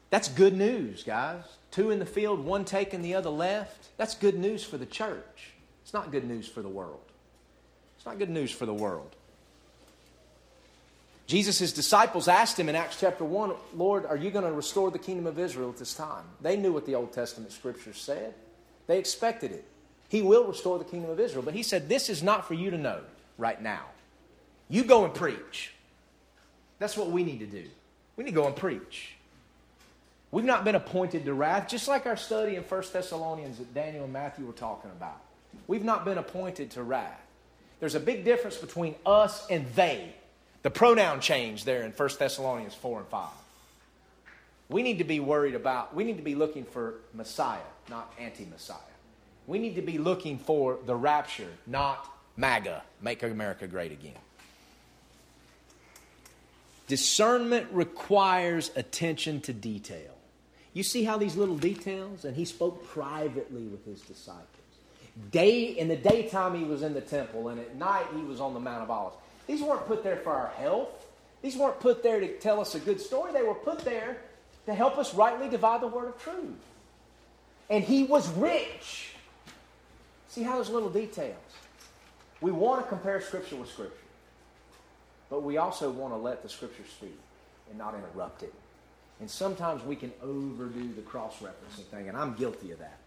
[0.09, 1.43] That's good news, guys.
[1.71, 3.89] Two in the field, one taken, the other left.
[3.97, 5.51] That's good news for the church.
[5.83, 7.03] It's not good news for the world.
[7.97, 9.13] It's not good news for the world.
[11.27, 14.99] Jesus' disciples asked him in Acts chapter 1, Lord, are you going to restore the
[14.99, 16.23] kingdom of Israel at this time?
[16.41, 18.33] They knew what the Old Testament scriptures said,
[18.87, 19.65] they expected it.
[20.09, 21.41] He will restore the kingdom of Israel.
[21.41, 23.01] But he said, This is not for you to know
[23.37, 23.85] right now.
[24.69, 25.73] You go and preach.
[26.79, 27.63] That's what we need to do.
[28.15, 29.15] We need to go and preach.
[30.31, 34.03] We've not been appointed to wrath, just like our study in 1 Thessalonians that Daniel
[34.03, 35.21] and Matthew were talking about.
[35.67, 37.21] We've not been appointed to wrath.
[37.79, 40.13] There's a big difference between us and they.
[40.65, 43.29] The pronoun change there in 1 Thessalonians 4 and 5.
[44.67, 48.45] We need to be worried about, we need to be looking for Messiah, not anti
[48.45, 48.79] Messiah.
[49.45, 54.17] We need to be looking for the rapture, not MAGA, make America great again.
[56.87, 60.17] Discernment requires attention to detail.
[60.73, 64.47] You see how these little details, and he spoke privately with his disciples.
[65.31, 68.55] Day in the daytime he was in the temple, and at night he was on
[68.55, 69.17] the Mount of Olives.
[69.47, 71.05] These weren't put there for our health.
[71.41, 73.31] These weren't put there to tell us a good story.
[73.31, 74.17] They were put there
[74.65, 76.55] to help us rightly divide the word of truth.
[77.69, 79.11] And he was rich.
[80.27, 81.35] See how those little details.
[82.41, 83.95] We want to compare Scripture with Scripture,
[85.29, 87.17] but we also want to let the Scripture speak
[87.69, 88.53] and not interrupt it.
[89.19, 92.97] And sometimes we can overdo the cross referencing thing, and I'm guilty of that.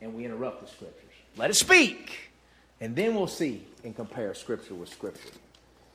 [0.00, 1.12] And we interrupt the Scriptures.
[1.36, 2.32] Let it speak.
[2.80, 5.30] And then we'll see and compare Scripture with Scripture.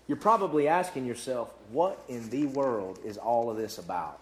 [0.08, 4.20] You're probably asking yourself, what in the world is all of this about?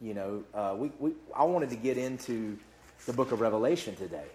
[0.00, 2.56] You know, uh, we, we, I wanted to get into
[3.06, 4.26] the book of Revelation today.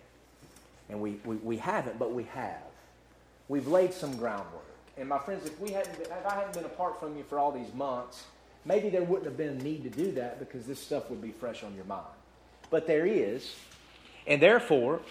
[0.89, 2.61] And we, we, we haven't, but we have.
[3.47, 4.61] We've laid some groundwork.
[4.97, 7.39] And my friends, if, we hadn't been, if I hadn't been apart from you for
[7.39, 8.25] all these months,
[8.65, 11.31] maybe there wouldn't have been a need to do that because this stuff would be
[11.31, 12.05] fresh on your mind.
[12.69, 13.55] But there is.
[14.27, 15.01] And therefore,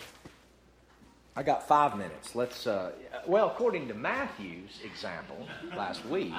[1.34, 2.34] I got five minutes.
[2.34, 2.92] Let's, uh,
[3.26, 6.34] well, according to Matthew's example last week,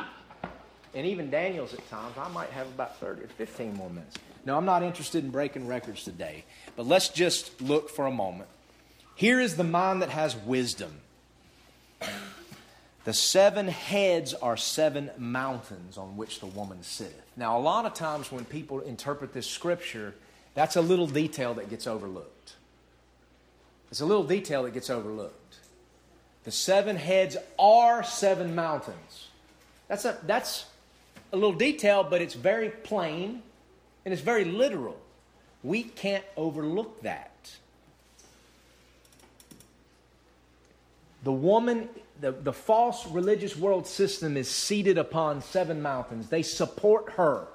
[0.94, 4.18] and even Daniel's at times, I might have about 30 or 15 more minutes.
[4.46, 6.46] No, I'm not interested in breaking records today,
[6.76, 8.50] but let's just look for a moment.
[9.16, 11.00] Here is the mind that has wisdom.
[13.06, 17.22] The seven heads are seven mountains on which the woman sitteth.
[17.36, 20.14] Now, a lot of times when people interpret this scripture,
[20.54, 22.33] that's a little detail that gets overlooked.
[23.94, 25.60] It's a little detail that gets overlooked.
[26.46, 29.28] The seven heads are seven mountains.
[29.88, 30.66] That's a, that's
[31.32, 33.44] a little detail, but it's very plain
[34.04, 35.00] and it's very literal.
[35.62, 37.52] We can't overlook that.
[41.24, 41.88] The woman,
[42.20, 46.30] the, the false religious world system is seated upon seven mountains.
[46.30, 47.46] They support her.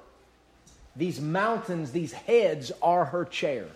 [0.94, 3.66] These mountains, these heads are her chair.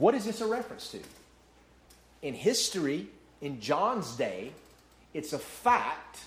[0.00, 0.98] What is this a reference to?
[2.22, 3.06] In history,
[3.42, 4.52] in John's day,
[5.12, 6.20] it's a fact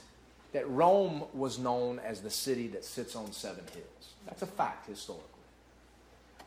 [0.52, 4.14] that Rome was known as the city that sits on seven hills.
[4.28, 5.26] That's a fact historically.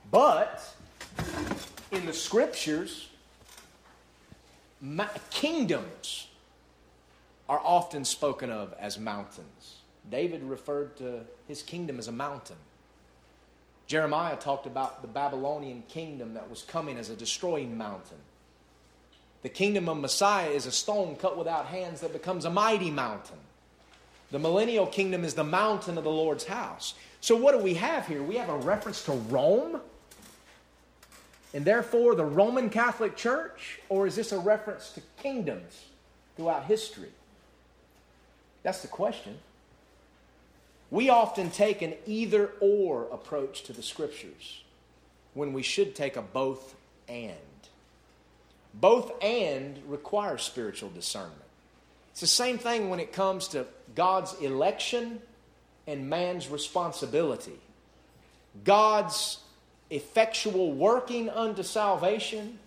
[0.08, 0.72] But
[1.90, 3.08] in the scriptures,
[5.30, 6.28] kingdoms
[7.48, 9.78] are often spoken of as mountains.
[10.08, 12.56] David referred to his kingdom as a mountain.
[13.86, 18.18] Jeremiah talked about the Babylonian kingdom that was coming as a destroying mountain.
[19.42, 23.38] The kingdom of Messiah is a stone cut without hands that becomes a mighty mountain.
[24.32, 26.94] The millennial kingdom is the mountain of the Lord's house.
[27.20, 28.22] So, what do we have here?
[28.22, 29.80] We have a reference to Rome,
[31.54, 35.84] and therefore the Roman Catholic Church, or is this a reference to kingdoms
[36.36, 37.10] throughout history?
[38.64, 39.38] That's the question.
[40.96, 44.62] We often take an either or approach to the scriptures
[45.34, 46.74] when we should take a both
[47.06, 47.36] and.
[48.72, 51.42] Both and requires spiritual discernment.
[52.12, 55.20] It's the same thing when it comes to God's election
[55.86, 57.60] and man's responsibility.
[58.64, 59.40] God's
[59.90, 62.58] effectual working unto salvation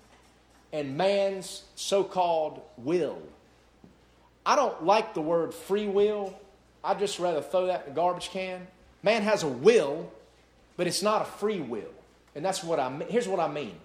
[0.72, 3.24] and man's so called will.
[4.46, 6.40] I don't like the word free will.
[6.84, 8.68] I'd just rather throw that in the garbage can.
[9.04, 10.12] Man has a will,
[10.78, 11.94] but it's not a free will.
[12.36, 13.08] And that's what I mean.
[13.10, 13.76] Here's what I mean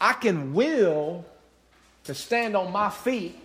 [0.00, 1.24] I can will
[2.04, 3.38] to stand on my feet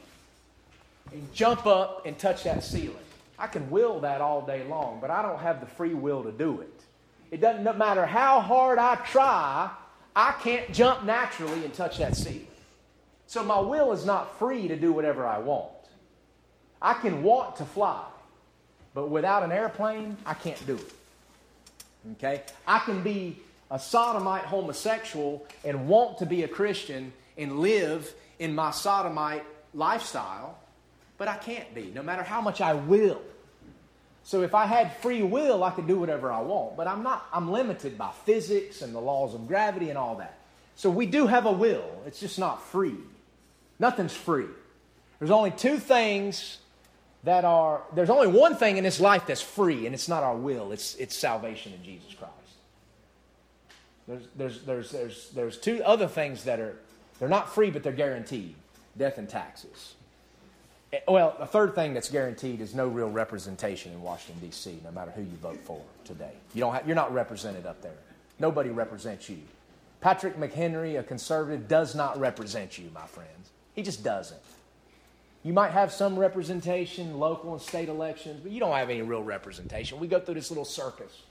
[1.11, 2.95] and jump up and touch that ceiling.
[3.37, 6.31] I can will that all day long, but I don't have the free will to
[6.31, 6.81] do it.
[7.31, 9.69] It doesn't matter how hard I try,
[10.15, 12.47] I can't jump naturally and touch that ceiling.
[13.27, 15.71] So my will is not free to do whatever I want.
[16.81, 18.03] I can want to fly,
[18.93, 20.93] but without an airplane, I can't do it.
[22.13, 22.43] Okay?
[22.67, 23.37] I can be
[23.71, 29.43] a sodomite homosexual and want to be a Christian and live in my sodomite
[29.73, 30.57] lifestyle,
[31.17, 33.21] but I can't be, no matter how much I will.
[34.23, 37.27] So if I had free will, I could do whatever I want, but I'm not.
[37.33, 40.37] I'm limited by physics and the laws of gravity and all that.
[40.75, 41.89] So we do have a will.
[42.05, 42.95] It's just not free.
[43.79, 44.47] Nothing's free.
[45.19, 46.57] There's only two things
[47.23, 50.35] that are there's only one thing in this life that's free, and it's not our
[50.35, 52.33] will, it's it's salvation in Jesus Christ.
[54.07, 56.75] There's there's there's there's there's two other things that are
[57.19, 58.55] they're not free, but they're guaranteed.
[58.97, 59.95] Death and taxes.
[60.91, 64.91] Eh, well, the third thing that's guaranteed is no real representation in Washington, D.C., no
[64.91, 66.31] matter who you vote for today.
[66.53, 67.93] You don't have, you're not represented up there.
[68.39, 69.37] Nobody represents you.
[70.01, 73.49] Patrick McHenry, a conservative, does not represent you, my friends.
[73.75, 74.39] He just doesn't.
[75.43, 79.23] You might have some representation, local and state elections, but you don't have any real
[79.23, 79.99] representation.
[79.99, 81.21] We go through this little circus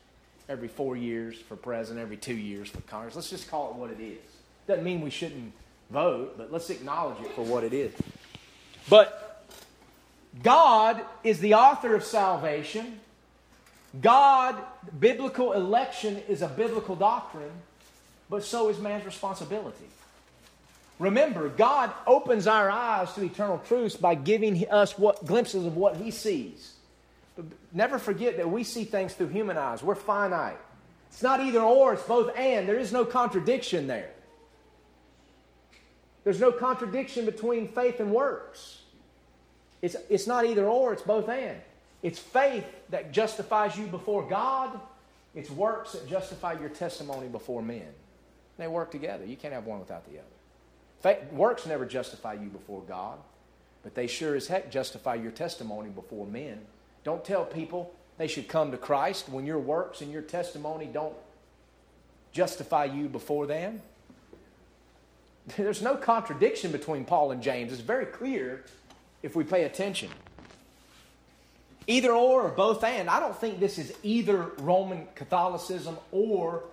[0.48, 3.14] every four years for president, every two years for Congress.
[3.14, 4.18] Let's just call it what it is.
[4.66, 5.52] Doesn't mean we shouldn't
[5.90, 7.92] vote, but let's acknowledge it for what it is.
[8.88, 9.44] But
[10.42, 13.00] God is the author of salvation.
[14.00, 14.56] God,
[14.98, 17.50] biblical election is a biblical doctrine,
[18.30, 19.86] but so is man's responsibility.
[20.98, 25.96] Remember, God opens our eyes to eternal truths by giving us what glimpses of what
[25.96, 26.72] He sees.
[27.36, 29.82] But never forget that we see things through human eyes.
[29.82, 30.58] We're finite.
[31.10, 32.68] It's not either or, it's both and.
[32.68, 34.10] There is no contradiction there.
[36.24, 38.82] There's no contradiction between faith and works.
[39.80, 41.58] It's, it's not either or, it's both and.
[42.02, 44.78] It's faith that justifies you before God,
[45.34, 47.86] it's works that justify your testimony before men.
[48.56, 49.24] They work together.
[49.24, 50.37] You can't have one without the other.
[51.00, 53.18] Faith, works never justify you before God,
[53.82, 56.60] but they sure as heck justify your testimony before men.
[57.04, 61.14] Don't tell people they should come to Christ when your works and your testimony don't
[62.32, 63.80] justify you before them.
[65.56, 67.72] There's no contradiction between Paul and James.
[67.72, 68.64] It's very clear
[69.22, 70.10] if we pay attention.
[71.86, 73.08] Either or or both and.
[73.08, 76.64] I don't think this is either Roman Catholicism or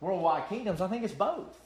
[0.00, 0.80] worldwide kingdoms.
[0.80, 1.60] I think it's both.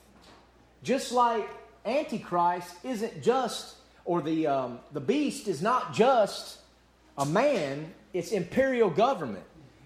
[0.82, 1.48] Just like
[1.84, 6.58] Antichrist isn't just, or the, um, the beast is not just
[7.18, 9.44] a man, it's imperial government.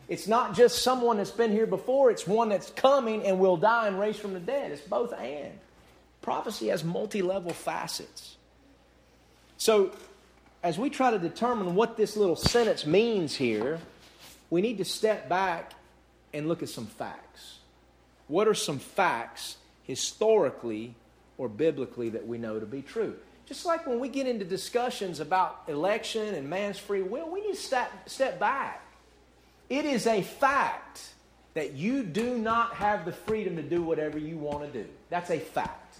[0.08, 3.88] It's not just someone that's been here before, it's one that's coming and will die
[3.88, 4.72] and raise from the dead.
[4.72, 5.52] It's both and.
[6.22, 8.36] Prophecy has multi level facets.
[9.56, 9.92] So
[10.62, 13.78] as we try to determine what this little sentence means here,
[14.50, 15.72] we need to step back
[16.32, 17.58] and look at some facts.
[18.28, 20.94] What are some facts historically
[21.38, 23.16] or biblically that we know to be true?
[23.46, 27.54] Just like when we get into discussions about election and man's free will, we need
[27.54, 28.82] to step, step back.
[29.70, 31.00] It is a fact
[31.54, 34.88] that you do not have the freedom to do whatever you want to do.
[35.08, 35.96] That's a fact.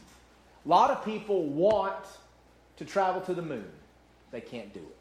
[0.66, 2.04] A lot of people want
[2.76, 3.64] to travel to the moon
[4.30, 4.96] they can't do it.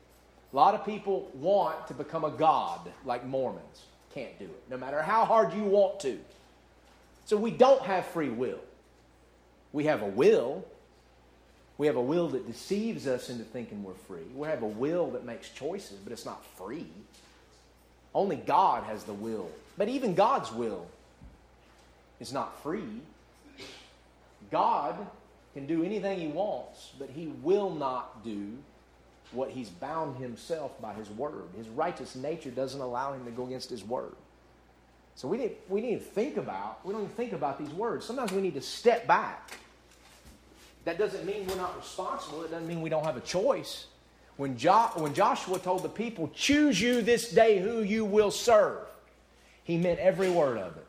[0.54, 3.86] A lot of people want to become a god like Mormons.
[4.14, 6.18] Can't do it, no matter how hard you want to.
[7.26, 8.60] So we don't have free will.
[9.74, 10.66] We have a will.
[11.78, 14.26] We have a will that deceives us into thinking we're free.
[14.36, 16.88] We have a will that makes choices, but it's not free.
[18.16, 19.52] Only God has the will.
[19.78, 20.88] But even God's will
[22.20, 23.02] is not free.
[24.50, 24.96] God
[25.54, 28.54] can do anything he wants, but he will not do
[29.32, 31.44] what he's bound himself by his word.
[31.56, 34.16] His righteous nature doesn't allow him to go against his word.
[35.18, 38.06] So we need, we need to think about, we don't even think about these words.
[38.06, 39.58] Sometimes we need to step back.
[40.86, 42.44] That doesn't mean we're not responsible.
[42.44, 43.88] It doesn't mean we don't have a choice.
[44.38, 48.86] When, jo- when Joshua told the people, choose you this day who you will serve,
[49.64, 50.86] he meant every word of it.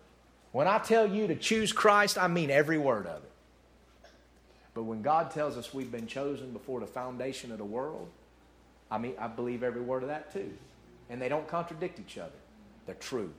[0.53, 4.11] When I tell you to choose Christ, I mean every word of it.
[4.75, 8.09] But when God tells us we've been chosen before the foundation of the world,
[8.91, 10.53] I mean, I believe every word of that too.
[11.09, 12.37] And they don't contradict each other,
[12.85, 13.33] they're true.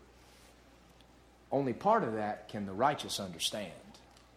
[1.52, 3.72] Only part of that can the righteous understand.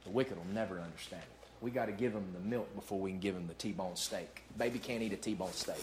[0.04, 1.48] The wicked will never understand it.
[1.60, 3.96] We got to give them the milk before we can give them the T bone
[3.96, 4.42] steak.
[4.56, 5.76] Baby can't eat a T bone steak.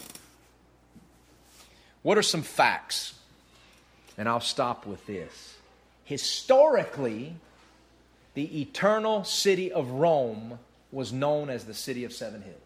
[2.02, 3.14] What are some facts?
[4.18, 5.56] And I'll stop with this.
[6.04, 7.34] Historically,
[8.34, 10.58] the eternal city of Rome
[10.92, 12.56] was known as the city of seven hills.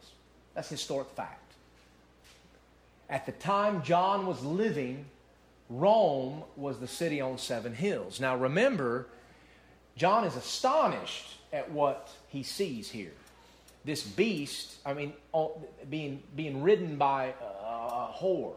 [0.55, 1.53] That's historic fact.
[3.09, 5.05] At the time John was living,
[5.78, 8.20] Rome was the city on seven hills.
[8.20, 9.06] Now remember,
[9.96, 13.12] John is astonished at what he sees here.
[13.84, 15.12] This beast, I mean,
[15.90, 18.55] being, being ridden by a whore.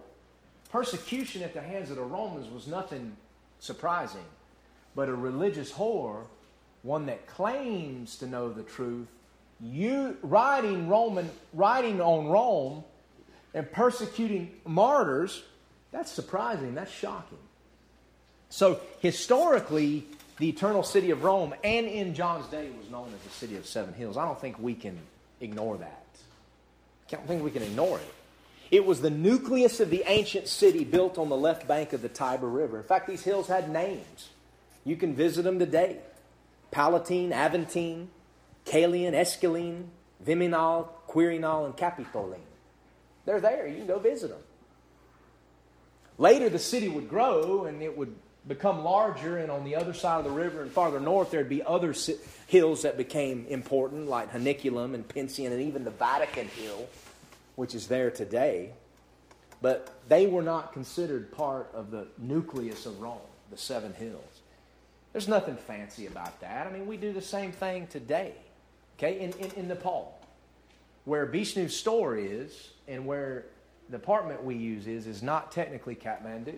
[0.70, 3.16] Persecution at the hands of the Romans was nothing
[3.60, 4.26] surprising,
[4.96, 6.26] but a religious whore,
[6.84, 9.08] one that claims to know the truth,
[9.60, 12.84] you riding Roman, riding on Rome
[13.54, 15.44] and persecuting martyrs,
[15.92, 16.76] that's surprising.
[16.76, 17.38] That's shocking.
[18.50, 20.06] So historically,
[20.38, 23.66] the eternal city of Rome, and in John's day, was known as the city of
[23.66, 24.18] seven hills.
[24.18, 24.98] I don't think we can
[25.42, 26.06] ignore that.
[27.12, 28.14] I don't think we can ignore it.
[28.70, 32.10] It was the nucleus of the ancient city built on the left bank of the
[32.10, 32.78] Tiber River.
[32.78, 34.30] In fact, these hills had names.
[34.84, 35.98] You can visit them today
[36.72, 38.08] Palatine, Aventine,
[38.66, 39.86] Caelian, Esquiline,
[40.26, 42.42] Viminal, Quirinal, and Capitoline.
[43.26, 43.68] They're there.
[43.68, 44.40] You can go visit them.
[46.18, 48.16] Later, the city would grow and it would
[48.48, 51.64] become larger, and on the other side of the river and farther north, there'd be
[51.64, 51.94] other
[52.48, 56.88] hills that became important, like Janiculum and Pincian, and even the Vatican Hill,
[57.56, 58.72] which is there today.
[59.62, 63.20] But they were not considered part of the nucleus of Rome,
[63.52, 64.24] the seven hills.
[65.12, 66.68] There's nothing fancy about that.
[66.68, 68.34] I mean, we do the same thing today,
[68.98, 70.14] okay, in, in, in Nepal.
[71.06, 73.46] Where Vishnu's store is and where
[73.90, 76.56] the apartment we use is, is not technically Kathmandu.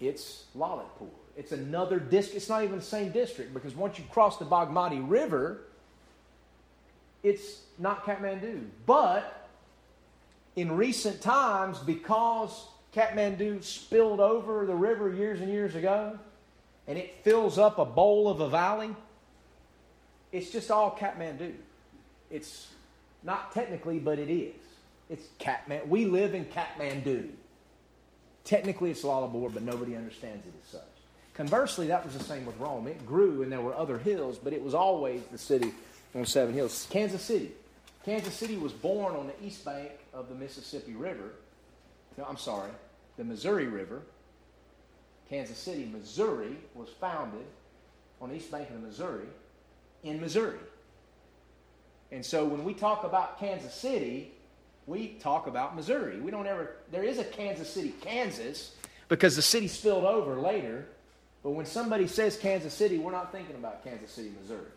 [0.00, 1.08] It's Lalitpur.
[1.36, 2.36] It's another district.
[2.36, 5.62] It's not even the same district because once you cross the Bagmati River,
[7.22, 8.64] it's not Kathmandu.
[8.84, 9.48] But
[10.56, 16.18] in recent times, because Kathmandu spilled over the river years and years ago,
[16.86, 18.94] and it fills up a bowl of a valley,
[20.32, 21.54] it's just all Kathmandu.
[22.30, 22.68] It's
[23.22, 24.61] not technically, but it is.
[25.12, 25.86] It's Kathmandu.
[25.88, 27.28] We live in Kathmandu.
[28.44, 30.80] Technically, it's Lalitpur, but nobody understands it as such.
[31.34, 32.86] Conversely, that was the same with Rome.
[32.86, 35.74] It grew, and there were other hills, but it was always the city
[36.14, 36.86] on seven hills.
[36.90, 37.52] Kansas City.
[38.06, 41.32] Kansas City was born on the east bank of the Mississippi River.
[42.16, 42.70] No, I'm sorry,
[43.18, 44.00] the Missouri River.
[45.28, 47.44] Kansas City, Missouri, was founded
[48.18, 49.28] on the east bank of the Missouri
[50.04, 50.58] in Missouri.
[52.10, 54.32] And so when we talk about Kansas City,
[54.86, 56.20] we talk about Missouri.
[56.20, 58.74] We don't ever, there is a Kansas City, Kansas,
[59.08, 60.86] because the city spilled over later.
[61.42, 64.70] But when somebody says Kansas City, we're not thinking about Kansas City, Missouri.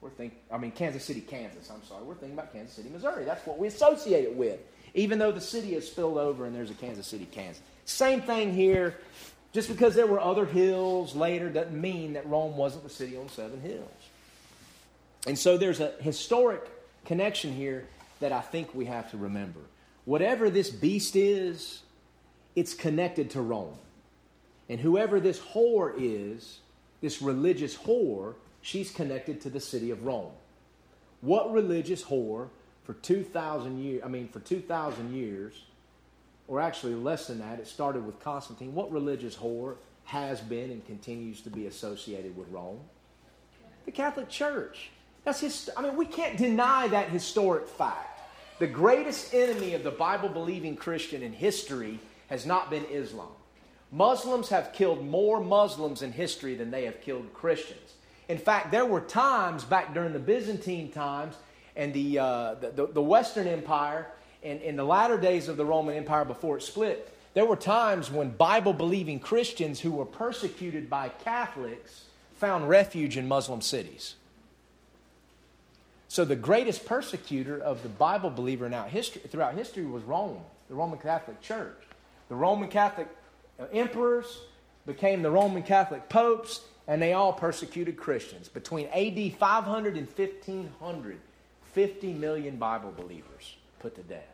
[0.00, 2.04] We're thinking, I mean, Kansas City, Kansas, I'm sorry.
[2.04, 3.24] We're thinking about Kansas City, Missouri.
[3.24, 4.60] That's what we associate it with,
[4.94, 7.62] even though the city is spilled over and there's a Kansas City, Kansas.
[7.86, 8.96] Same thing here.
[9.52, 13.28] Just because there were other hills later doesn't mean that Rome wasn't the city on
[13.30, 13.90] seven hills.
[15.26, 16.60] And so there's a historic
[17.06, 17.86] connection here
[18.20, 19.60] that I think we have to remember.
[20.04, 21.82] Whatever this beast is,
[22.54, 23.76] it's connected to Rome.
[24.68, 26.60] And whoever this whore is,
[27.00, 30.32] this religious whore, she's connected to the city of Rome.
[31.20, 32.48] What religious whore
[32.84, 35.64] for 2,000 years, I mean, for 2,000 years,
[36.48, 38.74] or actually less than that, it started with Constantine.
[38.74, 42.80] What religious whore has been and continues to be associated with Rome?
[43.84, 44.90] The Catholic Church.
[45.26, 48.20] That's his, I mean, we can't deny that historic fact.
[48.60, 51.98] The greatest enemy of the Bible believing Christian in history
[52.28, 53.32] has not been Islam.
[53.90, 57.94] Muslims have killed more Muslims in history than they have killed Christians.
[58.28, 61.34] In fact, there were times back during the Byzantine times
[61.74, 64.06] and the, uh, the, the, Western Empire
[64.44, 68.12] and in the latter days of the Roman Empire before it split, there were times
[68.12, 72.04] when Bible believing Christians who were persecuted by Catholics
[72.36, 74.14] found refuge in Muslim cities.
[76.16, 80.40] So the greatest persecutor of the Bible believer history, throughout history was Rome,
[80.70, 81.76] the Roman Catholic Church.
[82.30, 83.08] The Roman Catholic
[83.60, 84.38] uh, emperors
[84.86, 88.48] became the Roman Catholic popes, and they all persecuted Christians.
[88.48, 91.18] Between AD 500 and 1500,
[91.74, 94.24] 50 million Bible believers put to death.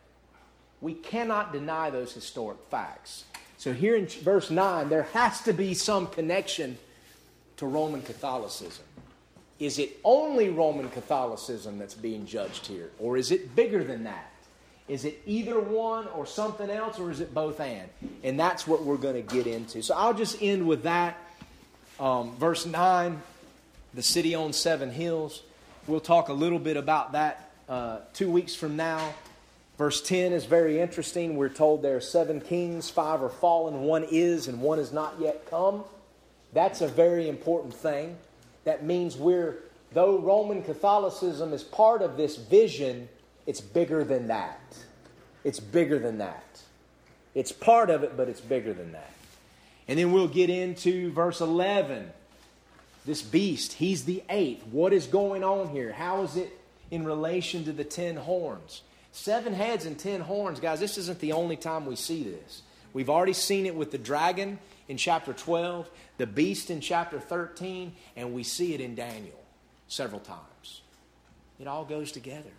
[0.79, 3.25] We cannot deny those historic facts.
[3.57, 6.77] So here in verse 9, there has to be some connection
[7.57, 8.85] to Roman Catholicism.
[9.63, 12.89] Is it only Roman Catholicism that's being judged here?
[12.99, 14.29] Or is it bigger than that?
[14.89, 17.89] Is it either one or something else, or is it both and?
[18.23, 19.81] And that's what we're going to get into.
[19.81, 21.17] So I'll just end with that.
[21.97, 23.21] Um, verse 9
[23.93, 25.43] the city on seven hills.
[25.87, 29.13] We'll talk a little bit about that uh, two weeks from now.
[29.77, 31.35] Verse 10 is very interesting.
[31.37, 35.15] We're told there are seven kings, five are fallen, one is, and one has not
[35.19, 35.83] yet come.
[36.53, 38.17] That's a very important thing.
[38.65, 39.57] That means we're,
[39.93, 43.09] though Roman Catholicism is part of this vision,
[43.45, 44.61] it's bigger than that.
[45.43, 46.61] It's bigger than that.
[47.35, 49.11] It's part of it, but it's bigger than that.
[49.87, 52.11] And then we'll get into verse 11
[53.05, 54.65] this beast, he's the eighth.
[54.67, 55.91] What is going on here?
[55.91, 56.57] How is it
[56.89, 58.81] in relation to the ten horns?
[59.11, 60.59] Seven heads and ten horns.
[60.59, 62.61] Guys, this isn't the only time we see this.
[62.93, 67.93] We've already seen it with the dragon in chapter 12, the beast in chapter 13,
[68.15, 69.39] and we see it in Daniel
[69.87, 70.81] several times.
[71.59, 72.51] It all goes together.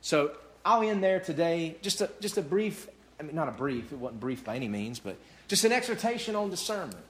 [0.00, 0.32] So
[0.64, 1.76] I'll end there today.
[1.82, 2.88] Just a, just a brief,
[3.18, 5.16] I mean, not a brief, it wasn't brief by any means, but
[5.48, 7.04] just an exhortation on discernment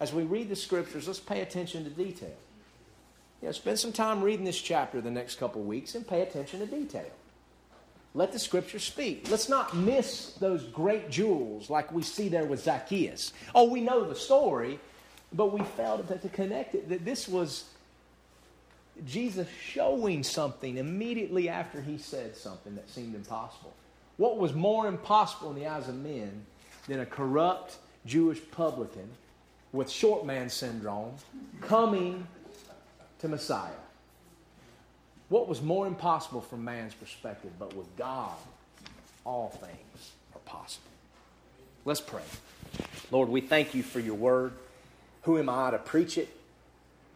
[0.00, 2.34] as we read the scriptures, let's pay attention to detail.
[3.42, 6.60] You know, spend some time reading this chapter the next couple weeks and pay attention
[6.60, 7.10] to detail.
[8.14, 9.30] Let the scripture speak.
[9.30, 13.32] Let's not miss those great jewels like we see there with Zacchaeus.
[13.54, 14.80] Oh, we know the story,
[15.32, 16.88] but we failed to, connect it.
[16.88, 17.66] That this was
[19.06, 23.72] Jesus showing something immediately after he said something that seemed impossible.
[24.16, 26.44] What was more impossible in the eyes of men
[26.88, 29.08] than a corrupt Jewish publican
[29.72, 31.14] with short man syndrome
[31.60, 32.26] coming
[33.20, 33.70] to Messiah.
[35.30, 38.34] What was more impossible from man's perspective, but with God,
[39.24, 40.90] all things are possible.
[41.84, 42.22] Let's pray.
[43.12, 44.52] Lord, we thank you for your word.
[45.22, 46.28] Who am I to preach it?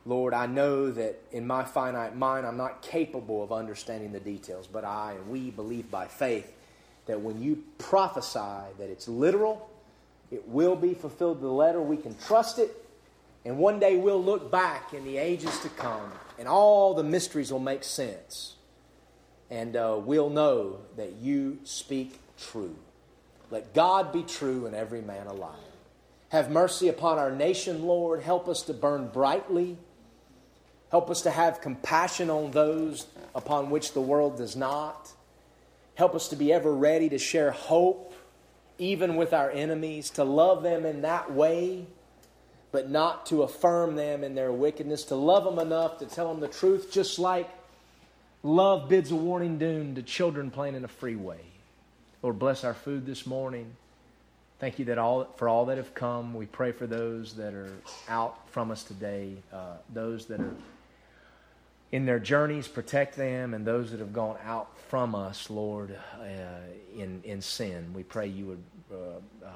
[0.06, 4.68] Lord, I know that in my finite mind I'm not capable of understanding the details,
[4.68, 6.52] but I and we believe by faith
[7.06, 8.38] that when you prophesy
[8.78, 9.68] that it's literal,
[10.30, 11.80] it will be fulfilled to the letter.
[11.80, 12.83] We can trust it.
[13.44, 17.52] And one day we'll look back in the ages to come, and all the mysteries
[17.52, 18.56] will make sense.
[19.50, 22.76] And uh, we'll know that you speak true.
[23.50, 25.52] Let God be true and every man a liar.
[26.30, 28.22] Have mercy upon our nation, Lord.
[28.22, 29.76] Help us to burn brightly.
[30.90, 35.12] Help us to have compassion on those upon which the world does not.
[35.94, 38.14] Help us to be ever ready to share hope
[38.78, 41.86] even with our enemies, to love them in that way,
[42.74, 46.40] but not to affirm them in their wickedness, to love them enough to tell them
[46.40, 47.48] the truth, just like
[48.42, 51.38] love bids a warning doom to children playing in a freeway.
[52.20, 53.76] Lord, bless our food this morning.
[54.58, 56.34] Thank you that all, for all that have come.
[56.34, 57.70] We pray for those that are
[58.08, 60.56] out from us today, uh, those that are
[61.92, 66.24] in their journeys, protect them, and those that have gone out from us, Lord, uh,
[66.98, 67.92] in, in sin.
[67.94, 69.48] We pray you would uh, uh,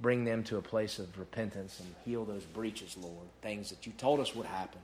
[0.00, 3.92] bring them to a place of repentance and heal those breaches, Lord, things that you
[3.92, 4.80] told us would happen.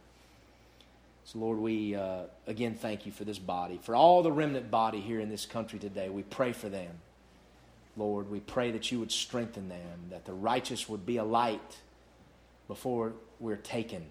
[1.25, 5.01] So, Lord, we uh, again thank you for this body, for all the remnant body
[5.01, 6.09] here in this country today.
[6.09, 6.91] We pray for them.
[7.97, 11.79] Lord, we pray that you would strengthen them, that the righteous would be a light
[12.69, 14.05] before we're taken.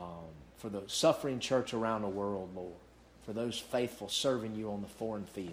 [0.00, 2.72] Um, for the suffering church around the world, Lord,
[3.24, 5.52] for those faithful serving you on the foreign field,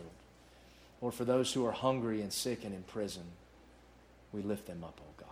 [1.02, 3.24] Lord, for those who are hungry and sick and in prison,
[4.34, 5.30] we lift them up, oh God.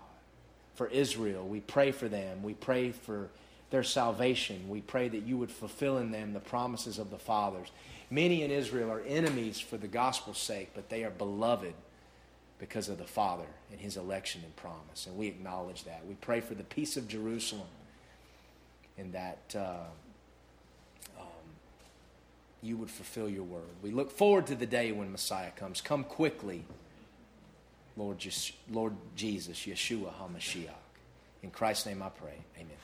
[0.76, 2.44] For Israel, we pray for them.
[2.44, 3.30] We pray for
[3.70, 4.70] their salvation.
[4.70, 7.70] We pray that you would fulfill in them the promises of the fathers.
[8.10, 11.74] Many in Israel are enemies for the gospel's sake, but they are beloved
[12.60, 15.08] because of the Father and his election and promise.
[15.08, 16.06] And we acknowledge that.
[16.08, 17.68] We pray for the peace of Jerusalem
[18.98, 19.76] and that uh,
[21.20, 21.26] um,
[22.62, 23.64] you would fulfill your word.
[23.82, 25.82] We look forward to the day when Messiah comes.
[25.82, 26.64] Come quickly,
[27.98, 28.26] Lord,
[28.72, 30.70] Lord Jesus, Yeshua HaMashiach.
[31.44, 32.38] In Christ's name I pray.
[32.58, 32.78] Amen.